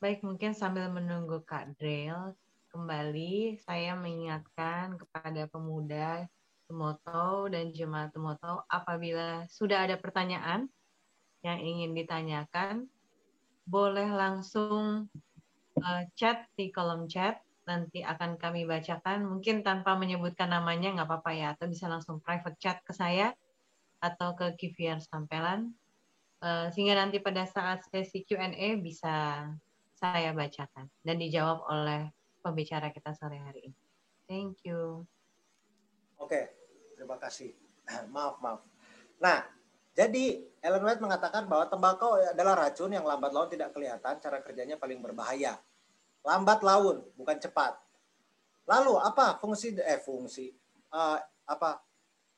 Baik, 0.02 0.26
mungkin 0.26 0.50
sambil 0.50 0.90
menunggu 0.90 1.46
Kak 1.46 1.78
Drel 1.78 2.34
kembali, 2.74 3.54
saya 3.62 3.94
mengingatkan 3.94 4.98
kepada 4.98 5.46
pemuda 5.46 6.26
Tumoto 6.66 7.46
dan 7.46 7.70
jemaat 7.70 8.10
Tumoto, 8.10 8.66
apabila 8.66 9.46
sudah 9.46 9.86
ada 9.86 9.94
pertanyaan 9.94 10.66
yang 11.46 11.62
ingin 11.62 11.94
ditanyakan, 11.94 12.90
boleh 13.62 14.10
langsung 14.10 15.06
uh, 15.78 16.02
chat 16.18 16.50
di 16.58 16.74
kolom 16.74 17.06
chat, 17.06 17.38
nanti 17.70 18.02
akan 18.02 18.42
kami 18.42 18.66
bacakan, 18.66 19.22
mungkin 19.22 19.62
tanpa 19.62 19.94
menyebutkan 19.94 20.50
namanya, 20.50 20.98
nggak 20.98 21.06
apa-apa 21.14 21.30
ya, 21.30 21.54
atau 21.54 21.70
bisa 21.70 21.86
langsung 21.86 22.18
private 22.18 22.58
chat 22.58 22.82
ke 22.82 22.90
saya, 22.90 23.38
atau 24.02 24.34
ke 24.34 24.50
Kiviar 24.58 24.98
Sampelan, 24.98 25.70
uh, 26.42 26.74
sehingga 26.74 26.98
nanti 26.98 27.22
pada 27.22 27.46
saat 27.46 27.86
sesi 27.86 28.26
Q&A 28.26 28.82
bisa 28.82 29.46
saya 30.02 30.34
bacakan 30.34 30.90
dan 31.06 31.14
dijawab 31.22 31.62
oleh 31.70 32.10
pembicara 32.42 32.90
kita 32.90 33.14
sore 33.14 33.38
hari 33.38 33.70
ini. 33.70 33.78
Thank 34.26 34.66
you. 34.66 35.06
Oke, 36.18 36.50
terima 36.98 37.22
kasih. 37.22 37.54
Maaf, 38.14 38.42
maaf. 38.42 38.66
Nah, 39.22 39.46
jadi 39.94 40.42
Ellen 40.58 40.82
White 40.82 41.02
mengatakan 41.02 41.46
bahwa 41.46 41.70
tembakau 41.70 42.18
adalah 42.18 42.66
racun 42.66 42.90
yang 42.90 43.06
lambat 43.06 43.30
laun 43.30 43.46
tidak 43.46 43.70
kelihatan, 43.70 44.18
cara 44.18 44.42
kerjanya 44.42 44.74
paling 44.74 44.98
berbahaya. 44.98 45.62
Lambat 46.26 46.66
laun, 46.66 47.06
bukan 47.14 47.38
cepat. 47.38 47.78
Lalu 48.66 48.98
apa 48.98 49.38
fungsi 49.38 49.74
eh 49.78 49.98
fungsi 49.98 50.50
uh, 50.94 51.18
apa 51.46 51.82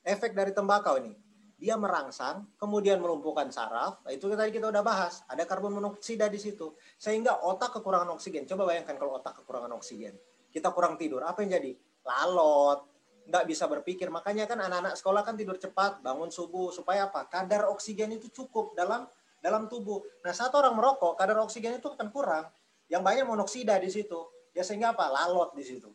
efek 0.04 0.36
dari 0.36 0.52
tembakau 0.52 0.96
ini? 1.00 1.12
Dia 1.54 1.78
merangsang, 1.78 2.44
kemudian 2.58 2.98
melumpuhkan 2.98 3.48
saraf. 3.48 4.02
Nah, 4.02 4.10
itu 4.10 4.26
tadi 4.34 4.50
kita 4.50 4.68
udah 4.68 4.82
bahas, 4.82 5.22
ada 5.30 5.46
karbon 5.46 5.78
monoksida 5.78 6.26
di 6.26 6.36
situ. 6.36 6.74
Sehingga 6.98 7.46
otak 7.46 7.78
kekurangan 7.78 8.10
oksigen. 8.12 8.44
Coba 8.44 8.68
bayangkan 8.68 8.98
kalau 8.98 9.16
otak 9.16 9.42
kekurangan 9.42 9.72
oksigen. 9.78 10.18
Kita 10.50 10.74
kurang 10.74 10.98
tidur, 10.98 11.22
apa 11.22 11.42
yang 11.42 11.58
jadi? 11.58 11.72
Lalot, 12.04 12.86
nggak 13.30 13.44
bisa 13.48 13.64
berpikir. 13.66 14.12
Makanya 14.12 14.44
kan 14.44 14.60
anak-anak 14.60 14.94
sekolah 14.98 15.22
kan 15.24 15.34
tidur 15.34 15.56
cepat, 15.56 16.04
bangun 16.04 16.28
subuh 16.28 16.70
supaya 16.70 17.08
apa? 17.08 17.26
Kadar 17.26 17.70
oksigen 17.72 18.12
itu 18.14 18.28
cukup 18.30 18.76
dalam 18.76 19.08
dalam 19.40 19.68
tubuh. 19.68 20.00
Nah, 20.24 20.32
saat 20.32 20.52
orang 20.56 20.72
merokok, 20.76 21.16
kadar 21.20 21.40
oksigen 21.44 21.76
itu 21.76 21.88
akan 21.92 22.08
kurang. 22.08 22.48
Yang 22.88 23.02
banyak 23.04 23.24
monoksida 23.28 23.76
di 23.80 23.88
situ. 23.92 24.20
Ya 24.52 24.62
sehingga 24.62 24.92
apa? 24.92 25.08
Lalot 25.10 25.52
di 25.56 25.64
situ. 25.64 25.90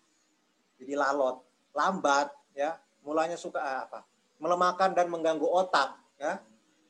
Jadi 0.79 0.93
lalot, 0.97 1.41
lambat, 1.73 2.29
ya. 2.53 2.77
Mulanya 2.99 3.39
suka 3.39 3.63
ah, 3.63 3.87
apa? 3.87 3.99
Melemahkan 4.39 4.95
dan 4.95 5.11
mengganggu 5.11 5.45
otak 5.45 5.99
ya. 6.17 6.39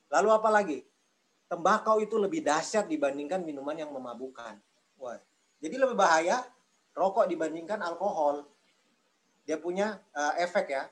Lalu 0.10 0.30
apa 0.32 0.50
lagi? 0.50 0.80
tembakau 1.50 1.98
itu 1.98 2.16
lebih 2.16 2.46
dahsyat 2.46 2.86
dibandingkan 2.86 3.42
minuman 3.42 3.74
yang 3.74 3.90
memabukkan. 3.90 4.62
Wah, 5.02 5.18
jadi 5.58 5.82
lebih 5.82 5.98
bahaya 5.98 6.46
rokok 6.94 7.26
dibandingkan 7.26 7.82
alkohol. 7.82 8.46
Dia 9.50 9.58
punya 9.58 9.98
uh, 10.14 10.38
efek 10.38 10.70
ya 10.70 10.86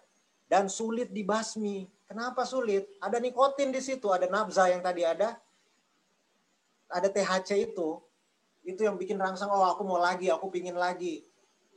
dan 0.49 0.65
sulit 0.65 1.13
dibasmi. 1.13 1.85
Kenapa 2.09 2.41
sulit? 2.41 2.89
Ada 2.97 3.21
nikotin 3.21 3.69
di 3.69 3.77
situ, 3.77 4.09
ada 4.09 4.25
nafza 4.25 4.65
yang 4.65 4.81
tadi 4.81 5.05
ada, 5.05 5.37
ada 6.89 7.07
THC 7.11 7.69
itu, 7.69 8.01
itu 8.65 8.81
yang 8.81 8.97
bikin 8.97 9.21
rangsang. 9.21 9.51
Oh, 9.53 9.61
aku 9.61 9.85
mau 9.85 10.01
lagi, 10.01 10.31
aku 10.33 10.49
pingin 10.49 10.79
lagi. 10.79 11.27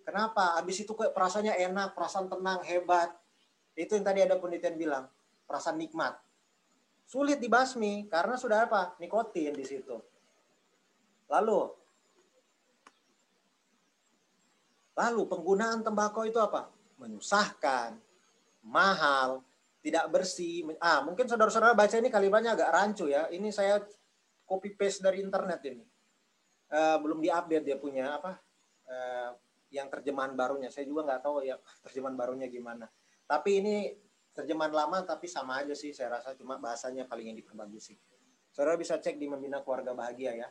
Kenapa? 0.06 0.56
Habis 0.56 0.86
itu 0.86 0.94
kayak 0.96 1.12
perasaannya 1.12 1.52
enak, 1.68 1.98
perasaan 1.98 2.30
tenang, 2.30 2.62
hebat. 2.64 3.10
Itu 3.74 3.96
yang 3.98 4.06
tadi 4.06 4.20
ada 4.24 4.36
penelitian 4.36 4.76
bilang, 4.76 5.04
perasaan 5.44 5.78
nikmat 5.78 6.18
sulit 7.10 7.42
dibasmi 7.42 8.06
karena 8.06 8.38
sudah 8.38 8.70
apa? 8.70 8.94
Nikotin 9.02 9.50
di 9.50 9.66
situ. 9.66 9.98
Lalu 11.26 11.74
Lalu 14.94 15.22
penggunaan 15.26 15.80
tembakau 15.80 16.28
itu 16.28 16.36
apa? 16.36 16.68
Menyusahkan, 17.00 17.96
mahal, 18.60 19.40
tidak 19.80 20.12
bersih. 20.12 20.76
Ah, 20.76 21.00
mungkin 21.00 21.24
saudara-saudara 21.24 21.72
baca 21.72 21.96
ini 21.96 22.12
kalimatnya 22.12 22.52
agak 22.52 22.68
rancu 22.68 23.08
ya. 23.08 23.24
Ini 23.32 23.48
saya 23.48 23.80
copy 24.44 24.76
paste 24.76 25.00
dari 25.00 25.24
internet 25.24 25.60
ini. 25.72 25.80
Uh, 26.68 27.00
belum 27.00 27.24
diupdate 27.24 27.64
dia 27.64 27.80
punya 27.80 28.20
apa? 28.20 28.44
Uh, 28.84 29.32
yang 29.72 29.88
terjemahan 29.88 30.36
barunya. 30.36 30.68
Saya 30.68 30.84
juga 30.84 31.08
nggak 31.08 31.22
tahu 31.24 31.48
ya 31.48 31.56
terjemahan 31.88 32.20
barunya 32.20 32.46
gimana. 32.52 32.84
Tapi 33.30 33.62
ini 33.62 33.76
terjemahan 34.34 34.74
lama 34.74 35.06
tapi 35.06 35.30
sama 35.30 35.62
aja 35.62 35.70
sih 35.70 35.94
saya 35.94 36.18
rasa 36.18 36.34
cuma 36.34 36.58
bahasanya 36.58 37.06
paling 37.06 37.30
yang 37.30 37.38
diperbagusi. 37.38 37.94
Saudara 38.50 38.74
bisa 38.74 38.98
cek 38.98 39.14
di 39.14 39.30
Membina 39.30 39.62
Keluarga 39.62 39.94
Bahagia 39.94 40.34
ya. 40.34 40.50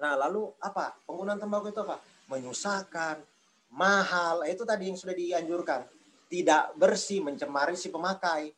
Nah, 0.00 0.16
lalu 0.16 0.48
apa? 0.64 0.96
Penggunaan 1.04 1.36
tembakau 1.36 1.68
itu 1.68 1.80
apa? 1.84 2.00
Menyusahkan, 2.32 3.20
mahal, 3.68 4.48
itu 4.48 4.64
tadi 4.64 4.88
yang 4.88 4.96
sudah 4.96 5.12
dianjurkan. 5.12 5.84
Tidak 6.32 6.80
bersih, 6.80 7.20
mencemari 7.20 7.76
si 7.76 7.92
pemakai 7.92 8.48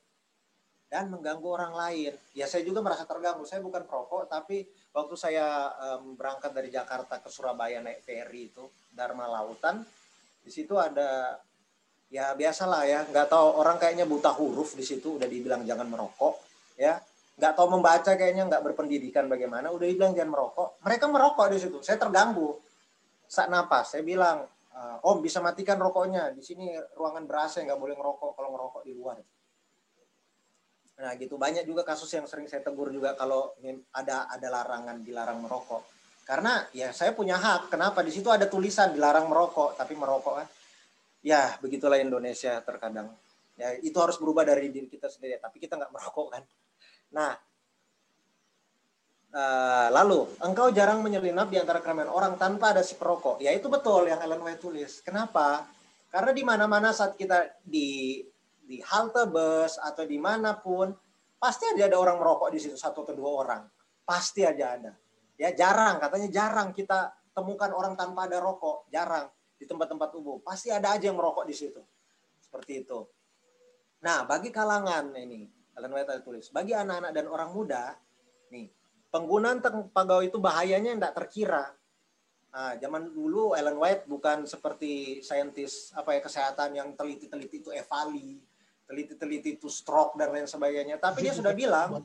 dan 0.88 1.10
mengganggu 1.10 1.48
orang 1.50 1.74
lain. 1.74 2.12
Ya 2.32 2.46
saya 2.46 2.62
juga 2.62 2.80
merasa 2.80 3.04
terganggu. 3.04 3.42
Saya 3.44 3.58
bukan 3.60 3.84
perokok, 3.84 4.30
tapi 4.30 4.66
waktu 4.94 5.14
saya 5.18 5.74
um, 5.98 6.14
berangkat 6.14 6.54
dari 6.54 6.70
Jakarta 6.70 7.18
ke 7.18 7.28
Surabaya 7.28 7.82
naik 7.82 8.06
ferry 8.06 8.54
itu 8.54 8.70
Dharma 8.94 9.26
Lautan, 9.26 9.84
di 10.42 10.50
situ 10.50 10.74
ada 10.80 11.38
ya 12.08 12.32
biasalah 12.34 12.82
ya. 12.88 13.00
Nggak 13.08 13.28
tahu 13.28 13.46
orang 13.60 13.76
kayaknya 13.76 14.08
buta 14.08 14.32
huruf 14.32 14.74
di 14.74 14.84
situ. 14.84 15.16
Udah 15.20 15.28
dibilang 15.28 15.64
jangan 15.64 15.88
merokok 15.88 16.40
ya. 16.80 17.00
Nggak 17.38 17.52
tahu 17.54 17.66
membaca 17.78 18.12
kayaknya 18.18 18.50
nggak 18.50 18.62
berpendidikan 18.64 19.30
bagaimana. 19.30 19.70
Udah 19.70 19.86
dibilang 19.86 20.12
jangan 20.16 20.32
merokok. 20.34 20.68
Mereka 20.82 21.04
merokok 21.06 21.46
di 21.54 21.58
situ. 21.60 21.78
Saya 21.84 22.00
terganggu. 22.00 22.58
Saat 23.28 23.52
napas. 23.52 23.94
Saya 23.94 24.02
bilang 24.02 24.42
eh, 24.74 25.06
om 25.06 25.20
bisa 25.22 25.38
matikan 25.38 25.78
rokoknya. 25.78 26.34
Di 26.34 26.42
sini 26.42 26.74
ruangan 26.96 27.24
berasa 27.28 27.62
nggak 27.62 27.78
boleh 27.78 27.94
ngerokok. 27.94 28.30
Kalau 28.34 28.48
ngerokok 28.56 28.82
di 28.82 28.92
luar. 28.96 29.16
Nah 30.98 31.12
gitu. 31.14 31.38
Banyak 31.38 31.62
juga 31.62 31.86
kasus 31.86 32.10
yang 32.10 32.26
sering 32.26 32.50
saya 32.50 32.64
tegur 32.64 32.90
juga 32.90 33.14
kalau 33.14 33.54
ada 33.94 34.26
ada 34.26 34.48
larangan 34.50 34.98
dilarang 35.04 35.38
merokok. 35.38 35.86
Karena 36.26 36.60
ya 36.74 36.90
saya 36.90 37.14
punya 37.14 37.38
hak. 37.38 37.72
Kenapa? 37.72 38.02
Di 38.02 38.12
situ 38.12 38.28
ada 38.28 38.50
tulisan 38.50 38.90
dilarang 38.90 39.30
merokok. 39.30 39.78
Tapi 39.78 39.94
merokok 39.94 40.34
kan 40.42 40.48
ya 41.22 41.58
begitulah 41.58 41.98
Indonesia 41.98 42.60
terkadang. 42.62 43.14
Ya 43.58 43.74
itu 43.82 43.96
harus 43.98 44.16
berubah 44.22 44.46
dari 44.46 44.70
diri 44.70 44.86
kita 44.86 45.10
sendiri 45.10 45.42
tapi 45.42 45.58
kita 45.58 45.74
nggak 45.74 45.90
merokok 45.90 46.28
kan? 46.30 46.42
Nah 47.14 47.32
uh, 49.34 49.88
lalu 49.90 50.30
engkau 50.40 50.70
jarang 50.70 51.02
menyelinap 51.02 51.50
di 51.50 51.58
antara 51.58 51.82
keramaian 51.82 52.12
orang 52.12 52.38
tanpa 52.38 52.72
ada 52.76 52.82
si 52.86 52.94
perokok 52.94 53.42
ya 53.42 53.50
itu 53.50 53.66
betul 53.66 54.06
yang 54.06 54.22
Ellen 54.22 54.42
White 54.42 54.62
tulis. 54.62 55.02
Kenapa? 55.02 55.66
Karena 56.08 56.32
di 56.32 56.42
mana-mana 56.46 56.94
saat 56.94 57.18
kita 57.18 57.60
di 57.60 58.22
di 58.68 58.78
halte 58.84 59.24
bus 59.26 59.80
atau 59.80 60.04
di 60.04 60.20
mana 60.20 60.56
pun 60.56 60.92
pasti 61.40 61.64
aja 61.72 61.88
ada 61.88 61.96
orang 61.96 62.20
merokok 62.20 62.52
di 62.52 62.58
situ 62.60 62.76
satu 62.76 63.04
atau 63.04 63.14
dua 63.16 63.30
orang. 63.42 63.62
Pasti 64.04 64.46
aja 64.46 64.76
ada. 64.76 64.92
Ya 65.38 65.50
jarang 65.54 66.00
katanya 66.02 66.28
jarang 66.30 66.68
kita 66.74 67.12
temukan 67.34 67.70
orang 67.74 67.94
tanpa 67.94 68.26
ada 68.26 68.38
rokok. 68.42 68.90
Jarang 68.90 69.28
di 69.58 69.66
tempat-tempat 69.66 70.14
umum. 70.14 70.38
Pasti 70.40 70.70
ada 70.70 70.94
aja 70.94 71.10
yang 71.10 71.18
merokok 71.18 71.44
di 71.44 71.54
situ. 71.54 71.82
Seperti 72.38 72.86
itu. 72.86 73.04
Nah, 74.00 74.22
bagi 74.22 74.54
kalangan 74.54 75.10
ini, 75.18 75.50
Ellen 75.74 75.92
White 75.92 76.22
tulis, 76.22 76.54
bagi 76.54 76.72
anak-anak 76.72 77.10
dan 77.10 77.26
orang 77.26 77.50
muda, 77.50 77.98
nih, 78.54 78.70
penggunaan 79.10 79.58
tembakau 79.58 80.22
itu 80.22 80.38
bahayanya 80.38 80.94
tidak 80.94 81.14
terkira. 81.18 81.74
Nah, 82.54 82.78
zaman 82.78 83.10
dulu 83.10 83.52
Ellen 83.58 83.76
White 83.76 84.06
bukan 84.06 84.46
seperti 84.46 85.20
saintis 85.20 85.92
apa 85.92 86.16
ya 86.16 86.20
kesehatan 86.22 86.78
yang 86.78 86.88
teliti-teliti 86.94 87.60
itu 87.60 87.70
evali, 87.74 88.40
teliti-teliti 88.88 89.60
itu 89.60 89.68
stroke 89.68 90.16
dan 90.16 90.32
lain 90.32 90.48
sebagainya. 90.48 90.96
Tapi 90.96 91.28
dia 91.28 91.34
sudah 91.34 91.52
bilang 91.60 91.98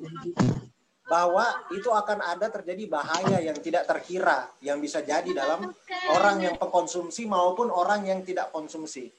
bahwa 1.04 1.44
itu 1.76 1.92
akan 1.92 2.24
ada 2.24 2.48
terjadi 2.48 2.88
bahaya 2.88 3.44
yang 3.44 3.58
tidak 3.60 3.84
terkira 3.84 4.48
yang 4.64 4.80
bisa 4.80 5.04
jadi 5.04 5.28
dalam 5.36 5.68
orang 6.16 6.38
yang 6.40 6.56
pengkonsumsi 6.56 7.28
maupun 7.28 7.68
orang 7.68 8.08
yang 8.08 8.24
tidak 8.24 8.50
konsumsi. 8.56 9.12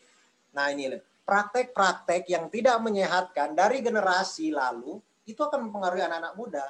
Nah 0.56 0.72
ini 0.72 0.96
praktek-praktek 1.28 2.28
yang 2.28 2.48
tidak 2.48 2.80
menyehatkan 2.80 3.52
dari 3.52 3.84
generasi 3.84 4.52
lalu 4.52 5.00
itu 5.24 5.40
akan 5.40 5.68
mempengaruhi 5.68 6.04
anak-anak 6.04 6.34
muda. 6.36 6.64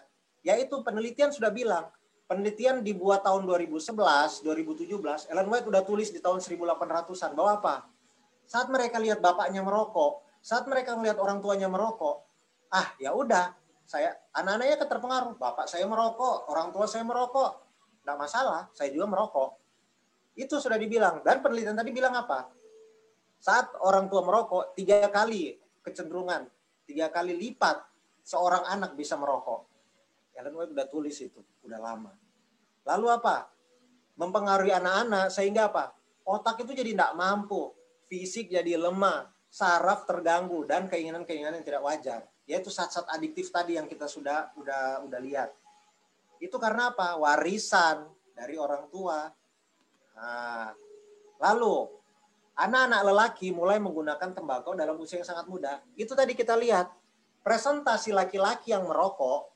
Yaitu 0.45 0.83
penelitian 0.85 1.33
sudah 1.33 1.51
bilang, 1.51 1.89
penelitian 2.29 2.85
dibuat 2.85 3.25
tahun 3.25 3.49
2011, 3.49 4.45
2017, 4.45 5.31
Ellen 5.33 5.49
White 5.49 5.67
sudah 5.67 5.83
tulis 5.83 6.09
di 6.13 6.21
tahun 6.21 6.39
1800-an 6.39 7.33
bahwa 7.33 7.51
apa? 7.59 7.75
Saat 8.45 8.69
mereka 8.69 9.01
lihat 9.01 9.25
bapaknya 9.25 9.65
merokok, 9.65 10.21
saat 10.45 10.69
mereka 10.69 10.95
melihat 11.01 11.17
orang 11.17 11.41
tuanya 11.41 11.67
merokok, 11.67 12.21
ah 12.69 12.93
ya 13.01 13.17
udah 13.17 13.57
saya 13.85 14.17
anak-anaknya 14.33 14.81
terpengaruh 14.89 15.37
bapak 15.37 15.69
saya 15.69 15.85
merokok 15.85 16.49
orang 16.49 16.73
tua 16.73 16.89
saya 16.89 17.05
merokok. 17.05 17.53
Tidak 18.01 18.17
masalah 18.17 18.69
saya 18.73 18.89
juga 18.93 19.09
merokok. 19.09 19.51
Itu 20.37 20.59
sudah 20.61 20.77
dibilang. 20.77 21.25
Dan 21.25 21.41
penelitian 21.41 21.77
tadi 21.77 21.93
bilang 21.93 22.17
apa? 22.17 22.49
Saat 23.41 23.77
orang 23.85 24.09
tua 24.09 24.25
merokok 24.25 24.73
tiga 24.77 25.09
kali 25.13 25.57
kecenderungan 25.85 26.49
tiga 26.89 27.13
kali 27.13 27.37
lipat 27.37 27.81
seorang 28.25 28.65
anak 28.69 28.97
bisa 28.97 29.21
merokok. 29.21 29.69
Ellen 30.35 30.57
White 30.57 30.73
udah 30.75 30.89
tulis 30.91 31.17
itu 31.21 31.41
udah 31.63 31.79
lama. 31.79 32.13
Lalu 32.85 33.07
apa? 33.13 33.49
Mempengaruhi 34.19 34.73
anak-anak 34.73 35.29
sehingga 35.31 35.71
apa? 35.71 35.93
Otak 36.25 36.65
itu 36.65 36.73
jadi 36.73 36.97
tidak 36.97 37.13
mampu 37.17 37.73
fisik 38.09 38.49
jadi 38.49 38.81
lemah 38.81 39.29
saraf 39.49 40.09
terganggu 40.09 40.67
dan 40.67 40.91
keinginan-keinginan 40.91 41.61
yang 41.61 41.67
tidak 41.67 41.83
wajar 41.85 42.21
yaitu 42.45 42.69
zat-zat 42.69 43.09
adiktif 43.09 43.49
tadi 43.49 43.81
yang 43.81 43.89
kita 43.89 44.05
sudah 44.05 44.53
udah 44.61 45.05
udah 45.09 45.21
lihat. 45.21 45.51
Itu 46.37 46.61
karena 46.61 46.93
apa? 46.93 47.17
Warisan 47.17 48.05
dari 48.37 48.61
orang 48.61 48.85
tua. 48.93 49.33
Nah, 50.15 50.71
lalu 51.41 51.89
anak-anak 52.55 53.01
lelaki 53.01 53.49
mulai 53.51 53.81
menggunakan 53.81 54.31
tembakau 54.37 54.77
dalam 54.77 55.01
usia 55.01 55.21
yang 55.21 55.29
sangat 55.29 55.49
muda. 55.49 55.81
Itu 55.97 56.13
tadi 56.13 56.37
kita 56.37 56.53
lihat 56.55 56.93
presentasi 57.41 58.13
laki-laki 58.13 58.77
yang 58.77 58.85
merokok 58.85 59.49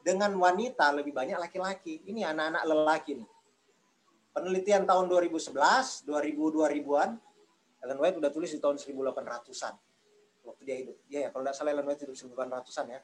dengan 0.00 0.32
wanita 0.40 0.96
lebih 0.96 1.12
banyak 1.12 1.36
laki-laki. 1.36 2.00
Ini 2.08 2.32
anak-anak 2.32 2.64
lelaki 2.64 3.12
nih. 3.20 3.30
Penelitian 4.30 4.88
tahun 4.88 5.10
2011, 5.10 6.06
2000 6.06 6.06
2000-an, 6.06 7.10
Ellen 7.82 7.98
White 7.98 8.16
udah 8.22 8.30
tulis 8.32 8.48
di 8.54 8.62
tahun 8.62 8.78
1800-an 8.78 9.89
waktu 10.44 10.62
dia 10.64 10.76
hidup. 10.80 10.96
Iya 11.08 11.18
ya, 11.26 11.28
kalau 11.32 11.42
tidak 11.46 11.56
salah 11.56 11.70
Ellen 11.76 11.86
White 11.86 12.02
hidup 12.04 12.16
1800-an 12.16 12.86
ya. 12.88 13.00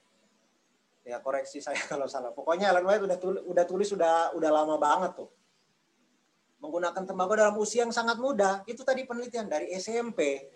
Ya 1.06 1.16
koreksi 1.22 1.58
saya 1.62 1.78
kalau 1.92 2.06
salah. 2.10 2.32
Pokoknya 2.32 2.72
Ellen 2.72 2.86
White 2.86 3.04
udah 3.06 3.18
tulis, 3.18 3.42
udah 3.46 3.64
tulis 3.64 3.88
udah 3.92 4.34
udah 4.34 4.50
lama 4.50 4.76
banget 4.80 5.24
tuh. 5.24 5.30
Menggunakan 6.58 7.02
tembakau 7.04 7.36
dalam 7.36 7.54
usia 7.60 7.84
yang 7.84 7.94
sangat 7.94 8.16
muda. 8.18 8.64
Itu 8.64 8.82
tadi 8.82 9.04
penelitian 9.04 9.46
dari 9.46 9.70
SMP. 9.76 10.48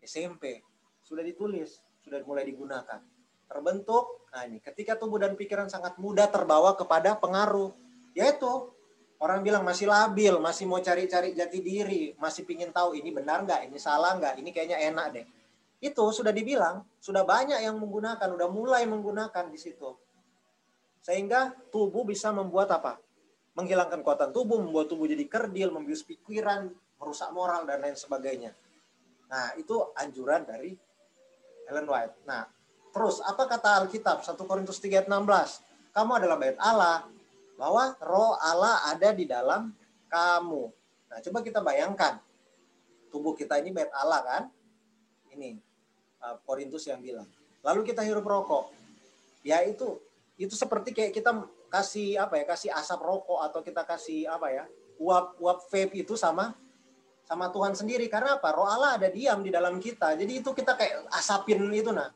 SMP 0.00 0.62
sudah 1.02 1.24
ditulis, 1.26 1.82
sudah 2.00 2.22
mulai 2.24 2.46
digunakan. 2.46 3.02
Terbentuk, 3.48 4.28
nah 4.28 4.44
ini 4.44 4.60
ketika 4.60 5.00
tubuh 5.00 5.16
dan 5.16 5.32
pikiran 5.32 5.72
sangat 5.72 5.96
mudah 5.96 6.28
terbawa 6.28 6.76
kepada 6.76 7.16
pengaruh, 7.16 7.72
yaitu 8.12 8.46
orang 9.16 9.40
bilang 9.40 9.64
masih 9.64 9.88
labil, 9.88 10.36
masih 10.36 10.68
mau 10.68 10.78
cari-cari 10.84 11.32
jati 11.32 11.64
diri, 11.64 12.12
masih 12.20 12.44
pingin 12.44 12.68
tahu 12.68 12.92
ini 12.92 13.08
benar 13.08 13.40
nggak, 13.48 13.72
ini 13.72 13.80
salah 13.80 14.20
nggak, 14.20 14.36
ini 14.36 14.52
kayaknya 14.52 14.78
enak 14.92 15.06
deh 15.16 15.26
itu 15.78 16.04
sudah 16.10 16.34
dibilang, 16.34 16.82
sudah 16.98 17.22
banyak 17.22 17.62
yang 17.62 17.78
menggunakan, 17.78 18.26
sudah 18.26 18.50
mulai 18.50 18.82
menggunakan 18.90 19.46
di 19.46 19.58
situ. 19.58 19.94
Sehingga 21.02 21.54
tubuh 21.70 22.02
bisa 22.02 22.34
membuat 22.34 22.74
apa? 22.74 22.98
Menghilangkan 23.54 24.02
kekuatan 24.02 24.34
tubuh, 24.34 24.58
membuat 24.58 24.90
tubuh 24.90 25.06
jadi 25.06 25.22
kerdil, 25.30 25.70
membius 25.70 26.02
pikiran, 26.02 26.70
merusak 26.98 27.30
moral, 27.30 27.62
dan 27.62 27.78
lain 27.78 27.94
sebagainya. 27.94 28.54
Nah, 29.30 29.54
itu 29.54 29.78
anjuran 29.94 30.42
dari 30.42 30.74
Ellen 31.70 31.86
White. 31.86 32.26
Nah, 32.26 32.42
terus 32.90 33.22
apa 33.22 33.46
kata 33.46 33.86
Alkitab? 33.86 34.26
1 34.26 34.34
Korintus 34.34 34.82
3 34.82 35.06
16. 35.06 35.66
kamu 35.94 36.14
adalah 36.14 36.38
bait 36.38 36.54
Allah, 36.62 37.10
bahwa 37.58 37.98
roh 37.98 38.38
Allah 38.38 38.86
ada 38.86 39.10
di 39.10 39.26
dalam 39.26 39.74
kamu. 40.06 40.62
Nah, 41.10 41.18
coba 41.18 41.38
kita 41.42 41.58
bayangkan 41.58 42.22
tubuh 43.10 43.34
kita 43.34 43.58
ini 43.58 43.74
bait 43.74 43.90
Allah 43.90 44.22
kan? 44.22 44.42
Ini 45.34 45.67
Korintus 46.44 46.84
yang 46.86 46.98
bilang. 47.00 47.26
Lalu 47.62 47.86
kita 47.86 48.02
hirup 48.02 48.26
rokok. 48.26 48.70
Ya 49.46 49.62
itu 49.62 49.98
itu 50.38 50.54
seperti 50.54 50.94
kayak 50.94 51.12
kita 51.14 51.30
kasih 51.70 52.18
apa 52.22 52.38
ya? 52.38 52.44
Kasih 52.46 52.70
asap 52.74 53.00
rokok 53.02 53.40
atau 53.42 53.60
kita 53.62 53.82
kasih 53.86 54.30
apa 54.30 54.50
ya? 54.50 54.64
Uap 54.98 55.38
uap 55.38 55.58
vape 55.70 55.94
itu 56.02 56.18
sama 56.18 56.54
sama 57.28 57.52
Tuhan 57.52 57.76
sendiri 57.76 58.08
karena 58.08 58.40
apa? 58.40 58.48
Roh 58.56 58.64
Allah 58.64 58.96
ada 58.96 59.12
diam 59.12 59.44
di 59.44 59.52
dalam 59.52 59.76
kita. 59.76 60.16
Jadi 60.16 60.40
itu 60.40 60.50
kita 60.56 60.72
kayak 60.74 61.12
asapin 61.12 61.60
itu 61.70 61.92
nah. 61.92 62.08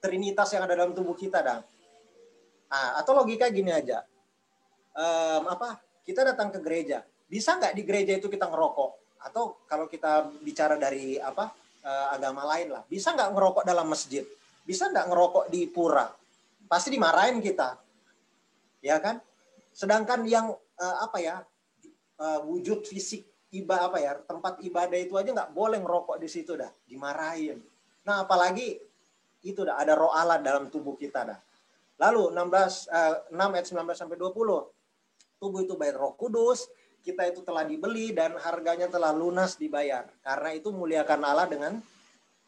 Trinitas 0.00 0.52
yang 0.52 0.64
ada 0.64 0.76
dalam 0.76 0.92
tubuh 0.92 1.16
kita 1.16 1.40
dah. 1.40 1.60
Nah, 2.68 2.90
atau 3.00 3.12
logika 3.16 3.48
gini 3.48 3.72
aja. 3.72 4.04
Um, 4.96 5.48
apa? 5.48 5.80
Kita 6.04 6.24
datang 6.24 6.52
ke 6.52 6.60
gereja. 6.60 7.04
Bisa 7.24 7.56
nggak 7.56 7.72
di 7.72 7.82
gereja 7.84 8.12
itu 8.16 8.28
kita 8.28 8.48
ngerokok? 8.48 9.20
Atau 9.24 9.64
kalau 9.64 9.88
kita 9.88 10.28
bicara 10.44 10.76
dari 10.76 11.16
apa 11.16 11.52
uh, 11.84 12.16
agama 12.16 12.48
lain 12.56 12.72
lah, 12.72 12.82
bisa 12.88 13.12
nggak 13.12 13.30
ngerokok 13.30 13.64
dalam 13.68 13.86
masjid? 13.86 14.24
Bisa 14.64 14.88
nggak 14.88 15.06
ngerokok 15.12 15.44
di 15.52 15.68
pura? 15.68 16.08
Pasti 16.64 16.88
dimarahin 16.90 17.38
kita, 17.44 17.76
ya 18.80 18.96
kan? 18.98 19.20
Sedangkan 19.70 20.24
yang 20.24 20.50
uh, 20.56 20.96
apa 21.04 21.18
ya 21.20 21.36
uh, 22.18 22.40
wujud 22.46 22.86
fisik 22.86 23.26
ibadah 23.54 23.86
apa 23.90 23.98
ya 24.02 24.12
tempat 24.26 24.58
ibadah 24.66 24.98
itu 24.98 25.14
aja 25.14 25.30
nggak 25.30 25.52
boleh 25.54 25.78
ngerokok 25.78 26.18
di 26.18 26.28
situ 26.28 26.58
dah 26.58 26.70
dimarahin 26.90 27.62
nah 28.02 28.26
apalagi 28.26 28.76
itu 29.46 29.60
dah 29.62 29.78
ada 29.78 29.94
roh 29.94 30.10
Allah 30.10 30.42
dalam 30.42 30.68
tubuh 30.68 30.98
kita 30.98 31.22
dah 31.22 31.38
lalu 32.02 32.34
16 32.34 32.90
uh, 32.90 33.30
6 33.30 33.54
ayat 33.54 33.66
19 33.70 33.94
sampai 33.94 34.16
20 34.18 35.38
tubuh 35.38 35.60
itu 35.62 35.74
bayar 35.78 36.02
roh 36.02 36.18
kudus 36.18 36.66
kita 37.04 37.28
itu 37.28 37.44
telah 37.44 37.62
dibeli 37.68 38.16
dan 38.16 38.34
harganya 38.40 38.88
telah 38.88 39.12
lunas 39.12 39.60
dibayar 39.60 40.08
karena 40.24 40.50
itu 40.56 40.72
muliakan 40.72 41.20
Allah 41.20 41.46
dengan 41.46 41.76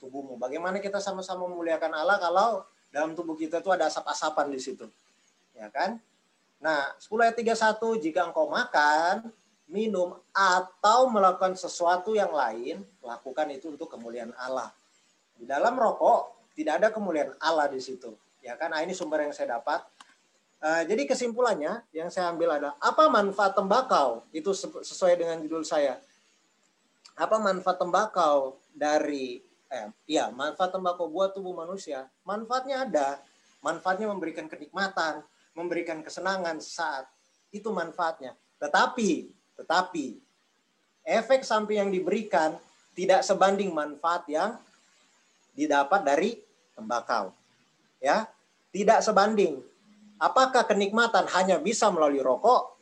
tubuhmu 0.00 0.40
bagaimana 0.40 0.80
kita 0.80 0.98
sama-sama 0.98 1.44
memuliakan 1.44 1.92
Allah 1.92 2.16
kalau 2.16 2.64
dalam 2.88 3.12
tubuh 3.12 3.36
kita 3.36 3.60
itu 3.60 3.68
ada 3.68 3.92
asap-asapan 3.92 4.48
di 4.48 4.60
situ 4.60 4.88
ya 5.52 5.68
kan 5.68 6.00
nah 6.56 6.96
10 6.96 7.12
ayat 7.20 7.36
31 7.36 8.00
jika 8.00 8.24
engkau 8.24 8.48
makan 8.48 9.28
minum, 9.66 10.14
atau 10.30 11.10
melakukan 11.10 11.58
sesuatu 11.58 12.14
yang 12.14 12.30
lain, 12.30 12.86
lakukan 13.02 13.50
itu 13.50 13.74
untuk 13.74 13.90
kemuliaan 13.90 14.30
Allah. 14.38 14.70
Di 15.36 15.44
dalam 15.44 15.74
rokok 15.74 16.50
tidak 16.54 16.80
ada 16.82 16.88
kemuliaan 16.94 17.34
Allah 17.42 17.68
di 17.68 17.82
situ. 17.82 18.14
Ya 18.40 18.54
kan? 18.54 18.72
Nah, 18.72 18.80
ini 18.80 18.94
sumber 18.94 19.26
yang 19.26 19.34
saya 19.34 19.58
dapat. 19.58 19.82
Uh, 20.56 20.82
jadi 20.88 21.04
kesimpulannya 21.04 21.84
yang 21.92 22.08
saya 22.08 22.32
ambil 22.32 22.56
adalah 22.56 22.74
apa 22.80 23.06
manfaat 23.12 23.52
tembakau? 23.52 24.24
Itu 24.32 24.56
sesuai 24.56 25.20
dengan 25.20 25.36
judul 25.44 25.62
saya. 25.62 26.00
Apa 27.16 27.36
manfaat 27.36 27.76
tembakau 27.76 28.56
dari 28.72 29.44
eh 29.66 29.92
ya, 30.08 30.32
manfaat 30.32 30.72
tembakau 30.72 31.12
buat 31.12 31.36
tubuh 31.36 31.52
manusia? 31.52 32.08
Manfaatnya 32.24 32.88
ada. 32.88 33.20
Manfaatnya 33.60 34.08
memberikan 34.08 34.48
kenikmatan, 34.48 35.20
memberikan 35.52 36.00
kesenangan 36.00 36.60
saat 36.60 37.04
itu 37.52 37.68
manfaatnya. 37.72 38.32
Tetapi 38.56 39.32
tetapi 39.56 40.20
efek 41.04 41.44
samping 41.44 41.84
yang 41.84 41.90
diberikan 41.92 42.56
tidak 42.96 43.20
sebanding 43.24 43.72
manfaat 43.72 44.24
yang 44.28 44.56
didapat 45.52 46.00
dari 46.04 46.30
tembakau. 46.76 47.32
Ya, 48.00 48.28
tidak 48.72 49.00
sebanding. 49.00 49.64
Apakah 50.16 50.64
kenikmatan 50.64 51.28
hanya 51.36 51.60
bisa 51.60 51.92
melalui 51.92 52.24
rokok? 52.24 52.76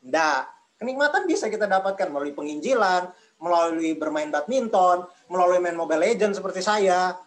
Tidak. 0.00 0.40
Kenikmatan 0.80 1.28
bisa 1.28 1.52
kita 1.52 1.68
dapatkan 1.68 2.08
melalui 2.08 2.32
penginjilan, 2.32 3.12
melalui 3.36 3.92
bermain 3.96 4.32
badminton, 4.32 5.04
melalui 5.28 5.60
main 5.60 5.76
Mobile 5.76 6.00
Legends 6.08 6.40
seperti 6.40 6.64
saya. 6.64 7.20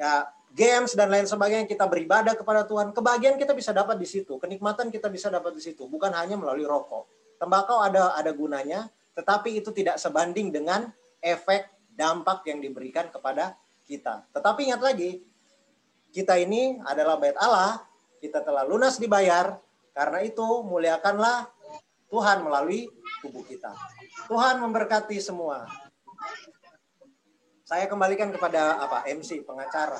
Ya, 0.00 0.32
games 0.56 0.96
dan 0.96 1.12
lain 1.12 1.28
sebagainya 1.28 1.68
kita 1.68 1.84
beribadah 1.84 2.32
kepada 2.32 2.64
Tuhan. 2.64 2.96
Kebahagiaan 2.96 3.36
kita 3.36 3.52
bisa 3.52 3.76
dapat 3.76 4.00
di 4.00 4.08
situ, 4.08 4.40
kenikmatan 4.40 4.88
kita 4.88 5.12
bisa 5.12 5.28
dapat 5.28 5.52
di 5.56 5.62
situ, 5.62 5.84
bukan 5.84 6.08
hanya 6.16 6.40
melalui 6.40 6.64
rokok. 6.64 7.04
Tembakau 7.36 7.84
ada 7.84 8.16
ada 8.16 8.32
gunanya, 8.32 8.88
tetapi 9.12 9.60
itu 9.60 9.68
tidak 9.72 10.00
sebanding 10.00 10.48
dengan 10.48 10.88
efek 11.20 11.68
dampak 11.92 12.48
yang 12.48 12.64
diberikan 12.64 13.12
kepada 13.12 13.56
kita. 13.84 14.24
Tetapi 14.32 14.72
ingat 14.72 14.80
lagi, 14.80 15.20
kita 16.10 16.36
ini 16.40 16.80
adalah 16.84 17.20
bait 17.20 17.36
Allah, 17.36 17.89
kita 18.20 18.44
telah 18.44 18.68
lunas 18.68 19.00
dibayar, 19.00 19.56
karena 19.96 20.20
itu 20.22 20.44
muliakanlah 20.62 21.48
Tuhan 22.12 22.44
melalui 22.44 22.86
tubuh 23.24 23.42
kita. 23.42 23.72
Tuhan 24.28 24.60
memberkati 24.60 25.16
semua. 25.18 25.64
Saya 27.64 27.86
kembalikan 27.86 28.28
kepada 28.34 28.82
apa 28.82 29.06
MC 29.08 29.46
pengacara. 29.46 29.98